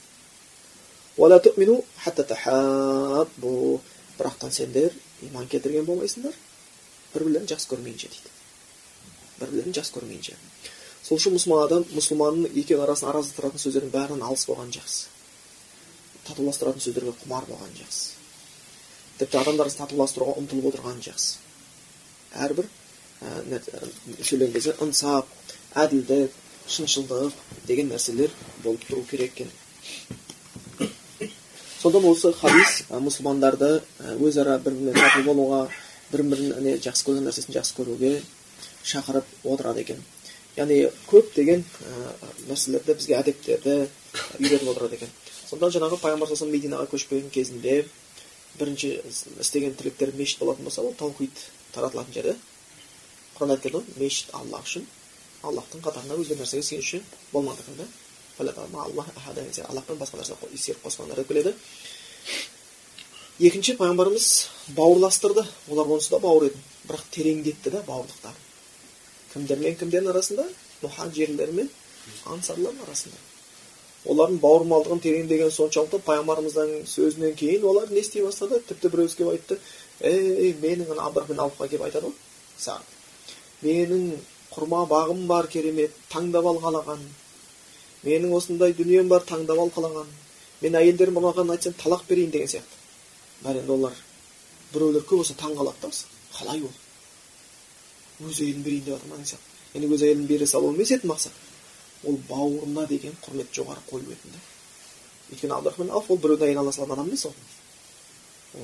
Бірақтан 4.20 4.52
сендер 4.56 4.94
иман 5.28 5.48
келтірген 5.52 5.86
болмайсыңдар 5.88 6.36
бір 7.14 7.26
бірлерін 7.26 7.50
жақсы 7.52 7.70
көрмейінше 7.74 8.12
дейді 8.14 8.32
бір 9.40 9.52
бірлерін 9.52 9.76
жақсы 9.76 9.96
көрмейінше 9.98 10.38
сол 11.04 11.20
үшін 11.20 11.36
мұсылман 11.36 11.66
адам 11.66 11.86
мұсылманның 11.92 12.56
екеуінің 12.62 12.86
арасын 12.86 13.10
араздастыратын 13.12 13.64
сөздердің 13.64 13.94
бәрінен 13.96 14.26
алыс 14.30 14.46
болған 14.50 14.72
жақсы 14.76 15.08
татуластыратын 16.30 16.86
сөздерге 16.86 17.16
құмар 17.24 17.48
болған 17.50 17.76
жақсы 17.80 18.04
тіпті 19.20 19.42
адамдар 19.42 19.68
арасын 19.68 19.84
татуластыруға 19.84 20.38
ұмтылып 20.40 20.70
отырған 20.72 21.02
жақсы 21.04 21.40
әрбір 22.48 22.70
сөйлеген 24.24 24.54
кезде 24.56 24.76
ынсап 24.86 25.28
әділдік 25.84 26.36
шыншылдық 26.70 27.34
деген 27.68 27.90
нәрселер 27.92 28.32
болып 28.64 28.86
тұру 28.88 29.04
керек 29.10 29.34
екен 29.36 29.50
сондықтан 31.80 32.10
осы 32.12 32.34
хадис 32.36 32.82
мұсылмандарды 32.92 33.70
өзара 34.20 34.58
бір 34.60 34.74
бірімен 34.76 34.98
тату 34.98 35.24
болуға 35.24 35.62
бір 36.12 36.24
бірін 36.34 36.80
жақсы 36.84 37.06
көрген 37.08 37.30
нәрсесін 37.30 37.56
жақсы 37.56 37.78
көруге 37.78 38.12
шақырып 38.84 39.30
отырады 39.48 39.86
екен. 39.86 40.02
Яғни 40.58 40.90
көптеген 41.08 41.64
нәрселерді 42.50 42.98
бізге 43.00 43.16
әдептерді 43.22 43.78
үйретіп 44.42 44.74
отырады 44.74 45.00
екен. 45.00 45.14
Сондықтан 45.48 45.76
жаңағы 45.78 46.02
пайғамбар 46.04 46.28
саллаллаху 46.28 46.58
мединаға 46.58 46.90
көшіп 46.92 47.14
келген 47.14 47.32
кезінде 47.38 47.78
бірінші 48.60 48.92
істеген 49.40 49.80
тірліктері 49.80 50.18
мешіт 50.20 50.44
болатын 50.44 50.68
болса 50.68 50.84
ол 50.84 50.94
таухид 51.00 51.46
таратылатын 51.72 52.14
жер 52.14 52.34
құран 53.38 53.56
айтқан 53.56 53.78
ғой 53.78 53.88
мешіт 54.02 54.36
аллах 54.36 54.68
үшін 54.68 54.84
аллахтың 55.48 55.86
қатарына 55.86 56.20
өзге 56.20 56.36
нәрсеге 56.42 56.64
сенуші 56.64 57.02
болмаңдар 57.32 57.78
да? 57.78 57.88
Аллахпен 58.40 59.98
басқа 60.00 60.20
нәрсе 60.20 60.36
серік 60.56 60.84
қоспаңдар 60.84 61.22
деп 61.22 61.28
келеді 61.32 61.54
екінші 63.40 63.76
пайғамбарымыз 63.80 64.28
бауырластырды 64.76 65.46
олар 65.72 65.88
онсыз 65.96 66.10
да 66.12 66.20
бауыр 66.20 66.50
еді 66.50 66.62
бірақ 66.88 67.04
тереңдетті 67.16 67.72
да 67.76 67.84
бауырлықтарын 67.88 68.46
кімдер 69.34 69.60
мен 69.64 69.76
кімдердің 69.80 70.12
арасында 70.14 70.46
мұхажирлер 70.84 71.52
мен 71.56 71.70
ансарлардың 72.26 72.84
арасында 72.88 73.20
олардың 74.10 74.40
бауырмалдығын 74.44 75.02
тереңдеген 75.04 75.52
соншалықты 75.52 76.00
пайғамбарымыздың 76.08 76.70
сөзінен 76.88 77.36
кейін 77.40 77.66
олар 77.68 77.92
не 77.92 78.00
істей 78.00 78.24
бастады 78.24 78.62
тіпті 78.68 78.92
біреуісі 78.94 79.18
келіп 79.20 79.32
айтты 79.34 79.60
ей 80.04 80.54
менің 80.64 80.94
ана 80.96 81.10
ауфқа 81.46 81.68
келіп 81.68 81.88
айтады 81.90 82.12
ғой 82.12 82.78
менің 83.64 84.06
құрма 84.54 84.86
бағым 84.88 85.26
бар 85.28 85.48
керемет 85.52 85.92
таңдап 86.12 86.48
ал 86.48 86.62
қалаған 86.64 87.04
менің 88.04 88.34
осындай 88.36 88.74
дүнием 88.74 89.10
бар 89.12 89.26
таңдап 89.28 89.60
ал 89.60 89.72
қалаған 89.76 90.10
мен 90.62 90.76
әйелдерім 90.76 91.20
маған 91.20 91.52
айтсам 91.56 91.76
талақ 91.80 92.06
берейін 92.10 92.32
деген 92.32 92.48
сияқты. 92.48 92.80
Бәрі 93.44 93.62
енді 93.64 93.72
олар. 93.76 93.96
Біреулер 94.74 95.04
көп 95.04 95.22
болса 95.22 95.36
таң 95.40 95.56
қалады 95.58 95.82
да 95.82 95.92
қалай 96.36 96.64
ол? 96.64 96.74
Өз 98.28 98.42
әйелін 98.44 98.64
берейін 98.64 98.86
деп 98.86 98.96
жатыр 98.96 99.10
ма 99.10 99.16
деген 99.16 99.32
сияқты. 99.32 99.50
Яғни 99.74 99.94
өз 99.96 100.04
әйелін 100.04 100.28
бере 100.28 100.48
салу 100.48 100.74
емес 100.74 100.92
еді 100.92 101.08
мақсат. 101.08 101.34
Ол 102.04 102.20
бауырына 102.30 102.88
деген 102.88 103.16
құрмет 103.24 103.52
жоғары 103.56 103.84
қою 103.90 104.04
еді 104.04 104.34
да. 104.34 104.44
Өйткені 105.32 105.58
абдрахман 105.58 105.92
ауф 105.92 106.12
ол 106.12 106.18
біреудің 106.18 106.48
әйелін 106.50 106.62
ала 106.64 106.72
салатын 106.72 106.94
адам 106.94 107.08
емес 107.08 107.26
ол. 107.26 107.34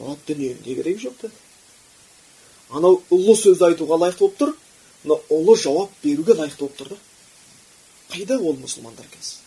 О 0.02 0.18
дүниемде 0.28 0.76
керегі 0.76 1.08
жоқ 1.08 1.22
деді. 1.22 1.34
Анау 2.70 3.02
ұлы 3.14 3.36
сөзді 3.38 3.70
айтуға 3.70 4.00
лайықты 4.02 4.26
болып 4.26 4.40
тұр. 4.40 4.56
Мына 5.04 5.20
ұлы 5.30 5.56
жауап 5.62 5.92
беруге 6.04 6.34
лайықты 6.34 6.66
болып 6.66 6.80
тұр 6.80 6.90
да. 6.96 6.98
Қайда 8.16 8.40
ол 8.40 8.56
мұсылмандар 8.62 9.08
қазір 9.12 9.38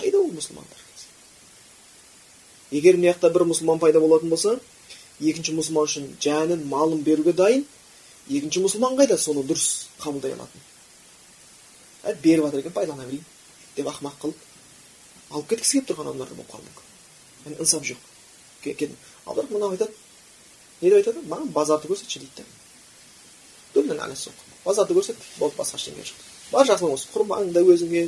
қайда 0.00 0.18
ол 0.18 0.30
мұсылмандар 0.34 0.80
қазір 0.82 2.78
егер 2.78 2.98
мына 2.98 3.12
жақта 3.12 3.30
бір 3.34 3.46
мұсылман 3.52 3.78
пайда 3.78 4.00
болатын 4.02 4.32
болса 4.34 4.58
екінші 5.20 5.54
мұсылман 5.54 5.86
үшін 5.86 6.08
жанын 6.20 6.64
малын 6.68 7.04
беруге 7.06 7.32
дайын 7.32 7.66
екінші 8.28 8.64
мұсылман 8.64 8.98
қайда? 8.98 9.18
Соны 9.18 9.44
дұрыс 9.46 9.86
қабылдай 10.02 10.34
алатын 10.34 10.60
ә 12.02 12.16
беріп 12.22 12.48
жатыр 12.48 12.64
екен 12.64 12.74
пайдалана 12.74 13.06
берейін 13.06 13.24
деп 13.76 13.86
ақымақ 13.92 14.18
қылып 14.22 14.38
алып 15.30 15.48
кеткісі 15.52 15.78
келіп 15.78 15.90
тұрған 15.92 16.10
адамдар 16.10 16.28
да 16.28 16.34
болып 16.34 16.50
қалуы 16.50 16.66
мүмкін 17.44 17.60
ынсап 17.60 17.84
жоқ. 17.84 18.00
Ал 19.26 19.42
мынау 19.50 19.70
айтады. 19.70 19.92
Не 20.80 20.90
деп 20.90 20.98
айтады? 20.98 21.22
Маған 21.28 21.52
базарды 21.52 21.88
көрсетші 21.88 22.24
дейді. 22.24 22.44
Да 23.74 23.80
базарды 24.64 24.94
көрсет 24.96 25.16
болды 25.38 25.56
басқа 25.58 25.78
ештеңе 25.78 26.04
жоқ. 26.04 26.18
Бар 26.52 26.68
жақсылығың 26.68 26.94
осы 26.94 27.08
құрмаң 27.14 27.52
да 27.52 27.62
өзіңе 27.62 28.04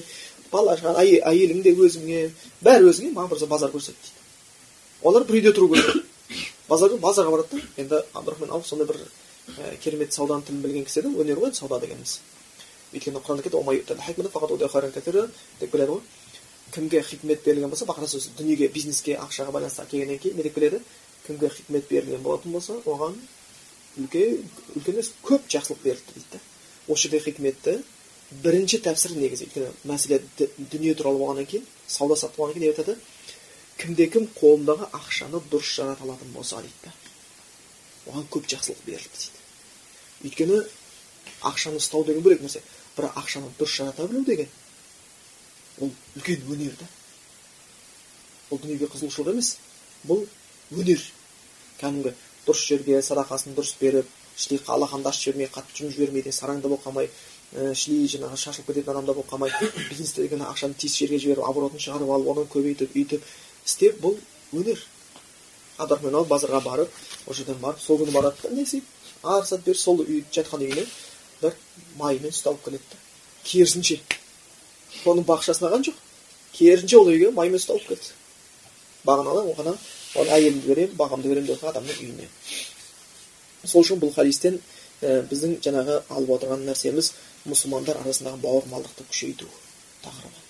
бала 0.53 0.77
әйелің 0.77 1.63
де 1.63 1.75
өзіңе 1.75 2.23
бәрі 2.65 2.91
өзіңе 2.91 3.13
маған 3.15 3.33
бір 3.33 3.47
базар 3.51 3.71
көрсет 3.75 3.97
дейді. 3.97 4.19
Олар 5.03 5.25
бір 5.25 5.41
үйде 5.41 5.53
тұру 5.57 5.73
керек. 5.75 6.05
Базарға 6.71 6.99
базарға 6.99 7.31
барады 7.31 7.61
да. 7.61 7.63
Енді 7.83 8.01
абдрахман 8.13 8.51
ауф 8.51 8.67
сондай 8.67 8.89
бір 8.89 8.97
ә, 8.99 9.77
керемет 9.83 10.15
сауданың 10.17 10.47
тілін 10.49 10.63
білген 10.65 10.87
кісі 10.89 11.03
еді 11.05 11.13
өнер 11.23 11.39
ғой 11.39 11.53
сауда 11.55 11.79
дегеніміз 11.79 12.19
өйткені 12.97 13.21
құранда 13.23 13.43
деп 15.61 15.73
келеді 15.73 15.91
ғой. 15.91 16.01
Кімге 16.75 17.03
хикмет 17.03 17.45
берілген 17.45 17.71
болса 17.71 17.87
бақара 17.87 18.09
сөзі 18.11 18.33
дүниеге 18.37 18.69
бизнеске 18.69 19.15
ақшаға 19.17 19.53
байланысты 19.55 19.87
келгеннен 19.91 20.19
кейін 20.19 20.37
не 20.37 20.43
деп 20.43 20.55
келеді? 20.55 20.81
Кімге 21.27 21.49
хикмет 21.49 21.89
берілген 21.89 22.23
болатын 22.23 22.53
болса 22.53 22.75
оған 22.85 23.15
үлкен 23.97 24.45
үлкен 24.77 24.95
емес 24.95 25.13
көп 25.25 25.49
жақсылық 25.53 25.83
берілді 25.85 26.15
дейді. 26.15 26.29
Да 26.33 26.41
осы 26.89 27.09
жерде 27.09 27.21
хикметті 27.25 27.77
бірінші 28.43 28.81
тәпсір 28.85 29.17
негізі 29.19 29.47
өйткені 29.47 29.71
мәселе 29.87 30.21
дүние 30.71 30.95
туралы 30.99 31.19
болғаннан 31.23 31.49
кейін 31.51 31.67
сауда 31.91 32.17
саттық 32.19 32.39
болғаннан 32.43 32.61
кейін 32.61 32.73
айтады 32.73 32.97
кімде 33.81 34.07
кім 34.11 34.29
қолындағы 34.39 34.89
ақшаны 34.95 35.41
дұрыс 35.51 35.73
жарата 35.79 36.07
алатын 36.07 36.33
болса 36.35 36.61
дейді 36.63 36.85
да. 36.85 36.93
Оған 38.07 38.29
көп 38.31 38.47
жақсылық 38.51 38.85
берілді 38.87 39.19
дейді. 39.23 39.43
Өйткені 40.27 40.61
ақшаны 41.51 41.83
ұстау 41.83 42.07
деген 42.07 42.23
бөлек 42.27 42.43
нәрсе 42.45 42.63
бірақ 42.97 43.19
ақшаны 43.23 43.51
дұрыс 43.59 43.77
жарата 43.79 44.07
білу 44.07 44.25
деген 44.25 44.49
ол 45.81 45.91
үлкен 46.17 46.47
өнер 46.55 46.79
да. 46.79 46.87
Бұл 48.51 48.63
дүниеге 48.63 48.91
қызығушылық 48.95 49.35
емес 49.35 49.57
бұл 50.07 50.27
өнер. 50.71 51.03
Кәдімгі 51.81 52.15
дұрыс 52.47 52.67
жерге 52.69 53.03
садақасын 53.03 53.57
дұрыс 53.57 53.75
беріп 53.81 54.07
іштей 54.37 54.61
алақанды 54.67 55.09
ашып 55.11 55.25
жібермей 55.25 55.51
қатты 55.53 55.81
жұмып 55.81 55.97
жібермей 55.97 56.33
сараңда 56.33 56.69
болып 56.69 56.85
қалмай 56.85 57.11
іштей 57.73 58.07
жаңағы 58.13 58.37
шашылып 58.37 58.69
кететін 58.71 58.93
адамдар 58.93 59.17
болып 59.17 59.31
қалмай 59.31 59.53
бизнестегі 59.91 60.41
ақшаны 60.45 60.77
тиісті 60.79 61.07
жерге 61.07 61.21
жіберіп 61.25 61.47
оборотын 61.49 61.83
шығарып 61.83 62.13
алып 62.17 62.31
оны 62.33 62.45
көбейтіп 62.53 62.97
үйтіп 62.97 63.25
істеп 63.67 64.01
бұл 64.03 64.19
өнер. 64.53 64.83
Абдрахман 65.79 66.25
базарға 66.29 66.61
барып 66.65 66.93
ол 67.27 67.35
жерден 67.35 67.59
барып 67.61 67.81
сол 67.81 67.99
күні 68.01 68.13
барады 68.13 68.43
да 68.43 68.55
не 68.55 68.63
істейді 68.63 68.87
ары 69.23 69.47
сат 69.47 69.65
бері 69.65 69.79
сол 69.79 70.01
үй 70.05 70.23
жатқан 70.33 70.63
үйіне 70.65 70.87
бір 71.43 71.57
маймен 71.99 72.33
сүт 72.33 72.51
алып 72.53 72.65
келеді 72.65 72.85
да. 72.93 73.01
Керісінше. 73.45 74.01
Оның 75.05 75.27
бақшасына 75.29 75.69
алған 75.69 75.85
жоқ. 75.91 75.99
Керісінше 76.53 76.97
ол 76.99 77.11
үйге 77.13 77.33
маймен 77.37 77.61
сүт 77.61 77.75
алып 77.77 77.89
келді 77.91 78.15
бағаналы 79.07 79.45
оған 79.53 79.77
оны 80.21 80.33
әйелімді 80.37 80.69
беремін 80.73 80.97
бағамды 80.99 81.29
беремін 81.31 81.51
деп 81.51 81.65
адамның 81.71 82.01
үйіне. 82.01 82.29
Сол 83.65 83.83
үшін 83.83 84.01
бұл 84.03 84.13
хадистен 84.15 84.59
ә, 85.03 85.23
біздің 85.31 85.59
жаңағы 85.65 86.01
алып 86.09 86.35
отырған 86.37 86.65
нәрсеміз 86.69 87.13
мұсылмандар 87.47 88.01
арасындағы 88.03 88.41
бауырмалдықты 88.43 89.07
күшейту 89.11 89.49
тақырыбы. 90.05 90.43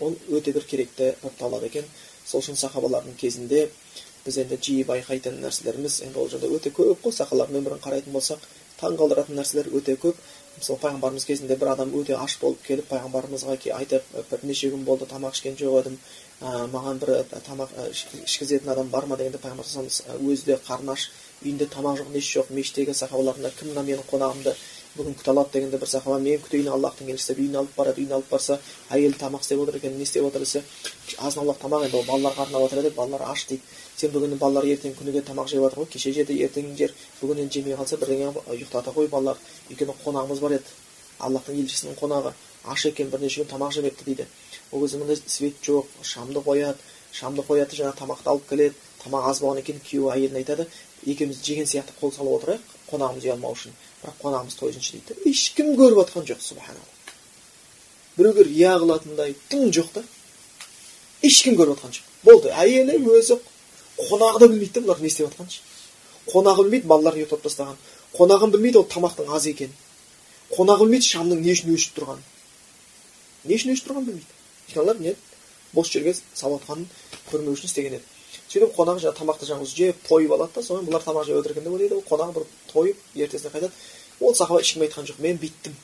Ол 0.00 0.16
өте 0.36 0.52
бір 0.56 0.64
керекті 0.64 1.14
болып 1.22 1.38
табылады 1.38 1.70
екен. 1.70 1.84
Сол 2.26 2.42
үшін 2.42 2.58
сахабалардың 2.60 3.16
кезінде 3.20 3.68
біз 4.24 4.38
енді 4.42 4.58
жиі 4.60 4.86
байқайтын 4.88 5.40
нәрселеріміз 5.44 6.00
енді 6.06 6.20
ол 6.20 6.28
жерде 6.30 6.50
өте 6.50 6.72
көп 6.74 7.04
қой. 7.04 7.14
Сахабалардың 7.16 7.60
өмірін 7.62 7.82
қарайтын 7.84 8.16
болсақ 8.16 8.44
таң 8.80 8.98
қалдыратын 9.00 9.38
нәрселер 9.38 9.70
өте 9.76 9.96
көп. 10.00 10.18
Мысалы 10.58 10.80
пайғамбарымыз 10.82 11.24
кезінде 11.24 11.56
бір 11.56 11.70
адам 11.72 11.92
өте 11.96 12.16
аш 12.18 12.34
болып 12.42 12.60
келіп 12.66 12.88
пайғамбарымызға 12.90 13.56
айтып 13.76 14.08
бірнеше 14.30 14.72
күн 14.72 14.82
болды 14.84 15.06
тамақ 15.08 15.36
ішкен 15.38 15.56
жоқ 15.60 15.78
едім 15.80 15.96
ә, 16.42 16.66
маған 16.74 16.98
бір 17.00 17.12
тамақ 17.46 17.70
ішкізетін 18.26 18.72
адам 18.74 18.90
бар 18.90 19.06
ма? 19.06 19.16
дегенде 19.16 19.38
пайғамбар 19.38 19.70
өзі 20.20 20.50
де 20.50 20.58
қарны 20.66 20.92
аш 20.92 21.06
үйінде 21.44 21.70
тамақ 21.72 22.02
жоқ 22.02 22.12
несі 22.12 22.34
жоқ 22.34 22.52
мешіттегі 22.58 22.94
сахабалардың 22.98 23.56
кім 23.60 23.72
мына 23.72 23.86
менің 23.86 24.04
қонағымды 24.10 24.56
бүгін 24.96 25.14
күте 25.16 25.30
алады 25.30 25.54
дегенде 25.54 25.78
бір 25.78 25.88
сахаба 25.88 26.18
мен 26.18 26.40
күтейін 26.42 26.68
аллахтың 26.74 27.10
елшісі 27.12 27.32
деп 27.32 27.40
үйіне 27.40 27.58
алып 27.60 27.76
барады 27.76 28.02
үйіне 28.02 28.16
алып 28.16 28.30
барса 28.34 28.58
әйелі 28.90 29.16
тамақ 29.20 29.44
істеп 29.46 29.62
отыр 29.62 29.78
екен 29.78 29.96
не 29.96 30.02
істеп 30.02 30.26
отыр 30.26 30.42
десе 30.44 30.64
азын 31.18 31.44
аулақ 31.44 31.60
тамақ 31.62 31.86
енді 31.86 31.96
ол 32.00 32.06
балалар 32.08 32.34
қарнап 32.36 32.66
отыр 32.66 32.82
еді 32.82 32.90
балалар 32.96 33.22
аш 33.30 33.46
дейді. 33.46 33.62
Сен 34.00 34.12
бүгін 34.14 34.38
балалар 34.40 34.64
ертең 34.64 34.94
күніге 34.96 35.20
тамақ 35.26 35.50
жеп 35.50 35.64
жатыр 35.64 35.82
ғой 35.82 35.88
кеше 35.92 36.12
жеді 36.16 36.36
ертең 36.44 36.72
жер. 36.78 36.94
Бүгін 37.20 37.44
енді 37.44 37.60
жемей 37.60 37.76
қалса 37.76 37.98
бірдеңе 38.00 38.32
ұйықтата 38.48 38.94
қой 38.96 39.08
балалар. 39.12 39.36
Өйткені 39.68 39.96
қонағымыз 40.04 40.40
бар 40.40 40.56
еді. 40.56 40.76
Аллахтың 41.20 41.58
елшісінің 41.60 41.98
қонағы. 42.00 42.32
Аш 42.64 42.86
екен 42.88 43.10
бірнеше 43.12 43.42
күн 43.42 43.50
тамақ 43.52 43.74
жемепті 43.76 44.06
дейді. 44.06 44.26
Ол 44.72 44.80
кезде 44.80 44.98
мындай 44.98 45.20
свет 45.26 45.60
жоқ 45.62 45.86
шамды 46.02 46.40
қояды. 46.40 46.78
Шамды 47.12 47.44
қояды 47.44 47.76
жаңағы 47.76 47.98
тамақты 48.00 48.32
алып 48.32 48.48
келеді. 48.48 48.74
Тамақ 49.04 49.28
аз 49.28 49.40
болғаннан 49.40 49.66
кейін 49.68 49.82
күйеуі 49.84 50.14
әйеліне 50.14 50.40
айтады. 50.40 50.66
Екеуміз 51.04 51.42
жеген 51.44 51.68
сияқты 51.68 51.92
қол 52.00 52.12
салып 52.12 52.40
отырайық 52.40 52.72
қонағымыз 52.90 53.24
ұялмау 53.24 53.56
үшін 53.56 53.76
бірақ 54.02 54.16
қонағымыз 54.20 54.56
тойыншы 54.60 54.96
дейді. 54.96 55.16
Ешкім 55.28 55.72
көріп 55.76 56.02
жатқан 56.02 56.26
жоқ 56.28 56.42
субханалла. 56.44 56.88
Біреулер 58.16 58.48
иә 58.52 58.74
қылатындай 58.82 59.34
тым 59.48 59.70
жоқ 59.72 59.88
та. 59.94 60.04
Ешкім 61.24 61.56
көріп 61.56 61.78
жатқан 61.78 61.96
жоқ. 61.96 62.04
Болды 62.24 62.52
әйелі 62.52 63.00
өзі 63.16 63.40
қонағы 64.08 64.40
да 64.40 64.48
білмейді 64.48 64.80
да 64.80 64.86
бұлар 64.86 65.00
не 65.00 65.10
істеп 65.10 65.28
жатқанын 65.30 65.60
қонағы 66.30 66.64
білмейді 66.66 66.86
балаларын 66.90 67.22
ұйықтатып 67.22 67.46
тастаған. 67.46 67.78
Қонағын 68.14 68.52
білмейді 68.54 68.78
ол 68.80 68.86
тамақтың 68.90 69.30
аз 69.34 69.46
екенін. 69.50 69.74
Қонағы 70.52 70.86
білмейді 70.86 71.06
шамның 71.06 71.42
не 71.42 71.54
үшін 71.54 71.74
өшіп 71.74 71.96
тұрғанын. 71.98 72.22
Не 73.44 73.56
үшін 73.56 73.74
өшіп 73.74 73.88
тұрғанын 73.88 74.08
білмейді. 74.10 74.38
Өйткені 74.68 75.06
не? 75.06 75.14
Бос 75.72 75.90
жерге 75.90 76.14
салып 76.34 76.62
жатқанын 76.62 76.86
көрмеу 77.30 77.54
үшін 77.54 77.70
істеген 77.70 77.98
еді. 77.98 78.04
Сөйтіп 78.50 78.74
қонақ 78.76 79.00
жаңағы 79.02 79.18
тамақты 79.18 79.48
жаңағы 79.48 79.70
жеп 79.70 80.02
тойып 80.06 80.34
алады 80.34 80.54
да 80.54 80.62
сонымен 80.66 80.90
бұлар 80.90 81.04
тамақ 81.06 81.26
жеп 81.26 81.38
отыр 81.40 81.54
екен 81.54 81.64
деп 81.64 81.74
ойлайды. 81.74 81.94
Ол 81.94 82.04
қонағы 82.10 82.34
бір 82.34 82.46
тойып 82.72 82.96
ертесіне 83.14 83.52
қайтады. 83.54 83.70
Ол 84.20 84.34
сахаба 84.34 84.60
ешкімге 84.60 84.88
айтқан 84.88 85.06
жоқ. 85.06 85.20
Мен 85.22 85.38
бүйттім 85.38 85.74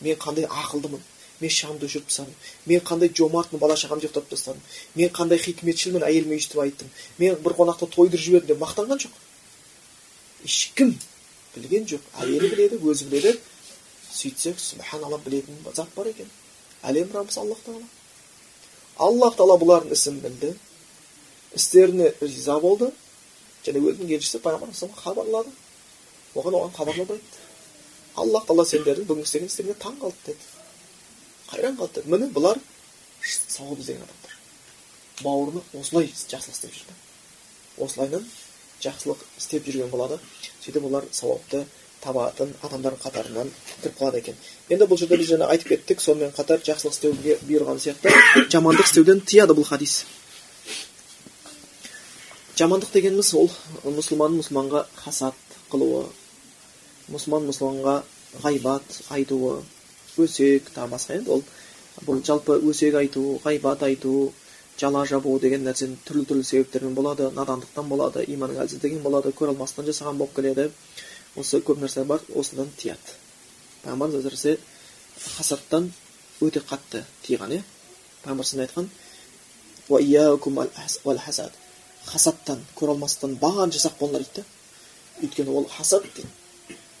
мен 0.00 0.16
қандай 0.16 0.48
ақылдымын? 0.48 1.02
Мен 1.40 1.50
шамды 1.50 1.86
өшіріп 1.86 2.06
тастадым 2.08 2.34
мен 2.66 2.80
қандай 2.80 3.10
жомартпын 3.12 3.60
бала 3.60 3.76
шағамды 3.76 4.06
ұйықтатып 4.06 4.30
тастадым 4.32 4.62
мен 4.94 5.10
қандай 5.16 5.40
хикметшілмін 5.42 6.06
әйеліме 6.06 6.38
өйстіп 6.38 6.62
айттым 6.64 6.90
мен 7.18 7.36
бір 7.44 7.56
қонақты 7.58 7.88
тойдырып 7.92 8.24
жібердім 8.24 8.48
деп 8.54 8.62
мақтанған 8.62 9.02
жоқ 9.04 9.18
ешкім 10.48 10.94
білген 11.56 11.86
жоқ 11.92 12.08
әйелі 12.22 12.50
біледі 12.54 12.80
өзі 12.80 13.08
біледі 13.12 13.38
сөйтсек 14.12 14.60
субханалла 14.60 15.18
білетін 15.24 15.60
зат 15.74 15.92
бар 15.96 16.10
екен 16.12 16.30
әлем 16.82 17.12
раббысы 17.12 17.40
аллах 17.40 17.60
тағала 17.66 17.88
аллах 19.08 19.36
тағала 19.36 19.58
бұлардың 19.60 19.92
ісін 19.96 20.20
білді 20.24 20.54
істеріне 21.56 22.12
риза 22.20 22.58
болды 22.60 22.90
және 23.66 23.82
өзінің 23.82 24.16
елшісі 24.16 24.40
пайғамбар 24.44 25.00
хабарлады 25.02 25.52
оған 26.34 26.58
оған 26.60 26.76
хабарлауды 26.76 27.18
айтты 27.18 27.44
аллах 28.22 28.46
тағала 28.48 28.68
сендердің 28.68 29.08
бүгінгі 29.08 29.28
істеген 29.28 29.50
істеріңе 29.50 29.76
таң 29.82 29.98
қалды 30.00 30.30
деді 30.30 30.55
қайран 31.50 31.78
қалды 31.78 32.02
міне 32.10 32.28
бұлар 32.34 32.60
сауап 33.22 33.80
іздеген 33.80 34.02
адамдар 34.06 34.36
бауырына 35.22 35.62
осылай 35.80 36.10
жақсылық 36.12 36.56
істеп 36.56 36.74
жүрді 36.76 37.84
осылайынан 37.86 38.26
жақсылық 38.84 39.24
істеп 39.38 39.66
жүрген 39.68 39.90
болады 39.90 40.18
сөйтіп 40.64 40.88
олар 40.90 41.06
сауапты 41.12 41.64
табатын 42.02 42.52
адамдар 42.62 42.96
қатарынан 43.02 43.50
кіріп 43.82 43.98
қалады 44.00 44.20
екен 44.22 44.36
енді 44.68 44.88
бұл 44.90 45.00
жерде 45.00 45.18
біз 45.20 45.30
жаңа 45.32 45.48
айтып 45.54 45.72
кеттік 45.74 46.02
сонымен 46.04 46.34
қатар 46.36 46.62
жақсылық 46.66 46.96
істеуге 46.96 47.38
бұйырған 47.46 47.80
сияқты 47.82 48.12
жамандық 48.52 48.90
істеуден 48.90 49.22
тыяды 49.26 49.56
бұл 49.56 49.66
хадис 49.68 50.04
жамандық 52.58 52.92
дегеніміз 52.92 53.32
ол 53.40 53.50
мұсылман 53.84 54.36
мұсылманға 54.40 54.84
хасат 55.04 55.56
қылуы 55.72 56.04
мұсылман 57.12 57.48
мұсылманға 57.50 57.96
ғайбат 58.44 59.00
айтуы 59.16 59.58
өсек 60.22 60.70
тағы 60.74 60.88
басқа 60.94 61.16
енді 61.18 61.30
ол. 61.36 61.42
Бұл 62.06 62.22
жалпы 62.24 62.58
өсек 62.70 62.94
айту 62.94 63.40
ғайбат 63.44 63.82
айту 63.82 64.32
жала 64.80 65.06
жабу 65.06 65.38
деген 65.40 65.64
нәрсе 65.64 65.88
түрлі 66.08 66.24
түрлі 66.28 66.44
себептермен 66.44 66.94
болады 66.94 67.30
надандықтан 67.32 67.88
болады 67.88 68.24
иманның 68.24 68.62
әлсіздігінен 68.64 69.02
болады 69.02 69.32
көре 69.32 69.54
алмастан 69.54 69.86
жасаған 69.88 70.18
болып 70.20 70.34
келеді. 70.36 70.70
Осы 71.36 71.60
көп 71.60 71.78
нәрсе 71.82 72.04
бар 72.04 72.20
осыдан 72.34 72.68
тыяды 72.80 73.16
пайғамбарымыз 73.84 74.24
әсіресе 74.24 74.58
хасаттан 75.36 75.92
өте 76.40 76.60
қатты 76.60 77.04
тыйған 77.26 77.50
иә? 77.56 77.62
Пайғамбар 78.24 78.46
айтқан 78.66 78.86
хасаттан 82.06 82.60
көре 82.78 82.90
алмастан 82.94 83.34
барынша 83.40 83.80
сақ 83.82 83.98
болыңдар 84.00 84.22
дейді 84.22 84.42
да 84.42 84.44
өйткені 85.26 85.50
ол 85.58 85.66
хасад 85.70 86.02
дейді 86.14 86.28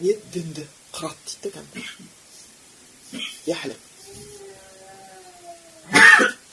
не 0.00 0.16
дінді 0.34 0.66
қырады 0.92 1.20
дейді 1.26 1.42
да 1.44 1.60
кәдімгі. 1.60 2.15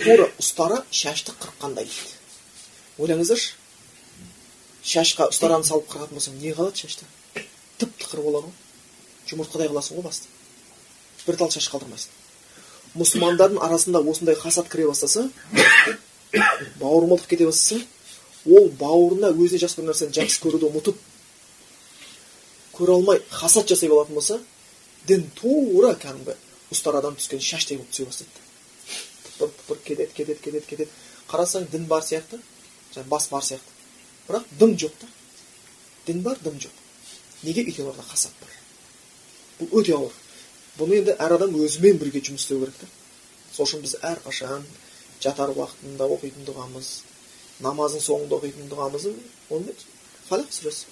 Тура 0.04 0.30
ұстара 0.42 0.84
шашты 0.92 1.34
қырыққандай 1.40 1.86
дейді. 1.86 2.18
Ойлаңыздаршы 3.00 3.56
шашқа 4.84 5.30
ұстараны 5.34 5.66
салып 5.66 5.88
қыратын 5.92 6.20
болсаң 6.20 6.42
не 6.42 6.54
қалады 6.54 6.84
шашта 6.84 7.08
тып 7.80 7.96
тықыр 8.02 8.22
болады 8.26 8.50
ғой. 8.50 8.58
Жұмыртқадай 9.32 9.72
қыласың 9.72 9.98
ғой 9.98 10.06
басты. 10.10 10.28
Бір 11.26 11.40
тал 11.40 11.50
шаш 11.56 11.70
қалдырмайсың 11.72 12.20
мұсылмандардың 13.00 13.58
арасында 13.66 14.02
осындай 14.06 14.36
хасат 14.38 14.70
кіре 14.70 14.86
бастаса 14.86 15.26
бауырмалдық 16.82 17.26
кете 17.32 17.48
бастаса 17.48 17.82
ол 18.46 18.70
бауырына 18.80 19.32
өзіне 19.34 19.64
жақсы 19.64 19.80
бір 19.80 19.90
нәрсені 19.90 20.14
жақсы 20.14 20.42
көруді 20.44 20.70
ұмытып 20.70 21.00
көре 22.78 22.98
алмай 22.98 23.22
хасат 23.32 23.72
жасай 23.72 23.90
алатын 23.90 24.20
болса 24.20 24.38
дін 25.10 25.26
тура 25.40 25.96
кәдімгі 25.98 26.38
ұстарадан 26.74 27.18
түскен 27.20 27.42
шаштай 27.42 27.78
болып 27.78 27.92
түсе 27.92 28.06
бастайды. 28.06 28.44
Тыпыр 29.26 29.54
тыпыр 29.60 29.84
кетеді 29.86 30.14
кетеді 30.18 30.42
кетеді 30.42 30.66
кетеді 30.68 30.92
қарасаң 31.30 31.70
дін 31.72 31.88
бар 31.88 32.04
сияқты 32.04 32.40
жаңағы 32.94 33.10
бас 33.10 33.30
бар 33.30 33.44
сияқты. 33.44 33.78
Бірақ 34.28 34.50
дым 34.60 34.76
жоқ 34.78 34.98
та. 35.00 35.08
Дін 36.08 36.22
бар 36.22 36.38
дым 36.44 36.60
жоқ. 36.60 36.74
Неге 37.44 37.64
өйткені 37.64 37.90
оларда 37.90 38.10
хасат 38.10 38.34
бар 38.42 38.54
бұл 39.60 39.80
өте 39.80 39.94
ауыр. 39.96 40.14
Бұны 40.78 41.00
енді 41.02 41.16
әр 41.22 41.36
адам 41.38 41.56
өзімен 41.60 42.00
бірге 42.02 42.22
жұмыс 42.26 42.44
істеу 42.46 42.60
керек 42.64 42.78
та. 42.80 42.88
Сол 43.54 43.68
үшін 43.68 43.84
біз 43.84 43.96
әрқашан 44.02 44.66
жатар 45.22 45.54
уақытында 45.54 46.08
оқитын 46.16 46.48
дұғамыз 46.48 46.88
намаздың 47.64 48.02
соңында 48.04 48.40
оқитын 48.40 48.72
дұғамыздың 48.72 49.16
ол 49.54 49.62
фалақ 50.28 50.50
сүресі 50.52 50.86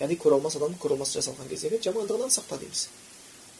яғни 0.00 0.18
көре 0.22 0.38
алмас 0.38 0.56
адам 0.56 0.74
көре 0.82 0.96
алмас 0.96 1.14
жасалған 1.16 1.50
кездегі 1.50 1.80
жамандығынан 1.86 2.32
сақта 2.32 2.58
дейміз 2.62 2.86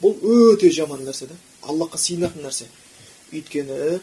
бұл 0.02 0.16
өте 0.52 0.70
жаман 0.74 1.04
нәрсе 1.06 1.28
да 1.30 1.36
аллахқа 1.62 2.00
сыйынатын 2.00 2.46
нәрсе 2.46 2.68
өйткені 3.32 4.00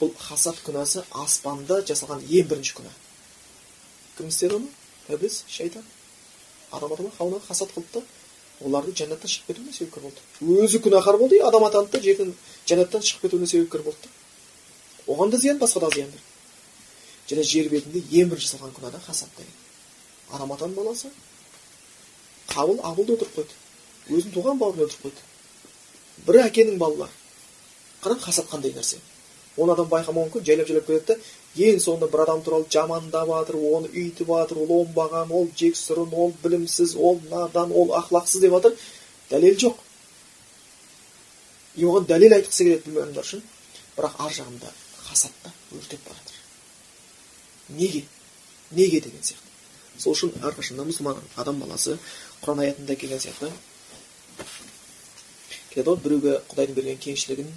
бұл 0.00 0.12
хасад 0.18 0.58
күнәсі 0.66 1.04
аспанда 1.24 1.80
жасалған 1.88 2.24
ең 2.26 2.48
бірінші 2.50 2.76
күнә 2.78 2.92
кім 4.18 4.28
істеді 4.32 4.58
оны 4.58 4.68
ібіліс 5.08 5.44
шайтан 5.48 5.84
адам 6.72 7.10
хауанаға 7.18 7.46
хасат 7.48 7.72
қылды 7.74 8.00
да 8.00 8.02
оларды 8.64 8.92
жәннаттан 8.98 9.30
шығып 9.30 9.52
кетуіне 9.52 9.72
себепкер 9.72 10.02
болды 10.02 10.64
өзі 10.64 10.80
күнәһар 10.84 11.18
болды 11.18 11.38
и 11.38 11.44
адам 11.46 11.64
атанды 11.68 11.96
да 11.96 12.02
жерден 12.02 12.34
жәннаттан 12.66 13.04
шығып 13.06 13.28
кетуіне 13.28 13.46
себепкер 13.46 13.84
болды 13.86 14.08
да 14.08 15.12
оған 15.14 15.30
да 15.30 15.38
зиян 15.38 15.58
басқа 15.62 15.80
да 15.86 15.90
зиян 15.94 16.12
және 17.30 17.44
жер 17.44 17.70
бетінде 17.72 18.02
ең 18.20 18.32
бірінші 18.32 18.48
жасалған 18.48 18.74
күнә 18.76 18.92
да 18.92 19.00
хасат 19.06 19.30
деген 19.38 19.67
адам 20.32 20.52
атаның 20.52 20.74
баласы. 20.76 21.10
Қабыл 22.48 22.80
абылды 22.82 23.14
өлтіріп 23.16 23.36
қойды. 23.36 23.56
Өзінің 24.08 24.34
туған 24.34 24.58
бауырын 24.60 24.84
өлтіріп 24.86 25.06
қойды. 25.06 25.24
Бір 26.26 26.40
әкенің 26.46 26.78
балалары. 26.80 27.14
Қараң 28.02 28.20
хасат 28.22 28.48
қандай 28.50 28.74
нәрсе? 28.76 29.00
Оны 29.58 29.74
адам 29.74 29.88
байқамауы 29.90 30.28
мүмкін 30.28 30.44
жайлап 30.46 30.68
жайлап 30.68 30.86
кетеді 30.86 31.16
да 31.18 31.66
ең 31.66 31.80
соңында 31.82 32.08
бір 32.12 32.22
адам 32.24 32.42
туралы 32.46 32.66
жамандап 32.70 33.30
жатыр 33.32 33.56
оны 33.58 33.88
үйтіп 33.90 34.30
жатыр 34.30 34.60
ол 34.62 34.72
оңбаған 34.76 35.32
ол 35.34 35.48
жексұрын 35.58 36.14
ол 36.14 36.32
білімсіз 36.44 36.94
ол 36.94 37.18
надан 37.30 37.72
ол 37.74 37.90
ақлақсыз 37.98 38.44
деп 38.44 38.54
жатыр 38.54 38.76
дәлел 39.30 39.58
жоқ. 39.64 39.80
И 41.74 41.84
оған 41.84 42.06
дәлел 42.06 42.38
айтқысы 42.38 42.68
келеді 42.68 42.86
білмейтіндер 42.86 43.26
үшін. 43.26 43.42
Бірақ 43.96 44.14
ар 44.22 44.32
жағында 44.38 44.72
хасатта 45.08 45.52
өртеп 45.74 46.06
бара 46.06 46.22
жатыр 46.22 46.38
неге? 47.68 48.04
Неге 48.70 49.00
деген 49.00 49.22
сияқты. 49.22 49.47
Сол 49.98 50.14
үшін 50.14 50.34
әрқашанда 50.42 50.86
мұсылман 50.88 51.20
адам 51.36 51.60
баласы 51.62 51.98
құран 52.42 52.62
аятында 52.64 52.96
келген 52.96 53.20
сияқты. 53.22 53.50
Келеді 55.70 55.90
ғой 55.90 56.02
біреуге 56.04 56.34
құдайдың 56.50 56.78
берген 56.78 57.00
кеңшілігін 57.02 57.50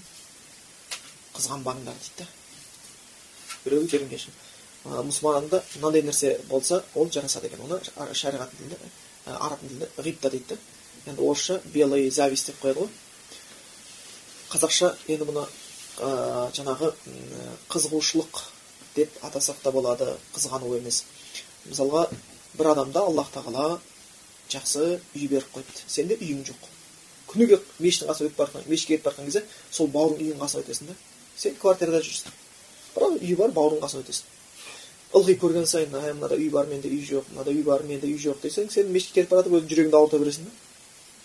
қызғанбаңдар 1.35 1.97
дейді. 2.01 2.25
Да 2.25 2.27
біреуге 3.65 3.91
берген 3.97 4.13
кеңшілік 4.15 4.47
мұсылманда 4.85 5.61
мынандай 5.75 6.01
нәрсе 6.01 6.35
болса 6.49 6.83
ол 6.95 7.11
жарасады 7.11 7.47
екен. 7.47 7.61
Оны 7.61 7.79
шариғат 8.17 8.49
тілінде 8.57 8.77
араб 9.25 9.59
тілінде 9.61 9.89
ғибта 9.97 10.29
дейді. 10.29 10.57
Да 11.05 11.11
енді 11.11 11.21
орысша 11.21 11.61
белый 11.73 12.09
зависть 12.09 12.47
деп 12.47 12.61
қояды 12.63 12.85
ғой. 12.85 12.89
Қазақша 14.51 14.95
енді 15.07 15.27
бұны 15.29 15.45
ә, 15.45 16.49
жаңағы 16.57 16.91
қызығушылық 17.69 18.41
деп 18.95 19.21
атасақ 19.21 19.61
та 19.63 19.71
болады 19.71 20.17
қызғану 20.33 20.73
емес. 20.77 21.03
Мысалға 21.69 22.07
бір 22.57 22.71
адамда 22.73 23.05
аллах 23.07 23.31
тағала 23.33 23.79
жақсы 24.51 24.99
үй 25.15 25.27
беріп 25.31 25.51
қойыпты. 25.55 25.83
Сенде 25.87 26.17
үйің 26.19 26.43
жоқ. 26.49 26.67
Күніге 27.31 27.61
мешіттің 27.79 28.11
қасына 28.11 28.29
өтіп 28.29 28.37
бара 28.37 28.63
мешітке 28.67 28.97
кетіп 28.97 29.05
бара 29.05 29.15
жатқан 29.15 29.29
кезде 29.29 29.43
сол 29.71 29.87
бауырың 29.87 30.19
үйдің 30.25 30.41
қасына 30.41 30.63
өтесің 30.65 30.89
да. 30.91 30.95
Сен 31.37 31.55
квартирада 31.61 32.01
жүрсің. 32.03 32.33
Бірақ 32.95 33.21
үй 33.21 33.35
бар 33.39 33.53
бауырың 33.55 33.83
қасына 33.85 34.03
өтесің. 34.03 34.25
Ылғи 35.15 35.37
көрген 35.39 35.67
сайын 35.67 35.95
ай 35.95 36.13
мынада 36.13 36.35
үй 36.35 36.49
бар 36.51 36.67
менде 36.67 36.91
үй 36.91 37.05
жоқ 37.07 37.31
мынада 37.31 37.51
үй 37.51 37.63
бар 37.63 37.83
менде 37.87 38.07
үй 38.07 38.19
жоқ 38.19 38.43
десең 38.43 38.71
сен 38.71 38.91
мешітке 38.91 39.21
кетіп 39.21 39.31
бара 39.31 39.43
жатып 39.43 39.57
өзің 39.59 39.71
жүрегіңді 39.71 39.97
ауырта 39.99 40.19
бересің 40.19 40.47
да. 40.47 40.51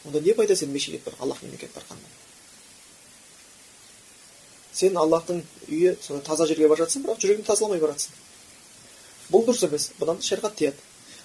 Онда 0.07 0.21
не 0.21 0.35
пайда 0.35 0.57
сен 0.57 0.73
мешітке 0.75 0.99
кетіп 0.99 1.13
бара 1.13 1.23
аллахтың 1.27 1.51
үйіне 1.51 1.61
кетіп 1.61 1.75
бара 1.75 1.87
жатқаннан 1.87 2.25
сен 4.77 4.97
аллахтың 5.01 5.39
үйі 5.71 5.95
сондай 6.03 6.25
таза 6.27 6.47
жерге 6.51 6.69
бара 6.69 6.85
жатсың 6.85 7.07
бірақ 7.07 7.23
жүрегіңді 7.23 7.47
тазаламай 7.47 7.81
бара 7.81 7.95
жатсың 7.95 8.13
бұл 9.33 9.47
дұрыс 9.47 9.65
емес. 9.67 9.91
Бұдан 10.01 10.21
шариғат 10.23 10.59
тыяды 10.59 10.77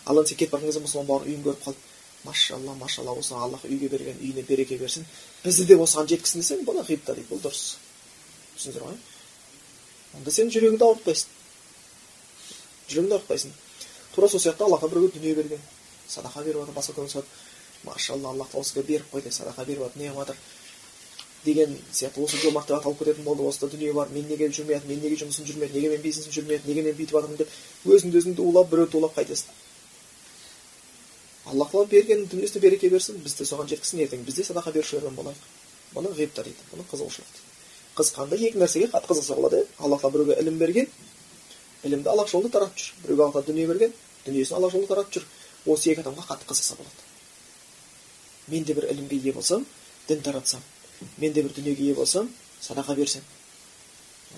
ал 0.05 0.19
енді 0.19 0.29
сен 0.29 0.37
кетіп 0.37 0.51
бара 0.55 0.65
кезде 0.65 0.81
мұсылман 0.83 1.07
бауырың 1.09 1.31
үйін 1.31 1.43
көріп 1.45 1.63
қалып 1.65 1.77
машалла 2.23 2.75
машалла 2.77 3.15
осыған 3.17 3.43
аллах 3.47 3.65
үйге 3.65 3.89
берген 3.89 4.17
үйіне 4.21 4.43
береке 4.47 4.77
берсін. 4.77 5.05
Бізді 5.43 5.65
де 5.65 5.77
осыған 5.77 6.09
жеткізсін 6.11 6.41
десең 6.41 6.65
бұны 6.67 6.85
ғибта 6.85 7.15
дейді 7.15 7.29
бұл 7.31 7.41
дұрыс. 7.41 7.77
Түсіндіңіздер 8.57 8.87
ғой? 8.87 8.97
Онда 10.17 10.31
сен 10.31 10.51
жүрегіңді 10.53 10.85
ауыртпайсың 10.85 11.29
жүрегіңді 12.91 13.17
ауыртпайсың 13.17 13.53
тура 14.15 14.29
сол 14.29 14.43
сияқты 14.43 14.65
аллах 14.67 14.83
біреуге 14.89 15.19
дүние 15.19 15.35
берген. 15.35 15.61
Садақа 16.07 16.43
беріп 16.43 16.61
жатыр 16.61 16.75
басқа 16.75 16.97
көңіл 16.99 17.23
машалла 17.83 18.29
аллах 18.29 18.51
тағала 18.51 18.65
осыға 18.65 18.83
беріп 18.85 19.13
қойды 19.13 19.31
садақа 19.31 19.65
беріп 19.65 19.87
жатыр 19.87 20.01
неғып 20.01 20.19
жатыр? 20.19 20.37
деген 21.45 21.77
сияқты. 21.91 22.21
Осы 22.21 22.37
жомарт 22.37 22.67
деп 22.67 22.77
аталып 22.77 22.99
кететін 22.99 23.23
болды. 23.23 23.43
Осыда 23.43 23.71
дүние 23.71 23.93
бар. 23.93 24.09
Мен 24.09 24.27
неге 24.27 24.49
жүрмей 24.49 24.77
жатырмын 24.77 24.95
мен 24.95 25.03
неге 25.03 25.17
жұмысым 25.23 25.47
жүрмеді 25.47 25.73
неге 25.73 25.89
мен 25.89 26.01
бизнесім 26.01 26.31
жүрмеді 26.35 26.67
неге 26.67 26.83
мен 26.83 26.95
бүйтіп 26.95 27.15
жатырмын 27.17 27.37
деп 27.37 27.49
өзіңді 27.85 28.21
өзің 28.21 28.41
улап 28.45 28.69
біреуді 28.69 28.97
улап 28.97 29.17
қайтасың. 29.17 29.49
Алла 31.45 31.65
тағала 31.65 31.87
берген 31.89 32.25
дүниесіне 32.29 32.61
береке 32.61 32.89
берсін 32.89 33.17
бізді 33.23 33.45
соған 33.49 33.69
жеткізсін 33.71 34.03
ертең 34.05 34.25
біз 34.25 34.35
де 34.35 34.43
садақа 34.43 34.71
берушілерден 34.75 35.15
болайық. 35.15 35.41
Бұны 35.95 36.13
ғибта 36.15 36.43
дейді 36.45 36.67
бұны 36.71 36.85
қызығушылық 36.91 37.31
дейді. 37.33 37.47
Қызыққанда 37.97 38.37
екі 38.37 38.61
нәрсеге 38.61 38.91
қатты 38.91 39.11
қызықса 39.11 39.35
болады. 39.35 39.65
Алла 39.79 39.97
тағала 39.97 40.11
біреуге 40.13 40.37
ілім 40.41 40.57
берген 40.57 40.87
ілімді 41.83 42.09
аллах 42.09 42.29
жолында 42.29 42.49
таратып 42.53 42.77
жүр. 42.77 42.93
Біреуге 43.03 43.23
алла 43.23 43.43
дүние 43.47 43.67
берген 43.67 43.93
дүниесін 44.25 44.55
аллах 44.57 44.71
жолында 44.71 44.93
таратып 44.93 45.13
жүр. 45.17 45.25
Осы 45.65 45.91
екі 45.91 46.05
адамға 46.05 46.27
қатты 46.29 46.47
қызықса 46.47 46.77
болады. 46.77 47.01
Мен 48.47 48.63
де 48.63 48.73
бір 48.73 48.91
ілімге 48.91 49.17
ие 49.17 49.33
болсам 49.33 49.65
дін 50.07 50.21
таратсам 50.21 50.61
мен 51.17 51.33
де 51.33 51.43
бір 51.43 51.53
дүниеге 51.57 51.83
ие 51.89 51.95
болсам 51.95 52.29
садақа 52.61 52.95
берсем 52.95 53.21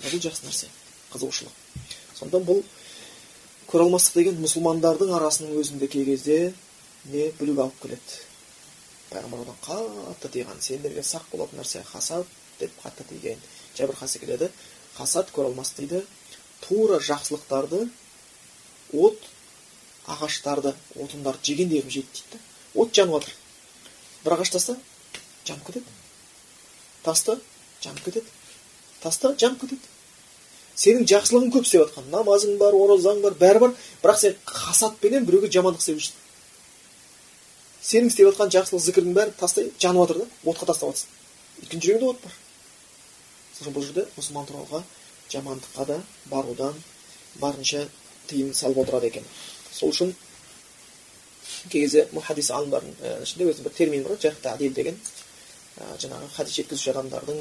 бұл 0.02 0.18
жақсы 0.18 0.46
нәрсе 0.48 0.68
қызығушылық. 1.12 1.54
Сондықтан 2.18 2.46
бұл 2.48 2.62
көре 3.70 3.86
алмастық 3.86 4.18
деген 4.18 4.40
мұсылмандардың 4.42 5.12
арасының 5.16 5.58
өзінде 5.60 5.88
кей 5.88 6.04
кезде 6.04 6.54
не 7.12 7.28
бүлік 7.38 7.60
алып 7.66 7.82
келеді? 7.82 8.22
Пайғамбар 9.10 9.44
одан 9.44 9.58
қатты 9.64 10.30
тыйған 10.36 10.62
сендерге 10.64 11.02
сақ 11.04 11.28
болатын 11.32 11.60
нәрсе 11.60 11.82
хасад 11.84 12.26
деп 12.58 12.72
қатты 12.82 13.04
тиген 13.10 13.40
жәбір 13.76 13.96
хасы 13.98 14.18
келеді. 14.18 14.50
Хасад 14.96 15.30
көре 15.34 15.50
алмас 15.50 15.74
дейді. 15.76 16.04
Тура 16.60 16.98
жақсылықтарды 16.98 17.88
от 18.92 19.28
ағаштарды 20.06 20.74
отындарды 20.94 21.50
жегендей 21.50 21.82
қылып 21.82 21.92
жейді 21.92 22.08
дейді 22.14 22.42
от 22.74 22.94
жанып 22.94 23.20
жатыр. 23.20 23.34
бір 24.24 24.32
ағаш 24.38 24.50
таста 24.50 24.76
жанып 25.44 25.66
кетеді. 25.66 25.86
Таста 27.02 27.38
жанып 27.82 28.04
кетеді. 28.04 28.26
Таста 29.00 29.34
жанып 29.38 29.60
кетеді. 29.60 29.80
Сенің 30.76 31.06
жақсылығың 31.06 31.52
көп 31.54 31.66
істеп 31.68 31.84
жатқан 31.84 32.10
намазың 32.10 32.58
бар 32.58 32.74
оразаң 32.74 33.20
бар 33.22 33.34
бәрі 33.38 33.58
бар. 33.58 33.74
Бірақ 34.02 34.18
сен 34.18 34.36
хасатпенен 34.44 35.26
біреуге 35.26 35.50
жамандық 35.52 35.84
істеп 35.84 36.00
жүрсің. 36.00 36.23
Сенің 37.84 38.08
істеп 38.08 38.30
жатқан 38.30 38.52
жақсылық 38.54 38.82
зікірдің 38.84 39.16
бәрі 39.16 39.34
тастай 39.38 39.70
жанып 39.80 40.08
жатыр 40.08 40.22
да 40.22 40.50
отқа 40.50 40.68
тастап 40.70 40.94
жатрсың 40.94 41.08
өйткені 41.62 41.84
жүрегіңде 41.84 42.08
от 42.10 42.22
бар. 42.24 42.36
Сосын 43.58 43.74
бұл 43.74 43.84
жерде 43.84 44.06
мұсылман 44.16 44.48
туралға 44.48 44.82
жамандыққа 45.32 45.86
да 45.90 45.98
барудан 46.30 46.78
барынша 47.40 47.86
тыйым 48.28 48.54
салып 48.54 48.82
отырады 48.84 49.10
екен. 49.12 49.24
Сол 49.72 49.92
үшін 49.92 50.14
кей 51.68 51.84
кезде 51.84 52.08
хадис 52.26 52.50
ғалымдардың 52.50 53.22
ішінде 53.22 53.50
өзінің 53.52 53.68
бір 53.68 53.76
термин 53.76 54.04
бар 54.08 54.36
тадил 54.42 54.72
деген. 54.74 54.98
Жаңағы 55.74 56.28
хадис 56.36 56.54
жеткізуші 56.54 56.92
адамдардың 56.94 57.40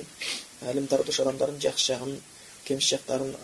ілім 0.71 0.87
таратушы 0.91 1.21
адамдардың 1.23 1.59
жақсы 1.61 1.93
жағын 1.93 2.15
кемші 2.65 2.95
жақтарын 2.95 3.35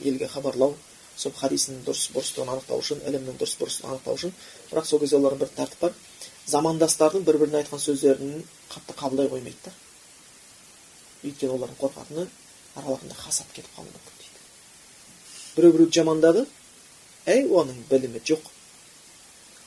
елге 0.00 0.28
хабарлау 0.32 0.76
сол 1.16 1.34
хадистің 1.36 1.82
дұрыс 1.86 2.08
бұрыстығын 2.14 2.54
анықтау 2.54 2.80
үшін 2.80 3.02
ілімнің 3.08 3.36
дұрыс 3.40 3.58
бұрыстығын 3.60 3.92
анықтау 3.92 4.16
үшін. 4.16 4.32
Бірақ 4.70 4.88
сол 4.88 5.02
кезде 5.02 5.18
олардың 5.18 5.42
бір 5.42 5.52
тәртіп 5.58 5.82
бар. 5.84 5.92
Замандастардың 6.50 7.24
бір 7.26 7.38
біріне 7.42 7.60
айтқан 7.62 7.80
сөздерін 7.82 8.42
қатты 8.72 8.96
қабылдай 8.98 9.28
қоймайды 9.30 9.58
да. 9.64 9.72
Өйткені 11.22 11.54
олардың 11.54 11.78
қорқатыны 11.80 12.26
араларында 12.76 13.14
хасат 13.14 13.46
кетіп 13.54 13.70
қалуы 13.76 13.92
мүмкін 13.92 14.18
дейді. 14.18 14.42
Біреу 15.56 15.72
біреуді 15.76 15.98
жамандады. 16.00 16.46
Әй 17.26 17.46
оның 17.46 17.84
білімі 17.90 18.22
жоқ. 18.26 18.48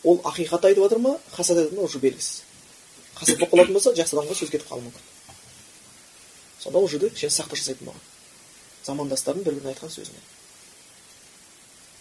Ол 0.03 0.19
ақиқат 0.27 0.67
айтып 0.67 0.83
жатыр 0.83 0.99
ма 0.99 1.17
хасат 1.31 1.57
айтып 1.57 1.77
ма 1.79 1.87
уже 1.87 1.99
белгісіз. 1.99 2.43
Хасат 3.15 3.39
болып 3.39 3.53
қалатын 3.53 3.73
болса 3.73 3.95
жақсы 3.95 4.17
адамға 4.17 4.35
сөз 4.35 4.51
кетіп 4.51 4.67
қалуы 4.69 4.89
мүмкін. 4.89 5.11
Сонда 6.59 6.79
ол 6.79 6.89
жерде 6.89 7.09
кішкене 7.09 7.31
сақтық 7.31 7.61
жасайтын 7.61 7.87
болған. 7.87 8.03
Замандастардың 8.83 9.45
бір 9.45 9.53
біріне 9.55 9.71
айтқан 9.71 9.93
сөзіне. 9.93 10.19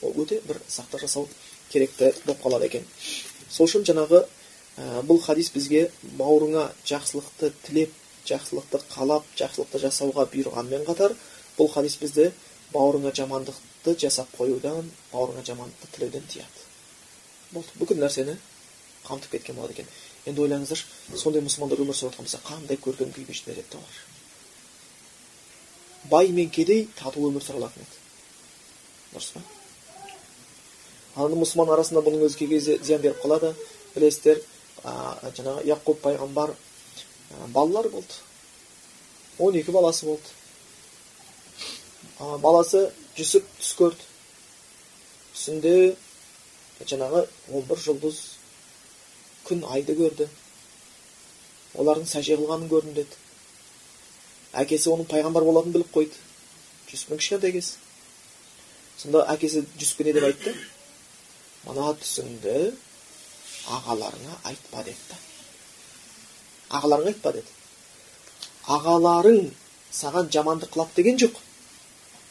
Ол 0.02 0.16
өте 0.24 0.40
бір 0.48 0.58
сақтық 0.68 1.04
жасау 1.04 1.28
керекті 1.70 2.10
болып 2.26 2.42
қалады 2.42 2.66
екен. 2.66 2.86
Сол 3.50 3.68
үшін 3.68 3.86
жаңағы 3.86 4.24
бұл 4.76 5.20
хадис 5.22 5.50
бізге 5.54 5.90
бауырыңа 6.18 6.66
жақсылықты 6.88 7.52
тілеп 7.66 7.92
жақсылықты 8.26 8.80
қалап 8.90 9.26
жақсылықты 9.38 9.82
жасауға 9.86 10.26
бұйырғанмен 10.32 10.86
қатар 10.88 11.14
бұл 11.58 11.70
хадис 11.74 11.96
бізді 12.00 12.32
бауырыңа 12.72 13.14
жамандықты 13.14 13.94
жасап 14.00 14.34
қоюдан 14.38 14.90
бауырыңа 15.12 15.44
жамандықты 15.46 15.92
тілеуден 15.94 16.26
тыяды 16.32 16.64
болды 17.54 17.78
бүкіл 17.78 18.02
нәрсені 18.02 18.36
қамтып 19.06 19.36
кеткен 19.36 19.56
болады 19.56 19.76
екен. 19.76 19.88
Енді 20.26 20.44
ойлаңыздаршы 20.44 21.18
сондай 21.20 21.44
мұсылмандар 21.44 21.82
өмір 21.84 21.96
сүріп 21.96 22.14
жатқан 22.14 22.26
болса 22.26 22.40
қандай 22.46 22.78
көркем 22.80 23.12
күй 23.12 23.26
кешетін 23.28 23.58
еді 23.58 23.76
олар? 23.78 23.98
Бай 26.10 26.28
мен 26.32 26.50
кедей 26.50 26.88
тату 26.96 27.26
өмір 27.28 27.44
сүре 27.44 27.60
алатын 27.60 27.84
еді. 27.84 28.00
Дұрыс 29.12 29.30
па? 29.34 29.42
Ал 31.20 31.36
мұсылман 31.36 31.72
арасында 31.76 32.02
бұның 32.06 32.24
өзі 32.26 32.40
кей 32.40 32.48
кезде 32.48 32.78
зиян 32.82 33.02
беріп 33.04 33.20
қалады. 33.22 33.52
Білесіздер 33.94 34.40
жаңағы 34.84 35.64
яқуб 35.68 36.00
пайғамбар 36.04 36.54
балалар 37.56 37.88
болды 37.88 38.14
он 39.38 39.54
екі 39.56 39.72
баласы 39.72 40.06
болды 40.06 40.28
баласы 42.42 42.92
жүсіп 43.16 43.44
түс 43.58 43.72
көрді 43.80 44.02
түсінде 45.34 45.74
жаңағы 46.84 47.26
он 47.52 47.62
бір 47.68 47.78
жұлдыз 47.86 48.20
күн 49.48 49.64
айды 49.72 49.96
көрді 49.98 50.28
олардың 51.80 52.06
сәжде 52.10 52.36
қылғанын 52.38 52.70
көрдім 52.70 52.94
деді 53.00 53.14
әкесі 54.62 54.92
оның 54.92 55.08
пайғамбар 55.10 55.44
болатынын 55.48 55.74
біліп 55.78 55.90
қойды 55.96 56.16
жүсіптің 56.90 57.18
кішкентай 57.22 57.52
кез 57.56 57.68
сонда 59.00 59.24
әкесі 59.34 59.64
жүсіпке 59.80 60.06
не 60.08 60.14
деп 60.18 60.28
айтты 60.28 60.54
мына 61.64 61.94
түсіңді 62.02 62.56
ағаларыңа 63.78 64.38
айтпа 64.50 64.84
деді 64.84 65.18
ағаларыңа 66.70 67.12
айтпа 67.14 67.32
деді 67.36 67.52
ағаларың 68.76 69.50
саған 70.00 70.30
жамандық 70.36 70.74
қылады 70.74 70.96
деген 71.00 71.18
жоқ 71.24 71.40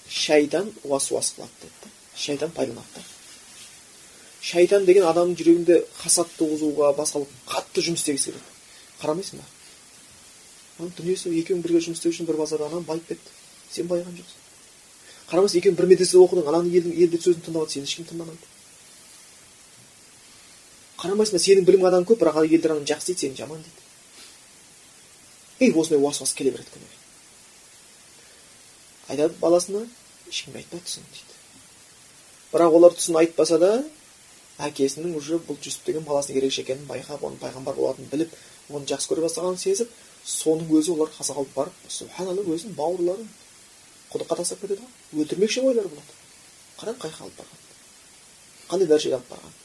шайтан 0.10 0.72
уасуас 0.84 1.34
қылады 1.38 1.66
деді 1.66 1.92
шайтан 2.26 2.52
пайдаланады 2.52 3.04
шайтан 4.42 4.86
деген 4.86 5.08
адамның 5.10 5.38
жүрегінде 5.40 5.80
хасад 6.02 6.30
туғызуға 6.38 6.94
басқа 6.98 7.26
қатты 7.50 7.86
жұмыс 7.88 8.04
істегісі 8.04 8.32
келеді 8.32 8.50
қарамайсың 9.02 9.42
ба 10.80 10.90
дүниесі 10.98 11.32
екеуің 11.42 11.62
бірге 11.64 11.84
жұмыс 11.86 12.02
істеу 12.02 12.14
үшін 12.14 12.28
бір 12.30 12.42
базарда 12.42 12.68
анам 12.68 12.84
байып 12.88 13.08
кетті 13.08 13.38
сен 13.72 13.88
байыған 13.88 14.18
жоқсың 14.20 14.42
қарамайсың 15.32 15.62
екеуің 15.62 15.78
бір 15.80 15.90
медресе 15.94 16.18
оқыдың 16.20 16.50
ананың 16.52 16.76
елдің 16.78 16.98
елдің 17.06 17.24
сөзін 17.24 17.46
тыңдап 17.48 17.72
сені 17.72 17.90
ешкім 17.90 18.10
тыңдамайды 18.10 18.53
қарамайсың 21.04 21.36
ба 21.36 21.44
сенің 21.44 21.68
білім 21.68 21.88
адамың 21.90 22.08
көп 22.08 22.24
бірақ 22.24 22.46
елдер 22.48 22.78
ананы 22.78 22.88
жақсы 22.88 23.12
дейді 23.12 23.28
сені 23.28 23.36
жаман 23.36 23.60
дейді. 23.60 23.82
И 25.60 25.72
осындай 25.72 26.00
уас 26.00 26.34
келе 26.34 26.52
береді 26.52 26.72
күніге 26.74 27.04
айтады 29.10 29.36
баласына 29.42 29.84
ешкімге 30.30 30.64
айтпа 30.64 30.80
түсін 30.80 31.04
дейді. 31.12 31.36
Бірақ 32.54 32.78
олар 32.78 32.96
түсін 32.96 33.20
айтпаса 33.20 33.60
да 33.60 33.72
әкесінің 34.64 35.16
уже 35.18 35.40
бұл 35.44 35.58
жүсіп 35.60 35.90
деген 35.90 36.06
баласының 36.08 36.40
ерекше 36.40 36.64
екенін 36.64 36.88
байқап 36.88 37.24
оның 37.24 37.40
пайғамбар 37.42 37.76
болатынын 37.76 38.12
біліп 38.12 38.36
оны 38.70 38.88
жақсы 38.88 39.10
көре 39.12 39.26
бастағанын 39.26 39.60
сезіп 39.60 39.90
соның 40.24 40.70
өзі 40.78 40.94
олар 40.94 41.12
қасаға 41.18 41.44
алып 41.44 41.56
барып 41.58 41.90
субханалла 41.90 42.46
өзінің 42.46 42.78
бауырларын 42.78 43.28
құдыққа 44.14 44.38
тастап 44.40 44.62
кетеді 44.62 44.86
ғой. 44.86 45.24
Өлтірмекші 45.24 45.66
ойлары 45.66 45.90
болады 45.90 46.16
қараң 46.80 47.02
қай 47.02 47.12
алып 47.20 47.42
барған? 47.42 47.68
Қандай 48.70 48.88
дәрежеге 48.88 49.18
алып 49.18 49.30
барған? 49.34 49.58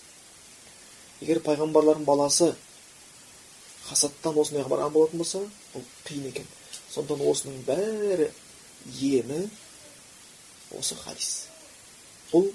Егер 1.20 1.40
пайғамбарлардың 1.46 2.06
баласы 2.06 2.52
хасаттан 3.88 4.38
осындайға 4.38 4.72
барған 4.74 4.94
болатын 4.94 5.22
болса 5.22 5.42
бұл 5.74 5.84
қиын 6.06 6.28
екен. 6.30 6.46
Сондықтан 6.92 7.26
осының 7.30 7.62
бәрі 7.66 8.30
емі 9.02 9.42
осы 10.78 10.96
хадис. 11.02 11.46
Бұл 12.32 12.50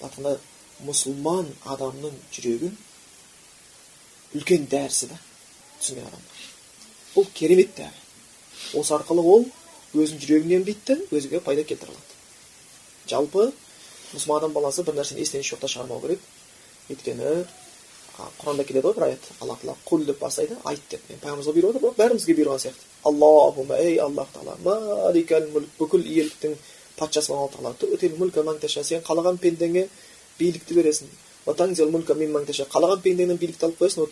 былай 0.00 0.38
мұсылман 0.84 1.48
адамның 1.70 2.14
жүрегін 2.34 2.74
үлкен 4.34 4.66
дәрісі 4.70 5.08
да 5.12 5.18
түсінген 5.80 6.08
адамға 6.08 6.34
бұл 7.14 7.28
керемет 7.34 7.74
дәрі. 7.78 8.00
Осы 8.74 8.94
арқылы 8.96 9.22
ол 9.22 9.46
өзінің 9.94 10.22
жүрегін 10.24 10.56
емдейді 10.58 10.98
да 11.30 11.40
пайда 11.40 11.64
келтіре 11.64 11.94
алады. 11.94 12.16
Жалпы 13.08 13.50
мұсылман 14.12 14.42
адам 14.42 14.52
баласы 14.56 14.84
бір 14.84 14.98
нәрсені 14.98 15.22
естен 15.22 15.46
жоқта 15.46 15.70
шығармау 15.70 16.02
керек. 16.02 16.20
Өйткені 16.90 17.46
құранда 18.14 18.64
келеді 18.68 18.86
ғой 18.86 18.94
бір 18.94 19.04
аят 19.08 19.24
алла 19.40 19.56
тағала 19.58 19.76
құл 19.88 20.04
деп 20.06 20.20
бастайды 20.22 20.56
айт 20.70 20.82
деп 20.90 21.02
мен 21.10 21.18
пайғамбарымызға 21.22 21.54
бұйырып 21.56 21.76
отыр 21.80 21.96
бәрімізге 21.98 22.36
бұйырған 22.38 22.60
сияқты 22.62 22.84
аллахума 23.10 23.78
ей 23.82 23.98
аллах 24.04 24.28
тағала 24.34 24.54
мүлк 25.54 25.72
бүкіл 25.80 26.04
иеліктің 26.06 26.54
патшасы 26.98 27.32
алла 27.34 27.50
тағала 27.50 27.74
сен 28.86 29.02
қалаған 29.08 29.40
пендеңе 29.42 29.88
билікті 30.38 30.78
бересің 30.78 31.10
қалаған 32.70 33.02
пендеңнен 33.04 33.38
билікті 33.42 33.66
алып 33.66 33.82
қоясың 33.82 34.06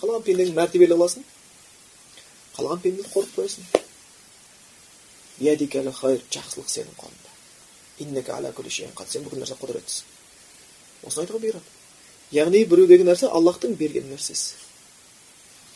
қалаған 0.00 0.22
мәртебелі 0.54 0.94
қыласың 0.94 1.26
қалаған 2.56 2.80
пендені 2.86 3.10
қорқып 3.10 3.34
қоясың 3.42 3.62
жақсылық 6.30 6.68
сенің 6.70 6.94
қолыңда 7.02 7.30
сен 9.10 9.26
бүкіл 9.26 9.42
нәрсе 9.42 9.58
құдіреттісің 9.58 10.04
осыны 11.08 11.24
айтуға 11.24 11.42
бұйырады 11.42 11.73
яғни 12.34 12.64
біреу 12.68 12.86
деген 12.90 13.08
нәрсе 13.10 13.30
аллахтың 13.30 13.76
берген 13.80 14.08
нәрсесі 14.10 14.54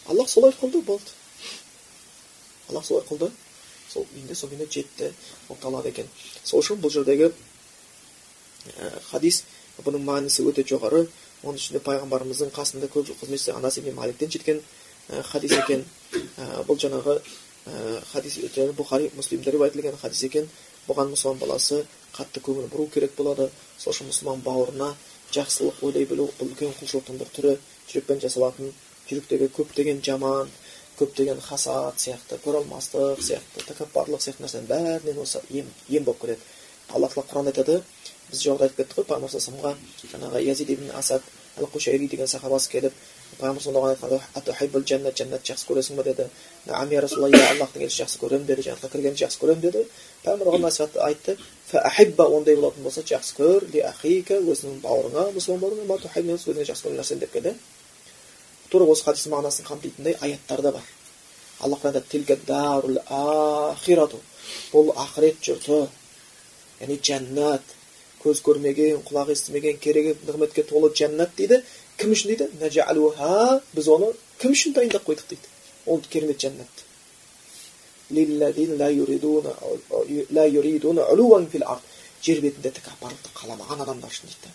аллах 0.09 0.29
солай 0.29 0.53
қылды 0.61 0.83
болды 0.83 1.13
аллах 2.69 2.85
солай 2.87 3.05
қылды 3.09 3.31
сол 3.89 4.07
күйінде 4.13 4.35
сол 4.35 4.51
жетті 4.51 5.13
болып 5.49 5.63
табылады 5.63 5.89
екен 5.95 6.09
сол 6.45 6.61
үшін 6.61 6.81
бұл 6.83 6.93
жердегі 6.93 7.33
хадис 9.11 9.45
бұның 9.85 10.05
маңызы 10.05 10.45
өте 10.51 10.65
жоғары 10.67 11.07
оның 11.43 11.61
ішінде 11.61 11.81
пайғамбарымыздың 11.87 12.51
қасында 12.55 12.89
көп 12.93 13.13
қызмет 13.21 13.39
істеген 13.39 13.61
анас 13.61 13.79
ибн 13.79 13.95
маликтен 13.95 14.31
жеткен 14.31 14.63
хадис 15.31 15.53
екен 15.61 15.85
бұл 16.67 16.81
жаңағы 16.83 17.21
хадис 18.13 18.39
бұхари 18.77 19.11
муслимде 19.17 19.55
етілген 19.55 19.97
хадис 20.03 20.25
екен 20.25 20.49
бұған 20.89 21.13
мұсылман 21.15 21.39
баласы 21.39 21.85
қатты 22.17 22.43
көңіл 22.45 22.69
бұру 22.73 22.89
керек 22.93 23.15
болады. 23.17 23.51
Сол 23.79 23.93
үшін 23.93 24.11
мұсылман 24.11 24.43
бауырына 24.47 24.93
жақсылық 25.35 25.83
ойлай 25.87 26.07
білу 26.09 26.29
бұл 26.39 26.53
үлкен 26.53 26.75
құлшылықтың 26.79 27.21
бір 27.21 27.33
түрі. 27.37 27.55
Жүрекпен 27.89 28.23
жасалатын 28.25 28.73
жүректегі 29.09 29.51
көптеген 29.57 30.03
жаман 30.05 30.51
көптеген 30.99 31.41
хасад 31.41 31.99
сияқты 32.03 32.41
көре 32.45 32.63
алмастық 32.63 33.21
сияқты 33.23 33.67
тәкаппарлық 33.71 34.25
сияқты 34.25 34.45
нәрсенің 34.45 34.71
бәрінен 34.71 35.21
осы 35.23 35.43
ем 35.51 35.69
ем 35.89 36.05
болып 36.05 36.25
келеді. 36.25 36.41
Алла 36.89 37.09
тағала 37.09 37.29
құранда 37.31 37.53
айтады 37.55 37.83
біз 38.31 38.43
жоғарыда 38.43 38.69
айтып 38.69 38.79
кеттік 38.83 38.99
қой 38.99 39.07
пайғамбар 39.09 39.77
жаңағы 40.13 40.43
язид 40.45 40.71
ибн 40.75 40.91
асад 40.97 41.23
әл 41.59 42.09
деген 42.09 42.27
сахабасы 42.27 42.71
келіп 42.71 42.93
пайғамбар 43.39 43.63
саллаллаху 43.63 44.83
жәннат 44.89 45.17
жәннатты 45.19 45.53
жақсы 45.53 45.69
көресің 45.69 45.97
ба 45.99 46.05
деді 46.05 46.27
наам 46.67 46.91
я 46.91 47.01
расулалла 47.01 47.39
иә 47.39 47.53
аллахтың 47.55 47.85
елшісі 47.87 48.03
жақсы 48.03 48.21
көремін 48.23 48.47
деді 48.49 48.65
жәннатқа 48.67 48.91
кіргенді 48.93 49.23
жақсы 49.23 49.41
көремін 49.43 49.63
деді 49.63 49.85
пайғамбар 50.25 50.51
оған 50.53 50.65
насихат 50.67 50.97
айтты 51.07 51.37
ондай 51.73 52.57
болатын 52.57 52.83
болса 52.83 53.03
жақсы 53.07 53.37
көр 53.39 53.69
ли 53.73 53.81
ахика 53.87 54.41
өзіңнің 54.43 54.81
бауырыңа 54.83 55.29
мұсылман 55.39 55.87
бауырыңа 55.87 56.39
өзіңе 56.39 56.67
жақсы 56.67 56.89
көрген 56.89 56.99
нәрсені 56.99 57.21
деп 57.21 57.33
келді 57.33 57.55
тура 58.71 58.85
осы 58.91 59.05
хадистің 59.07 59.35
мағынасын 59.37 59.69
қамтитындай 59.69 60.17
аяттар 60.21 60.63
да 60.63 60.73
бар 60.73 60.83
алла 61.61 61.79
айтады 61.83 62.03
бұл 64.73 64.93
ақырет 64.95 65.41
жұрты 65.45 65.89
яғни 66.81 66.99
жәннат 67.03 67.75
көз 68.23 68.41
көрмеген 68.47 69.03
құлақ 69.09 69.33
естімеген 69.35 69.79
керемет 69.83 70.23
нығметке 70.27 70.65
толы 70.69 70.91
жәннат 70.95 71.35
дейді 71.37 71.63
кім 71.99 72.15
үшін 72.15 72.29
дейді 72.33 72.47
біз 73.75 73.89
оны 73.95 74.13
кім 74.43 74.55
үшін 74.55 74.75
дайындап 74.77 75.05
қойдық 75.09 75.27
дейді 75.33 75.47
ол 75.87 76.01
керемет 76.13 76.39
жәннат 76.45 76.85
жер 82.23 82.41
бетінде 82.43 82.71
тәкаппарлықты 82.79 83.31
қаламаған 83.35 83.83
адамдар 83.85 84.11
үшін 84.11 84.31
дейді 84.31 84.49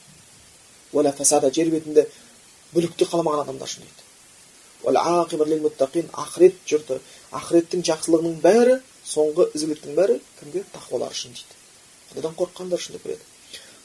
фасада 1.18 1.52
жер 1.54 1.70
бетінде 1.72 2.08
бүлікті 2.74 3.08
қаламаған 3.12 3.44
адамдар 3.46 3.70
үшін 3.70 3.84
дейді 3.88 4.02
ақырет 6.24 6.56
жұрты 6.68 7.00
ақыреттің 7.40 7.86
жақсылығының 7.88 8.36
бәрі 8.44 8.76
соңғы 9.08 9.44
ізгіліктің 9.56 9.96
бәрі 10.00 10.20
кімге 10.40 10.64
тақуалар 10.76 11.12
үшін 11.16 11.32
дейді 11.38 11.54
құдайдан 12.12 12.36
қорыққандар 12.40 12.80
үшін 12.84 12.98
деп 12.98 13.04
келеді 13.08 13.24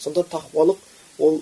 сонда 0.02 0.24
тақуалық 0.34 0.78
ол 1.18 1.40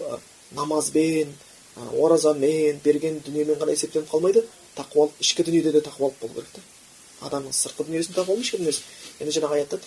намазбен 0.56 1.32
оразамен 1.76 2.80
берген 2.84 3.20
дүниемен 3.26 3.60
ғана 3.60 3.72
есептеліп 3.76 4.08
қалмайды. 4.10 4.44
Тақуалық 4.76 5.20
ішкі 5.20 5.44
дүниеде 5.48 5.72
де 5.72 5.80
тақуалық 5.84 6.18
болу 6.20 6.34
керек 6.34 6.52
та 6.56 6.60
адамның 7.24 7.52
сыртқы 7.56 7.86
дүниесін 7.88 8.12
тақуа 8.12 8.36
ішкі 8.42 8.58
дүниесі 8.60 8.82
енді 9.24 9.32
жаңағы 9.38 9.54
аятта 9.56 9.78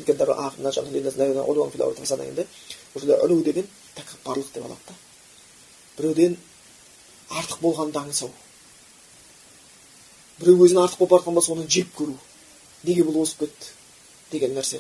үлу 3.22 3.44
деген 3.46 3.68
тәкаппарлық 3.96 4.50
деп 4.54 4.66
алады 4.66 4.82
да. 4.88 4.96
Біреуден 5.98 6.38
артық 7.30 7.62
болғанды 7.62 8.00
аңсау 8.02 8.32
біреу 10.40 10.64
өзінен 10.66 10.84
артық 10.84 11.00
болып 11.00 11.12
бара 11.12 11.22
жатқан 11.22 11.34
болса 11.36 11.52
оны 11.54 11.68
жек 11.68 11.88
көру. 11.98 12.16
Неге 12.84 13.04
бұл 13.04 13.22
озып 13.22 13.40
кетті 13.44 13.68
деген 14.32 14.56
нәрсе. 14.56 14.80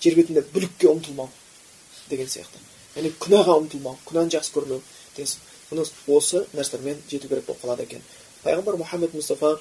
Жер 0.00 0.14
бетінде 0.18 0.42
бүлікке 0.52 0.88
ұмтылмау 0.90 1.28
деген 2.10 2.26
сияқты. 2.28 2.58
Яғни 2.96 3.12
күнәға 3.20 3.54
ұмтылмау 3.60 3.96
күнәні 4.04 4.34
жақсы 4.34 4.52
көрмеу. 4.52 4.82
Деген 5.16 5.32
міне 5.70 5.86
осы 6.16 6.44
нәрселермен 6.54 7.02
жету 7.10 7.28
керек 7.28 7.46
болып 7.46 7.62
қалады 7.64 7.86
екен. 7.86 8.02
Пайғамбар 8.44 8.76
мұхаммед 8.80 9.14
мұстафа 9.16 9.56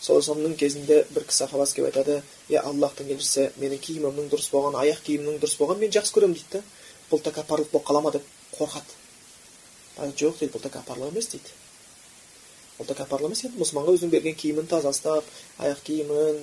саллаллаху 0.00 0.56
кезінде 0.58 1.04
бір 1.14 1.24
кісі 1.28 1.44
сахабасы 1.44 1.76
келіп 1.78 1.92
айтады 1.92 2.22
е 2.50 2.58
аллахтың 2.60 3.12
елшісі 3.14 3.50
менің 3.60 3.80
киімімнің 3.86 4.30
дұрыс 4.32 4.50
болғаны 4.52 4.80
аяқ 4.82 5.00
киімімнің 5.06 5.38
дұрыс 5.40 5.56
болғанын 5.60 5.84
мен 5.84 5.94
жақсы 5.94 6.14
көремін 6.16 6.34
дейді 6.36 6.58
да 6.58 6.62
бұл 7.10 7.22
тәкаппарлық 7.24 7.70
болып 7.72 7.86
қала 7.88 8.00
ма? 8.02 8.10
деп 8.12 8.24
қорқады. 8.58 8.90
Жоқ 10.18 10.40
дейді 10.40 10.52
бұл 10.52 10.64
тәкаппарлық 10.66 11.12
емес 11.14 11.30
дейді. 11.32 11.54
Бұл 12.78 12.90
тәкаппарлық 12.90 13.30
емес 13.30 13.44
енді 13.46 13.62
мұсылманға 13.62 13.94
өзінің 13.96 14.12
берген 14.12 14.36
киімін 14.40 14.66
таза 14.68 14.92
ұстап 14.92 15.24
аяқ 15.58 15.84
киімін 15.86 16.42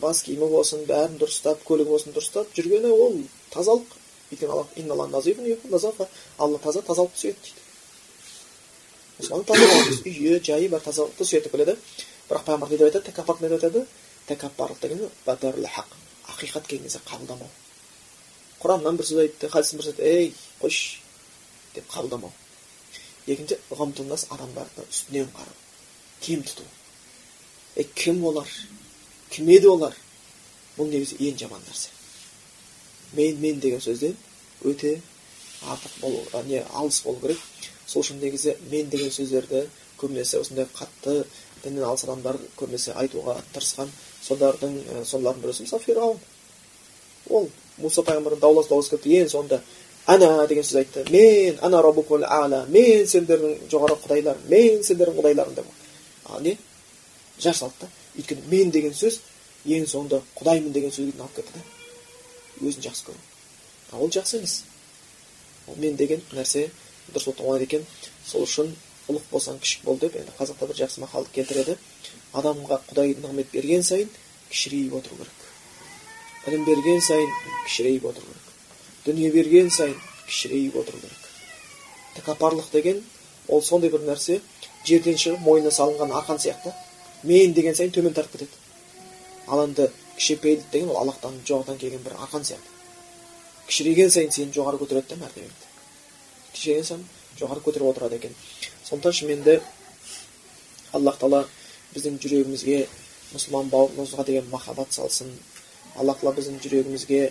бас 0.00 0.22
киімі 0.24 0.48
болсын 0.48 0.86
бәрін 0.88 1.18
дұрыстап 1.20 1.66
көлігі 1.66 1.92
болсын 1.92 2.14
дұрыстап 2.16 2.54
жүргені 2.56 2.92
ол 2.92 3.18
тазалық. 3.52 3.98
Өйткені 4.32 4.52
алла 6.38 6.58
таза 6.58 6.80
тазалықты 6.80 7.18
сүйеді 7.20 7.36
дейді. 7.44 7.61
Үйі 9.30 10.40
жайы 10.44 10.68
бар 10.68 10.80
тазалықты 10.80 11.24
сүйетіп 11.24 11.52
біледі 11.54 11.76
бірақ 12.28 12.44
пайғамбар 12.46 12.70
не 12.70 12.78
деп 12.78 12.88
айтады 12.88 13.06
тәкаппар 13.10 13.42
не 13.42 13.48
деп 13.48 13.58
айтады 13.58 13.86
тәкаппарлық 14.28 14.80
деген 14.80 15.10
ақиқат 16.32 16.66
келген 16.66 16.86
кезде 16.86 17.00
қабылдамау 17.06 17.48
құраннан 18.62 18.96
бір 18.96 19.06
сөз 19.06 19.20
айтты 19.24 19.48
хадистен 19.50 19.80
бір 19.80 19.86
сөз 19.86 19.94
айтты 19.94 20.08
ей 20.08 20.34
қойшы 20.60 21.00
деп 21.74 21.88
қабылдамау 21.90 22.32
екінші 23.26 23.58
ғамтуннас 23.70 24.26
адамдарды 24.30 24.86
үстінен 24.88 25.30
қарау 25.34 25.58
кем 26.20 26.44
тұту 26.46 26.66
е 27.76 27.84
кім 27.84 28.24
олар 28.30 28.48
кім 29.30 29.50
еді 29.56 29.72
олар 29.74 29.96
бұл 30.76 30.90
негізі 30.92 31.18
ең 31.18 31.38
жаман 31.42 31.62
нәрсе 31.66 31.90
мен 33.18 33.40
мен 33.42 33.60
деген 33.60 33.82
сөзден 33.82 34.16
өте 34.64 35.00
артық 35.62 35.98
болу 36.00 36.44
не 36.46 36.62
алыс 36.62 37.02
болу 37.04 37.20
керек 37.20 37.38
сол 37.92 38.02
үшін 38.04 38.20
негізі 38.22 38.56
мен 38.70 38.88
деген 38.90 39.12
сөздерді 39.12 39.66
көбінесе 40.00 40.40
осындай 40.40 40.66
қатты 40.76 41.22
діннен 41.62 41.84
алыс 41.86 42.04
адамдар 42.06 42.38
көбінесе 42.58 42.94
айтуға 42.98 43.36
тырысқан 43.54 43.90
солардың 44.22 44.78
солардың 45.06 45.42
біреусі 45.42 45.66
мысалы 45.66 45.84
фирғауын. 45.86 46.18
Ол 47.30 47.48
мұса 47.82 48.04
пайғамбар 48.06 48.38
даулас 48.40 48.68
даулас 48.70 48.90
кетті 48.90 49.14
ең 49.20 49.30
соңында 49.30 49.60
ана 50.06 50.46
деген 50.48 50.64
сөз 50.66 50.80
айтты. 50.82 51.04
Мен 51.10 51.58
ана 51.62 51.82
рабукул 51.82 52.24
ала 52.24 52.64
мен 52.68 53.06
сендердің 53.06 53.68
жоғары 53.70 53.98
құдайлар 54.02 54.40
мен 54.48 54.82
сендердің 54.82 55.20
құдайларың 55.20 55.54
деп. 55.54 55.66
А 56.24 56.40
не? 56.40 56.56
Жар 57.38 57.54
салды 57.54 57.84
да. 57.84 57.88
Өйткені 58.18 58.48
мен 58.50 58.70
деген 58.70 58.94
сөз 58.94 59.20
ең 59.64 59.86
соңында 59.86 60.22
құдаймын 60.38 60.72
деген 60.72 60.90
сөзге 60.90 61.20
алып 61.20 61.36
кетті 61.36 61.54
да. 61.54 61.64
Өзін 62.62 62.88
жақсы 62.88 63.06
көру. 63.08 63.22
А 63.92 63.98
ол 63.98 64.10
жақсы 64.10 64.38
емес. 64.38 64.62
Ол 65.68 65.78
мен 65.78 65.96
деген 65.96 66.22
нәрсе 66.32 66.70
дұрыс 67.10 67.26
болып 67.26 67.38
табылмайды 67.38 67.68
екен. 67.68 67.86
Сол 68.26 68.46
үшін 68.46 68.74
ұлық 69.10 69.24
болсаң 69.30 69.58
кішік 69.62 69.84
бол 69.86 69.98
деп 69.98 70.16
енді 70.16 70.34
қазақта 70.38 70.68
бір 70.68 70.78
жақсы 70.82 71.02
мақал 71.02 71.26
келтіреді. 71.34 71.76
Адамға 72.32 72.78
құдай 72.88 73.16
нығмет 73.18 73.50
берген 73.52 73.82
сайын 73.82 74.10
кішірейіп 74.50 74.94
отыру 75.00 75.18
керек. 75.18 75.42
Білім 76.46 76.64
берген 76.64 77.00
сайын 77.00 77.30
кішірейіп 77.66 78.06
отыру 78.10 78.26
керек. 78.26 78.46
Дүние 79.06 79.30
берген 79.34 79.70
сайын 79.70 79.98
кішірейіп 80.28 80.76
отыру 80.76 81.00
керек. 81.02 81.28
Тәкаппарлық 82.16 82.70
деген 82.72 83.02
ол 83.48 83.62
сондай 83.62 83.90
бір 83.90 84.06
нәрсе. 84.06 84.40
Жерден 84.84 85.18
шығып 85.18 85.42
мойнына 85.46 85.70
салынған 85.74 86.14
арқан 86.20 86.40
сияқты. 86.42 86.72
Мен 87.22 87.52
деген 87.54 87.74
сайын 87.74 87.92
төмен 87.92 88.14
тартып 88.14 88.40
кетеді. 88.40 88.56
Ал 89.46 89.64
енді 89.66 89.88
кішіпейілдік 90.16 90.70
деген 90.72 90.90
ол 90.90 91.02
аллахтан 91.02 91.38
жоғарыдан 91.46 91.78
келген 91.78 92.02
бір 92.02 92.16
арқан 92.18 92.46
сияқты. 92.46 92.72
Кішірейген 93.66 94.10
сайын 94.10 94.32
сені 94.32 94.54
жоғары 94.54 94.80
көтереді 94.80 95.14
да 95.14 95.20
мәртебеңді. 95.22 95.71
Кішірейген 96.52 96.88
сайын 96.88 97.04
жоғары 97.38 97.62
көтеріп 97.64 97.90
отырады 97.92 98.18
екен. 98.20 98.34
Сондықтан 98.84 99.16
шыныменде 99.18 99.60
аллах 100.92 101.18
тағала 101.20 101.46
біздің 101.94 102.18
жүрегімізге 102.22 102.86
мұсылман 103.32 103.70
бауырымызға 103.72 104.26
деген 104.28 104.50
махаббат 104.52 104.92
салсын. 104.92 105.32
Алла 105.96 106.14
тағала 106.16 106.36
біздің 106.36 106.60
жүрегімізге 106.64 107.22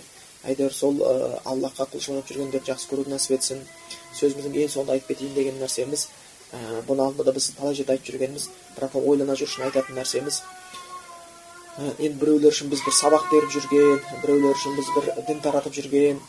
әйтеуір 0.49 0.73
сол 0.73 0.97
ә, 1.05 1.37
аллахқа 1.45 1.85
құлшылық 1.93 2.29
жүргендерді 2.29 2.71
жақсы 2.71 2.89
көруді 2.89 3.13
нәсіп 3.13 3.35
етсін. 3.37 3.61
Сөзіміздің 4.17 4.57
ең 4.63 4.71
соңында 4.73 4.97
айтып 4.97 5.13
кетейін 5.13 5.35
деген 5.37 5.61
нәрсеміз 5.61 6.07
ә, 6.53 6.81
бұны 6.87 7.05
алдында 7.05 7.29
да 7.29 7.35
біз 7.37 7.51
талай 7.57 7.77
жерде 7.77 7.93
айтып 7.93 8.09
жүргенбіз 8.09 8.49
бірақ 8.77 8.97
ойлана 8.97 9.37
жүру 9.37 9.51
үшін 9.51 9.67
айтатын 9.67 9.97
нәрсеміз. 10.01 10.41
Ә, 11.77 11.93
енді 11.99 12.17
біреулер 12.23 12.55
үшін 12.55 12.73
біз 12.73 12.81
бір 12.85 12.97
сабақ 12.97 13.29
беріп 13.31 13.53
жүрген 13.53 14.01
біреулер 14.23 14.57
үшін 14.57 14.77
біз 14.79 14.89
бір 14.97 15.11
дін 15.29 15.45
таратып 15.45 15.77
жүрген 15.77 16.21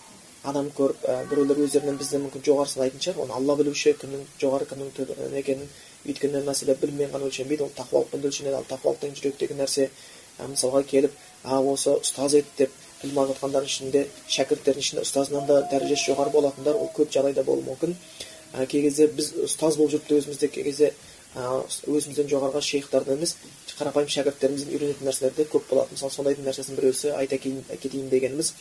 адам 0.42 0.70
көріп 0.74 1.04
ә, 1.06 1.16
біреулер 1.30 1.60
өздерінен 1.62 1.98
бізден 2.00 2.24
мүмкін 2.24 2.42
жоғары 2.46 2.70
санайтын 2.72 3.02
шығар 3.04 3.22
оны 3.24 3.36
алла 3.36 3.56
білуші 3.60 3.92
кімнің 4.00 4.24
жоғары 4.42 4.66
кімнің 4.70 4.90
төмен 4.96 5.36
екенін 5.38 5.68
өйткені 6.06 6.42
мәселе 6.46 6.74
біліммен 6.80 7.12
ғана 7.12 7.28
өлшенбейді 7.28 7.68
ол 7.68 7.70
тақуалықпен 7.76 8.26
өлшенеді 8.26 8.58
ал 8.58 8.66
тақуалық 8.66 8.98
деген 9.04 9.18
жүректегі 9.20 9.58
нәрсе 9.60 9.86
ә, 9.86 10.48
мысалға 10.50 10.82
келіп 10.90 11.14
а 11.44 11.60
осы 11.62 11.94
ұстаз 11.94 12.34
еді 12.40 12.50
деп 12.58 12.74
білім 13.02 13.22
алып 13.22 13.36
жатқандардың 13.36 13.70
ішінде 13.70 14.04
шәкірттердің 14.34 14.82
ішінде 14.82 15.06
ұстазынан 15.06 15.46
да 15.46 15.60
дәрежесі 15.70 16.10
жоғары 16.10 16.34
болатындар 16.34 16.78
ол 16.78 16.90
көп 16.96 17.14
жағдайда 17.14 17.46
болуы 17.46 17.66
мүмкін 17.70 17.94
ә, 17.94 18.66
кей 18.66 18.82
кезде 18.82 19.06
біз 19.14 19.32
ұстаз 19.46 19.78
болып 19.78 19.94
жүріп 19.94 20.08
те 20.08 20.18
өзімізде 20.18 20.50
кей 20.50 20.66
кезде 20.66 20.92
өзімізден 21.32 22.28
жоғарғы 22.28 22.60
шейхтардан 22.66 23.16
емес 23.16 23.36
қарапайым 23.78 24.10
шәкірттерімізден 24.12 24.74
үйренетін 24.74 25.08
нәрселер 25.08 25.32
де 25.36 25.46
көп 25.48 25.70
болады 25.70 25.94
мысалы 25.96 26.12
сондайдың 26.12 26.44
нәрсесінің 26.44 26.76
біреусі 26.76 27.14
айта 27.16 27.38
кетейін 27.40 28.10
дегеніміз 28.12 28.52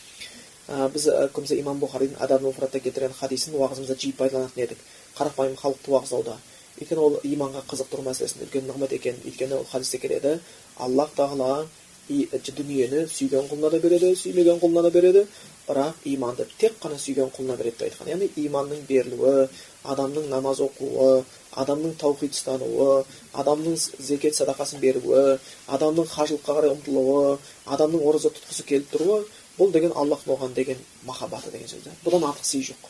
біз 0.68 1.08
көбінесе 1.34 1.58
имам 1.60 1.80
бұхаридің 1.82 2.20
адаб 2.22 2.42
муфратта 2.46 2.80
келтірген 2.80 3.14
хадисін 3.18 3.56
уағызымызда 3.58 3.96
жиі 3.98 4.14
пайдаланатын 4.18 4.62
едік. 4.62 4.78
Қарапайым 5.18 5.56
халықты 5.58 5.90
уағыздауда 5.90 6.36
өйткені 6.78 7.02
ол 7.02 7.18
иманға 7.26 7.64
қызықтыру 7.68 8.06
мәселесін 8.06 8.46
үлкен 8.46 8.68
нығмет 8.70 8.94
екен. 8.96 9.18
Өйткені 9.26 9.58
ол 9.58 9.66
хадисте 9.70 9.98
келеді. 9.98 10.38
Аллах 10.78 11.10
тағала 11.16 11.66
дүниені 12.08 13.06
сүйген 13.08 13.46
құлына 13.50 13.70
да 13.70 13.78
береді 13.80 14.14
сүймеген 14.16 14.58
құлына 14.62 14.82
да 14.82 14.90
береді. 14.90 15.26
Бірақ 15.66 15.94
иманды 16.04 16.46
тек 16.58 16.78
қана 16.82 16.98
сүйген 16.98 17.30
құлына 17.34 17.56
береді 17.56 17.78
деп 17.78 17.86
айтқан. 17.90 18.08
Яғни 18.10 18.30
иманның 18.46 18.86
берілуі 18.88 19.48
адамның 19.84 20.28
намаз 20.30 20.60
оқуы 20.62 21.22
адамның 21.52 21.94
таухид 22.00 22.34
ұстануы 22.34 23.04
адамның 23.38 23.76
зекет 23.76 24.34
садақасын 24.34 24.80
беруі 24.80 25.38
адамның 25.68 26.08
қажылыққа 26.10 26.56
қарай 26.56 26.72
ұмтылуы 26.74 27.38
адамның 27.76 28.04
ораза 28.08 28.32
тұтқысы 28.32 28.66
келіп 28.68 28.92
тұруы 28.94 29.18
бұл 29.58 29.72
деген 29.72 29.92
аллахтың 29.94 30.36
оған 30.36 30.54
деген 30.54 30.78
махаббаты 31.06 31.50
деген 31.50 31.68
сөз 31.68 31.88
бұдан 32.04 32.26
артық 32.30 32.44
сый 32.44 32.62
жоқ. 32.66 32.88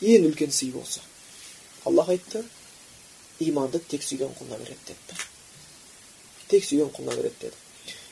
Ең 0.00 0.28
үлкен 0.30 0.52
сый 0.52 0.72
осы 0.78 1.00
аллах 1.84 2.08
айтты 2.08 2.44
иманды 3.40 3.78
тек 3.78 4.02
сүйген 4.02 4.34
құлына 4.38 4.58
береді 4.58 4.92
деді 4.92 5.18
тек 6.48 6.64
сүйген 6.64 6.92
құлына 6.94 7.16
береді 7.16 7.34
деді. 7.40 7.56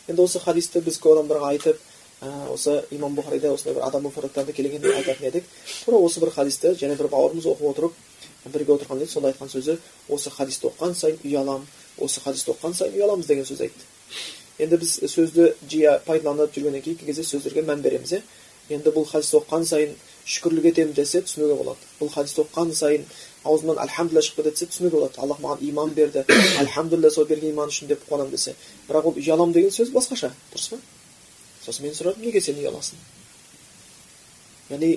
Енді 0.08 0.22
осы 0.22 0.40
хадисті 0.40 0.82
біз 0.86 0.98
көп 1.02 1.16
адамдарға 1.16 1.52
айтып 1.54 1.80
ә, 2.20 2.48
осы 2.52 2.76
имам 2.94 3.16
бұхарида 3.16 3.52
осындай 3.54 3.74
бір 3.78 3.86
адам 3.88 4.10
фараттарда 4.10 4.52
келгенде 4.52 4.92
айтатын 4.94 5.26
едік. 5.30 5.48
Тура 5.84 5.98
осы 5.98 6.20
бір 6.20 6.30
хадисті 6.34 6.74
және 6.78 6.96
бір 6.96 7.10
бауырымыз 7.12 7.48
оқып 7.52 7.70
отырып 7.72 7.96
бірге 8.52 8.76
отырған 8.76 9.02
еді 9.02 9.10
сонда 9.10 9.32
айтқан 9.32 9.50
сөзі 9.50 9.78
осы 10.12 10.30
хадисті 10.30 10.70
оқыған 10.70 10.94
сайын 10.94 11.18
ұяламын 11.24 11.66
осы 11.98 12.22
хадисті 12.22 12.52
оқыған 12.54 12.76
сайын 12.78 12.98
ұяламыз 13.00 13.26
деген 13.26 13.48
сөз 13.48 13.64
айтты. 13.66 13.88
Енді 14.58 14.76
біз 14.80 14.92
сөзді 15.12 15.52
жиі 15.70 15.98
пайдаланып 16.06 16.54
жүргеннен 16.54 16.82
кейін 16.82 16.98
кей 16.98 17.10
кезде 17.10 17.24
сөздерге 17.28 17.64
мән 17.66 17.82
береміз 17.84 18.12
иә 18.16 18.22
енді 18.76 18.92
бұл 18.94 19.04
хадисті 19.06 19.36
оқыған 19.40 19.66
сайын 19.68 19.92
шүкірлік 20.26 20.70
етемін 20.72 20.94
десе 20.96 21.20
түсінуге 21.22 21.58
болады 21.58 21.90
бұл 22.00 22.10
хадисті 22.14 22.42
оқыған 22.42 22.72
сайын 22.74 23.04
аузымнан 23.44 23.78
альхамдулилля 23.84 24.24
шығып 24.26 24.40
кетеді 24.40 24.56
десе 24.56 24.70
түсінуге 24.72 24.96
болады 24.96 25.20
аллах 25.22 25.42
маған 25.44 25.62
иман 25.68 25.92
берді 25.94 26.24
альхамдулилля 26.62 27.10
сол 27.14 27.28
берген 27.28 27.52
иман 27.52 27.68
үшін 27.70 27.92
деп 27.92 28.02
қуанамын 28.08 28.32
десе 28.32 28.56
бірақ 28.88 29.10
ол 29.10 29.20
ұяламын 29.20 29.54
деген 29.54 29.70
сөз 29.76 29.92
басқаша 29.94 30.32
дұрыс 30.54 30.70
па 30.72 30.80
сосын 31.66 31.86
мен 31.86 31.94
сұрадым 31.94 32.26
неге 32.26 32.40
сен 32.40 32.58
ұяласың 32.58 32.98
яғни 34.70 34.90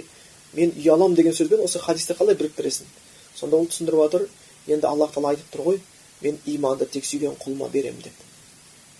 мен 0.53 0.73
ұяламын 0.79 1.19
деген 1.19 1.35
сөзбен 1.37 1.61
осы 1.67 1.83
хадисті 1.83 2.17
қалай 2.17 2.39
біріктіресің 2.39 2.89
сонда 3.35 3.59
ол 3.59 3.69
түсіндіріп 3.69 4.01
жатыр 4.07 4.25
енді 4.67 4.89
аллах 4.89 5.13
тағала 5.13 5.35
айтып 5.35 5.53
тұр 5.53 5.67
ғой 5.67 5.81
мен 6.23 6.41
иманды 6.45 6.89
тек 6.89 7.05
сүйген 7.05 7.37
құлыма 7.43 7.69
беремін 7.69 8.01
деп 8.07 8.28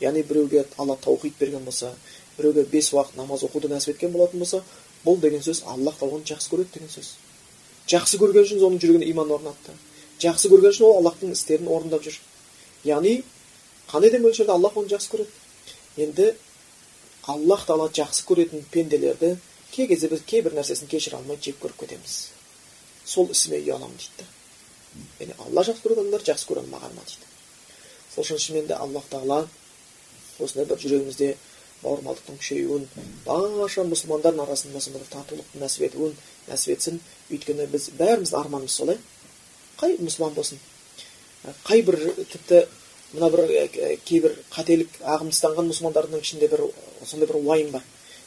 яғни 0.02 0.24
біреуге 0.24 0.66
алла 0.78 0.98
таухид 1.02 1.34
берген 1.40 1.66
болса 1.66 1.94
біреуге 2.38 2.64
бес 2.64 2.94
уақыт 2.94 3.18
намаз 3.18 3.44
оқуды 3.44 3.70
нәсіп 3.72 3.96
еткен 3.96 4.12
болатын 4.12 4.40
болса 4.40 4.64
бұл 5.06 5.20
деген 5.20 5.44
сөз 5.44 5.64
аллах 5.66 5.98
тағала 6.00 6.24
жақсы 6.24 6.50
көреді 6.52 6.74
деген 6.74 6.90
сөз. 6.90 7.14
Жақсы 7.90 8.20
көрген 8.22 8.46
үшін 8.46 8.64
оның 8.64 8.80
жүрегіне 8.84 9.10
иман 9.12 9.32
орнатты. 9.32 9.74
Жақсы 10.20 10.50
көрген 10.52 10.74
үшін 10.74 10.86
ол 10.88 10.98
аллахтың 11.00 11.32
істерін 11.34 11.68
орындап 11.68 12.04
жүр. 12.04 12.18
Яғни 12.86 13.24
қандай 13.92 14.12
да 14.12 14.20
мөлшерде 14.24 14.52
аллах 14.52 14.78
оны 14.78 14.92
жақсы 14.92 15.14
көреді? 15.14 15.32
Енді 15.98 16.34
аллах 17.24 17.66
тағала 17.68 17.92
жақсы 17.92 18.26
көретін 18.28 18.66
пенделерді 18.72 19.38
кей 19.72 19.88
кезде 19.88 20.10
біз 20.12 20.24
кейбір 20.28 20.56
нәрсесін 20.58 20.92
кешіре 20.92 21.18
алмай 21.18 21.40
жек 21.42 21.60
көріп 21.64 21.86
кетеміз. 21.86 22.20
Сол 23.06 23.32
ісіме 23.32 23.64
ұяламын 23.64 23.96
дейді. 23.96 24.28
Да 24.28 24.40
яғни 25.20 25.36
алла 25.46 25.64
жақсы 25.68 25.84
көретін 25.84 26.08
адамдар 26.08 26.26
жақсы 26.28 26.48
көре 26.50 26.64
алмаған 26.64 26.96
ма 26.96 27.06
дейді. 27.06 27.28
Сол 28.14 28.24
үшін 28.24 28.42
шынымен 28.44 28.68
де 28.68 28.76
аллах 28.76 29.06
тағала 29.12 29.48
осындай 30.46 30.68
бір 30.70 30.82
жүрегімізде 30.84 31.30
бауырмалдықтың 31.84 32.40
күшеюін 32.42 32.88
барша 33.26 33.86
мұсылмандардың 33.88 34.44
арасында 34.46 34.82
сондай 34.84 35.06
татулықты 35.14 35.62
нәсіп 35.62 35.86
етуін 35.88 36.16
нәсіп 36.50 36.74
етсін. 36.76 37.00
Өйткені 37.32 37.68
біз 37.72 37.90
бәріміздің 38.00 38.40
арманымыз 38.40 38.76
сол 38.76 38.92
иә 38.92 38.98
қай 39.80 39.96
мұсылман 40.02 40.36
болсын 40.36 40.60
қай 41.64 41.84
бір 41.88 42.00
тіпті 42.34 42.66
мына 43.14 43.30
бір 43.32 43.46
кейбір 44.06 44.36
қателік 44.52 45.00
ағымды 45.02 45.66
мұсылмандардың 45.70 46.20
ішінде 46.20 46.50
бір 46.52 46.66
сондай 47.06 47.30
бір 47.30 47.40
уайым 47.40 47.72
бар. 47.72 47.84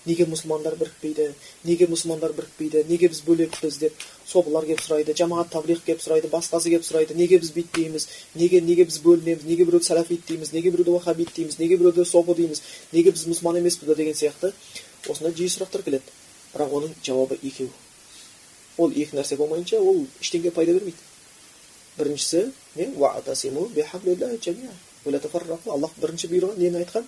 Неге 0.07 0.27
мұсылмандар 0.27 0.75
бірікпейді 0.81 1.29
неге 1.65 1.87
мұсылмандар 1.87 2.33
бірікпейді 2.35 2.85
неге 2.89 3.09
біз 3.13 3.21
бөлекпіз 3.27 3.79
деп 3.79 4.07
собылар 4.27 4.67
келіп 4.67 4.83
сұрайды 4.83 5.15
жамағат 5.19 5.53
таблиғ 5.53 5.85
келіп 5.87 6.03
сұрайды 6.03 6.31
басқасы 6.33 6.73
келіп 6.73 6.87
сұрайды 6.87 7.15
неге 7.15 7.39
біз 7.39 7.53
бүйтпейміз 7.55 8.09
неге 8.35 8.61
неге 8.61 8.85
біз 8.89 8.99
бөлінеміз 9.05 9.47
неге 9.47 9.65
біреуді 9.69 9.87
сәләфит 9.87 10.27
дейміз 10.27 10.53
неге 10.53 10.73
біреуді 10.75 10.97
уахабит 10.97 11.31
дейміз 11.37 11.59
неге 11.61 11.77
біреуді 11.77 12.05
софы 12.09 12.35
дейміз 12.35 12.63
неге 12.93 13.15
біз 13.15 13.27
мұсылман 13.31 13.61
емеспіз 13.63 13.95
деген 13.97 14.19
сияқты 14.19 14.53
осындай 15.07 15.37
жиі 15.39 15.53
сұрақтар 15.55 15.87
келеді 15.87 16.11
бірақ 16.55 16.77
оның 16.79 16.97
жауабы 17.07 17.39
екеу 17.43 17.71
ол 18.79 18.91
екі 18.91 19.17
нәрсе 19.17 19.37
болмайынша 19.37 19.79
ол 19.79 20.07
ештеңеге 20.21 20.51
пайда 20.51 20.75
бермейді 20.79 20.99
біріншісі 21.99 22.51
не 22.77 22.91
аллах 25.77 25.93
бірінші 26.01 26.31
бұйырған 26.33 26.59
нені 26.59 26.83
айтқан 26.83 27.07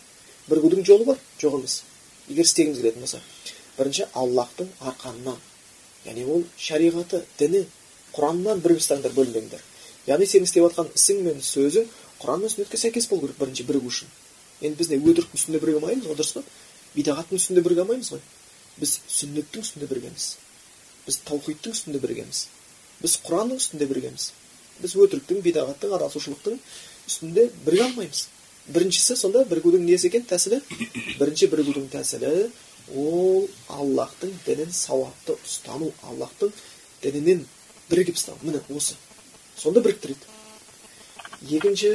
бірігудің 0.49 0.85
жолы 0.85 1.05
бар 1.09 1.19
жоқ 1.41 1.59
емес 1.61 1.83
егер 2.29 2.49
істегіңіз 2.49 2.81
келетін 2.81 3.05
болса 3.05 3.21
бірінші 3.79 4.09
аллахтың 4.23 4.71
арқанынан 4.81 5.41
яғни 6.07 6.27
ол 6.37 6.45
шариғаты 6.59 7.25
діні 7.39 7.65
құраннан 8.17 8.63
бірігіп 8.65 8.85
ұстаңдар 8.85 9.17
бөлінбеңдер 9.17 9.65
яғни 10.09 10.29
сенің 10.29 10.49
істеп 10.49 10.69
жатқан 10.69 10.93
ісің 10.99 11.23
мен 11.27 11.43
сөзің 11.45 11.91
құран 12.23 12.45
мен 12.45 12.53
сүннетке 12.53 12.81
сәйкес 12.81 13.09
болу 13.11 13.27
керек 13.27 13.41
бірінші 13.41 13.67
бірігу 13.69 13.91
үшін. 13.91 14.09
Енді 14.61 14.79
біз 14.79 14.91
не 14.93 14.99
өтіріктің 15.01 15.39
үстінде 15.41 15.61
біріге 15.61 15.81
алмаймыз 15.81 16.07
ғой 16.09 16.19
дұрыс 16.21 16.33
па? 16.37 16.43
Бидағаттың 16.95 17.41
үстінде 17.41 17.65
біріге 17.65 17.85
алмаймыз 17.85 18.13
ғой. 18.15 18.23
Біз 18.79 18.95
сүннеттің 19.17 19.65
үстінде 19.65 19.89
біргеміз 19.91 20.29
біз 21.07 21.19
таухидтың 21.29 21.75
үстінде 21.77 22.01
біргеміз 22.01 22.47
біз 23.03 23.17
құранның 23.27 23.61
үстінде 23.61 23.87
біргеміз 23.91 24.31
біз 24.81 24.95
өтіріктің 25.05 25.43
бидағаттың 25.45 25.93
адасушылықтың 25.99 26.57
үстінде 27.09 27.45
біріге 27.67 27.85
алмаймыз 27.85 28.23
біріншісі 28.69 29.17
сонда 29.17 29.45
бірігудің 29.45 29.85
несі 29.85 30.09
екен 30.09 30.25
тәсілі 30.29 30.61
бірінші 31.19 31.49
бірігудің 31.53 31.89
тәсілі 31.93 32.31
ол 32.97 33.45
аллахтың 33.69 34.33
дінін 34.47 34.73
сауапты 34.73 35.37
ұстану 35.37 35.91
аллахтың 36.09 36.53
дінінен 37.03 37.45
бірігіп 37.91 38.17
ұстану 38.17 38.41
міне 38.43 38.63
осы 38.73 38.97
сонда 39.61 39.85
біріктіреді 39.85 40.33
екінші 41.59 41.93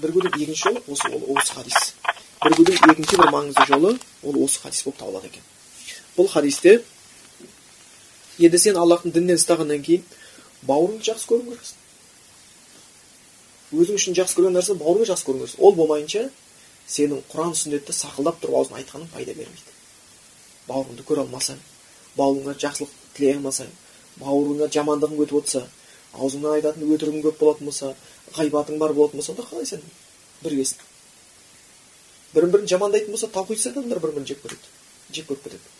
бірігудің 0.00 0.40
екінші 0.40 0.62
жолы 0.64 0.82
осы 0.88 1.12
ол 1.12 1.36
осы 1.36 1.52
хадис 1.58 1.94
бірігудің 2.44 2.92
екінші 2.94 3.20
бір 3.20 3.32
маңызды 3.36 3.66
жолы 3.68 3.96
ол 4.22 4.42
осы 4.44 4.62
хадис 4.64 4.84
болып 4.86 5.02
табылады 5.02 5.32
екен 5.32 5.44
бұл 6.16 6.32
хадисте 6.32 6.78
енді 8.38 8.62
сен 8.62 8.80
аллахтың 8.80 9.12
дінінен 9.12 9.40
ұстағаннан 9.42 9.84
кейін 9.84 10.08
бауырыңды 10.64 11.10
жақсы 11.10 11.28
көруің 11.28 11.52
керексің 11.52 11.85
өзің 13.74 13.98
үшін 13.98 14.16
жақсы 14.18 14.38
көрген 14.38 14.54
нәрсе 14.56 14.76
бауырыңа 14.78 15.08
жақсы 15.10 15.26
көруің 15.26 15.42
керексің 15.42 15.64
ол 15.66 15.74
болмайынша 15.78 16.24
сенің 16.86 17.22
құран 17.32 17.54
сүннетті 17.58 17.94
сақылдап 17.96 18.38
тұрып 18.42 18.58
аузыңа 18.60 18.80
айтқаның 18.82 19.08
пайда 19.14 19.34
бермейді. 19.34 19.72
Бауырыңды 20.68 21.06
көре 21.06 21.24
алмасаң 21.24 21.58
бауырыңа 22.16 22.54
жақсылық 22.62 22.92
тілей 23.16 23.36
алмасаң 23.36 23.72
бауырыңа 24.22 24.70
жамандығың 24.76 25.24
өтіп 25.26 25.40
отырса 25.40 25.66
аузыңнан 26.14 26.58
айтатын 26.60 26.86
өтірігің 26.94 27.24
көп 27.26 27.40
болатын 27.42 27.70
болса 27.70 27.94
ғайбатың 28.38 28.78
бар 28.78 28.94
болатын 28.96 29.20
болса 29.20 29.34
онда 29.34 29.48
қалай 29.50 29.66
сен 29.66 29.82
біргесің 30.44 30.86
бірін 32.36 32.52
бірін 32.52 32.68
жамандайтын 32.70 33.12
болса 33.12 33.28
таухидсыз 33.32 33.72
адамдар 33.72 34.00
бір 34.00 34.12
бірін 34.16 34.26
жек 34.28 34.42
көреді. 34.44 34.72
Жек 35.12 35.28
көріп 35.30 35.44
кетеді. 35.46 35.70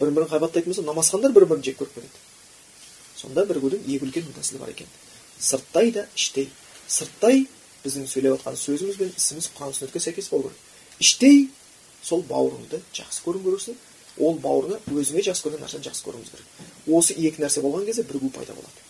Бірін 0.00 0.16
бірін 0.18 0.30
ғайбаттайтын 0.32 0.72
болса 0.72 0.84
намазхандар 0.84 1.32
бір 1.32 1.46
бірін 1.48 1.64
жек 1.64 1.78
көріп 1.80 1.94
кетеді. 1.94 2.20
Сонда 3.16 3.44
бірігудің 3.48 3.86
екі 3.86 4.04
үлкен 4.04 4.28
тәсілі 4.36 4.60
бар 4.60 4.72
екен. 4.74 4.90
Сырттай 5.40 5.92
да 5.94 6.04
іштей. 6.14 6.50
Сырттай 6.88 7.46
біздің 7.84 8.08
сөйлеп 8.10 8.38
жатқан 8.38 8.58
сөзіміз 8.58 8.98
бен 8.98 9.12
ісіміз 9.16 9.50
құран 9.56 9.76
сүннетке 9.76 10.02
сәйкес 10.02 10.30
болу 10.32 10.48
керек. 10.48 10.58
Іштей 10.98 11.48
сол 12.02 12.24
бауырыңды 12.28 12.80
жақсы 12.96 13.22
көруің 13.26 13.44
керексің 13.46 13.78
ол 14.18 14.38
бауырыңа 14.42 14.80
өзіңе 14.90 15.24
жақсы 15.28 15.46
көрген 15.46 15.62
нәрсені 15.62 15.86
жақсы 15.86 16.04
көруіңіз 16.06 16.32
керек. 16.32 16.46
Осы 16.88 17.14
екі 17.14 17.42
нәрсе 17.44 17.62
болған 17.62 17.86
кезде 17.86 18.02
бірігу 18.08 18.30
пайда 18.34 18.56
болады. 18.56 18.84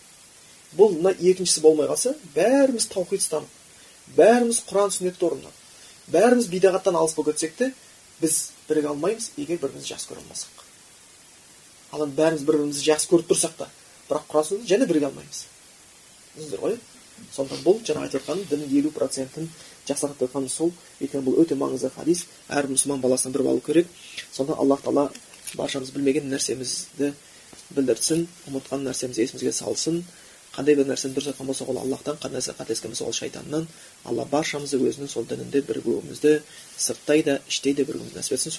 Бұл 0.77 0.95
мына 0.97 1.13
екіншісі 1.13 1.61
болмай 1.61 1.89
қалса 1.89 2.15
бәріміз 2.35 2.89
таухид 2.93 3.21
ұстанып 3.21 4.15
бәріміз 4.17 4.63
құран 4.69 4.93
сүннетті 4.93 5.25
орындап 5.27 5.59
бәріміз 6.13 6.49
бидағаттан 6.49 6.97
алыс 6.97 7.15
болып 7.17 7.33
кетсек 7.33 7.55
те 7.57 7.71
біз 8.21 8.51
біріге 8.69 8.89
алмаймыз 8.93 9.31
егер 9.37 9.59
бір 9.61 9.69
бірімізді 9.69 9.93
жақсы 9.93 10.09
көре 10.09 10.23
алмасақ. 10.23 10.63
Ал 11.93 12.05
енді 12.05 12.17
бәріміз 12.17 12.45
бір 12.45 12.57
бірімізді 12.57 12.85
жақсы 12.89 13.09
көріп 13.11 13.29
тұрсақ 13.29 13.55
та 13.59 13.69
бірақ 14.09 14.25
құран 14.31 14.47
сүннетті 14.49 14.73
және 14.73 14.87
біріге 14.89 15.09
алмаймыз. 15.09 15.43
Түсіндіңіздер 16.33 16.63
ғой 16.65 16.77
сондықтан 17.35 17.63
бұл 17.65 17.77
жаңа 17.85 18.01
айтып 18.05 18.21
жатқаным 18.21 18.45
діннің 18.49 18.69
елу 18.79 18.91
процентін 18.91 19.49
жақсартып 19.89 20.19
жатқаным 20.27 20.49
сол 20.49 20.71
өйткені 21.01 21.23
бұл 21.25 21.39
өте 21.43 21.55
маңызды 21.55 21.89
хадис. 21.95 22.25
Әр 22.49 22.67
мұсылман 22.69 23.01
баласына 23.01 23.33
біліп 23.33 23.47
алу 23.49 23.61
керек. 23.65 23.87
Сонда 24.31 24.53
аллах 24.53 24.81
тағала 24.85 25.11
баршамыз 25.55 25.91
білмеген 25.95 26.29
нәрсемізді 26.29 27.13
білдірсін 27.75 28.27
ұмытқан 28.49 28.79
нәрсемізді 28.87 29.21
есімізге 29.25 29.51
салсын. 29.53 30.03
Қандай 30.53 30.75
бір 30.75 30.85
нәрсені 30.89 31.13
дұрыс 31.13 31.27
айтқан 31.31 31.47
болсақ 31.49 31.67
ол 31.69 31.79
аллахтан 31.83 32.15
қандай 32.21 32.37
нәрсе 32.41 32.51
қателескен 32.57 32.91
болсақ 32.93 33.07
ол 33.07 33.13
шайтаннан. 33.13 33.67
Алла 34.03 34.25
баршамызды 34.25 34.77
өзінің 34.81 35.07
сол 35.07 35.25
дінінде 35.29 35.61
бірігуімізді 35.61 36.41
сырттай 36.77 37.23
да 37.23 37.39
іштей 37.47 37.73
де 37.77 37.83
бірігуімізді 37.85 38.17
нәсіп 38.17 38.33
етсін. 38.33 38.51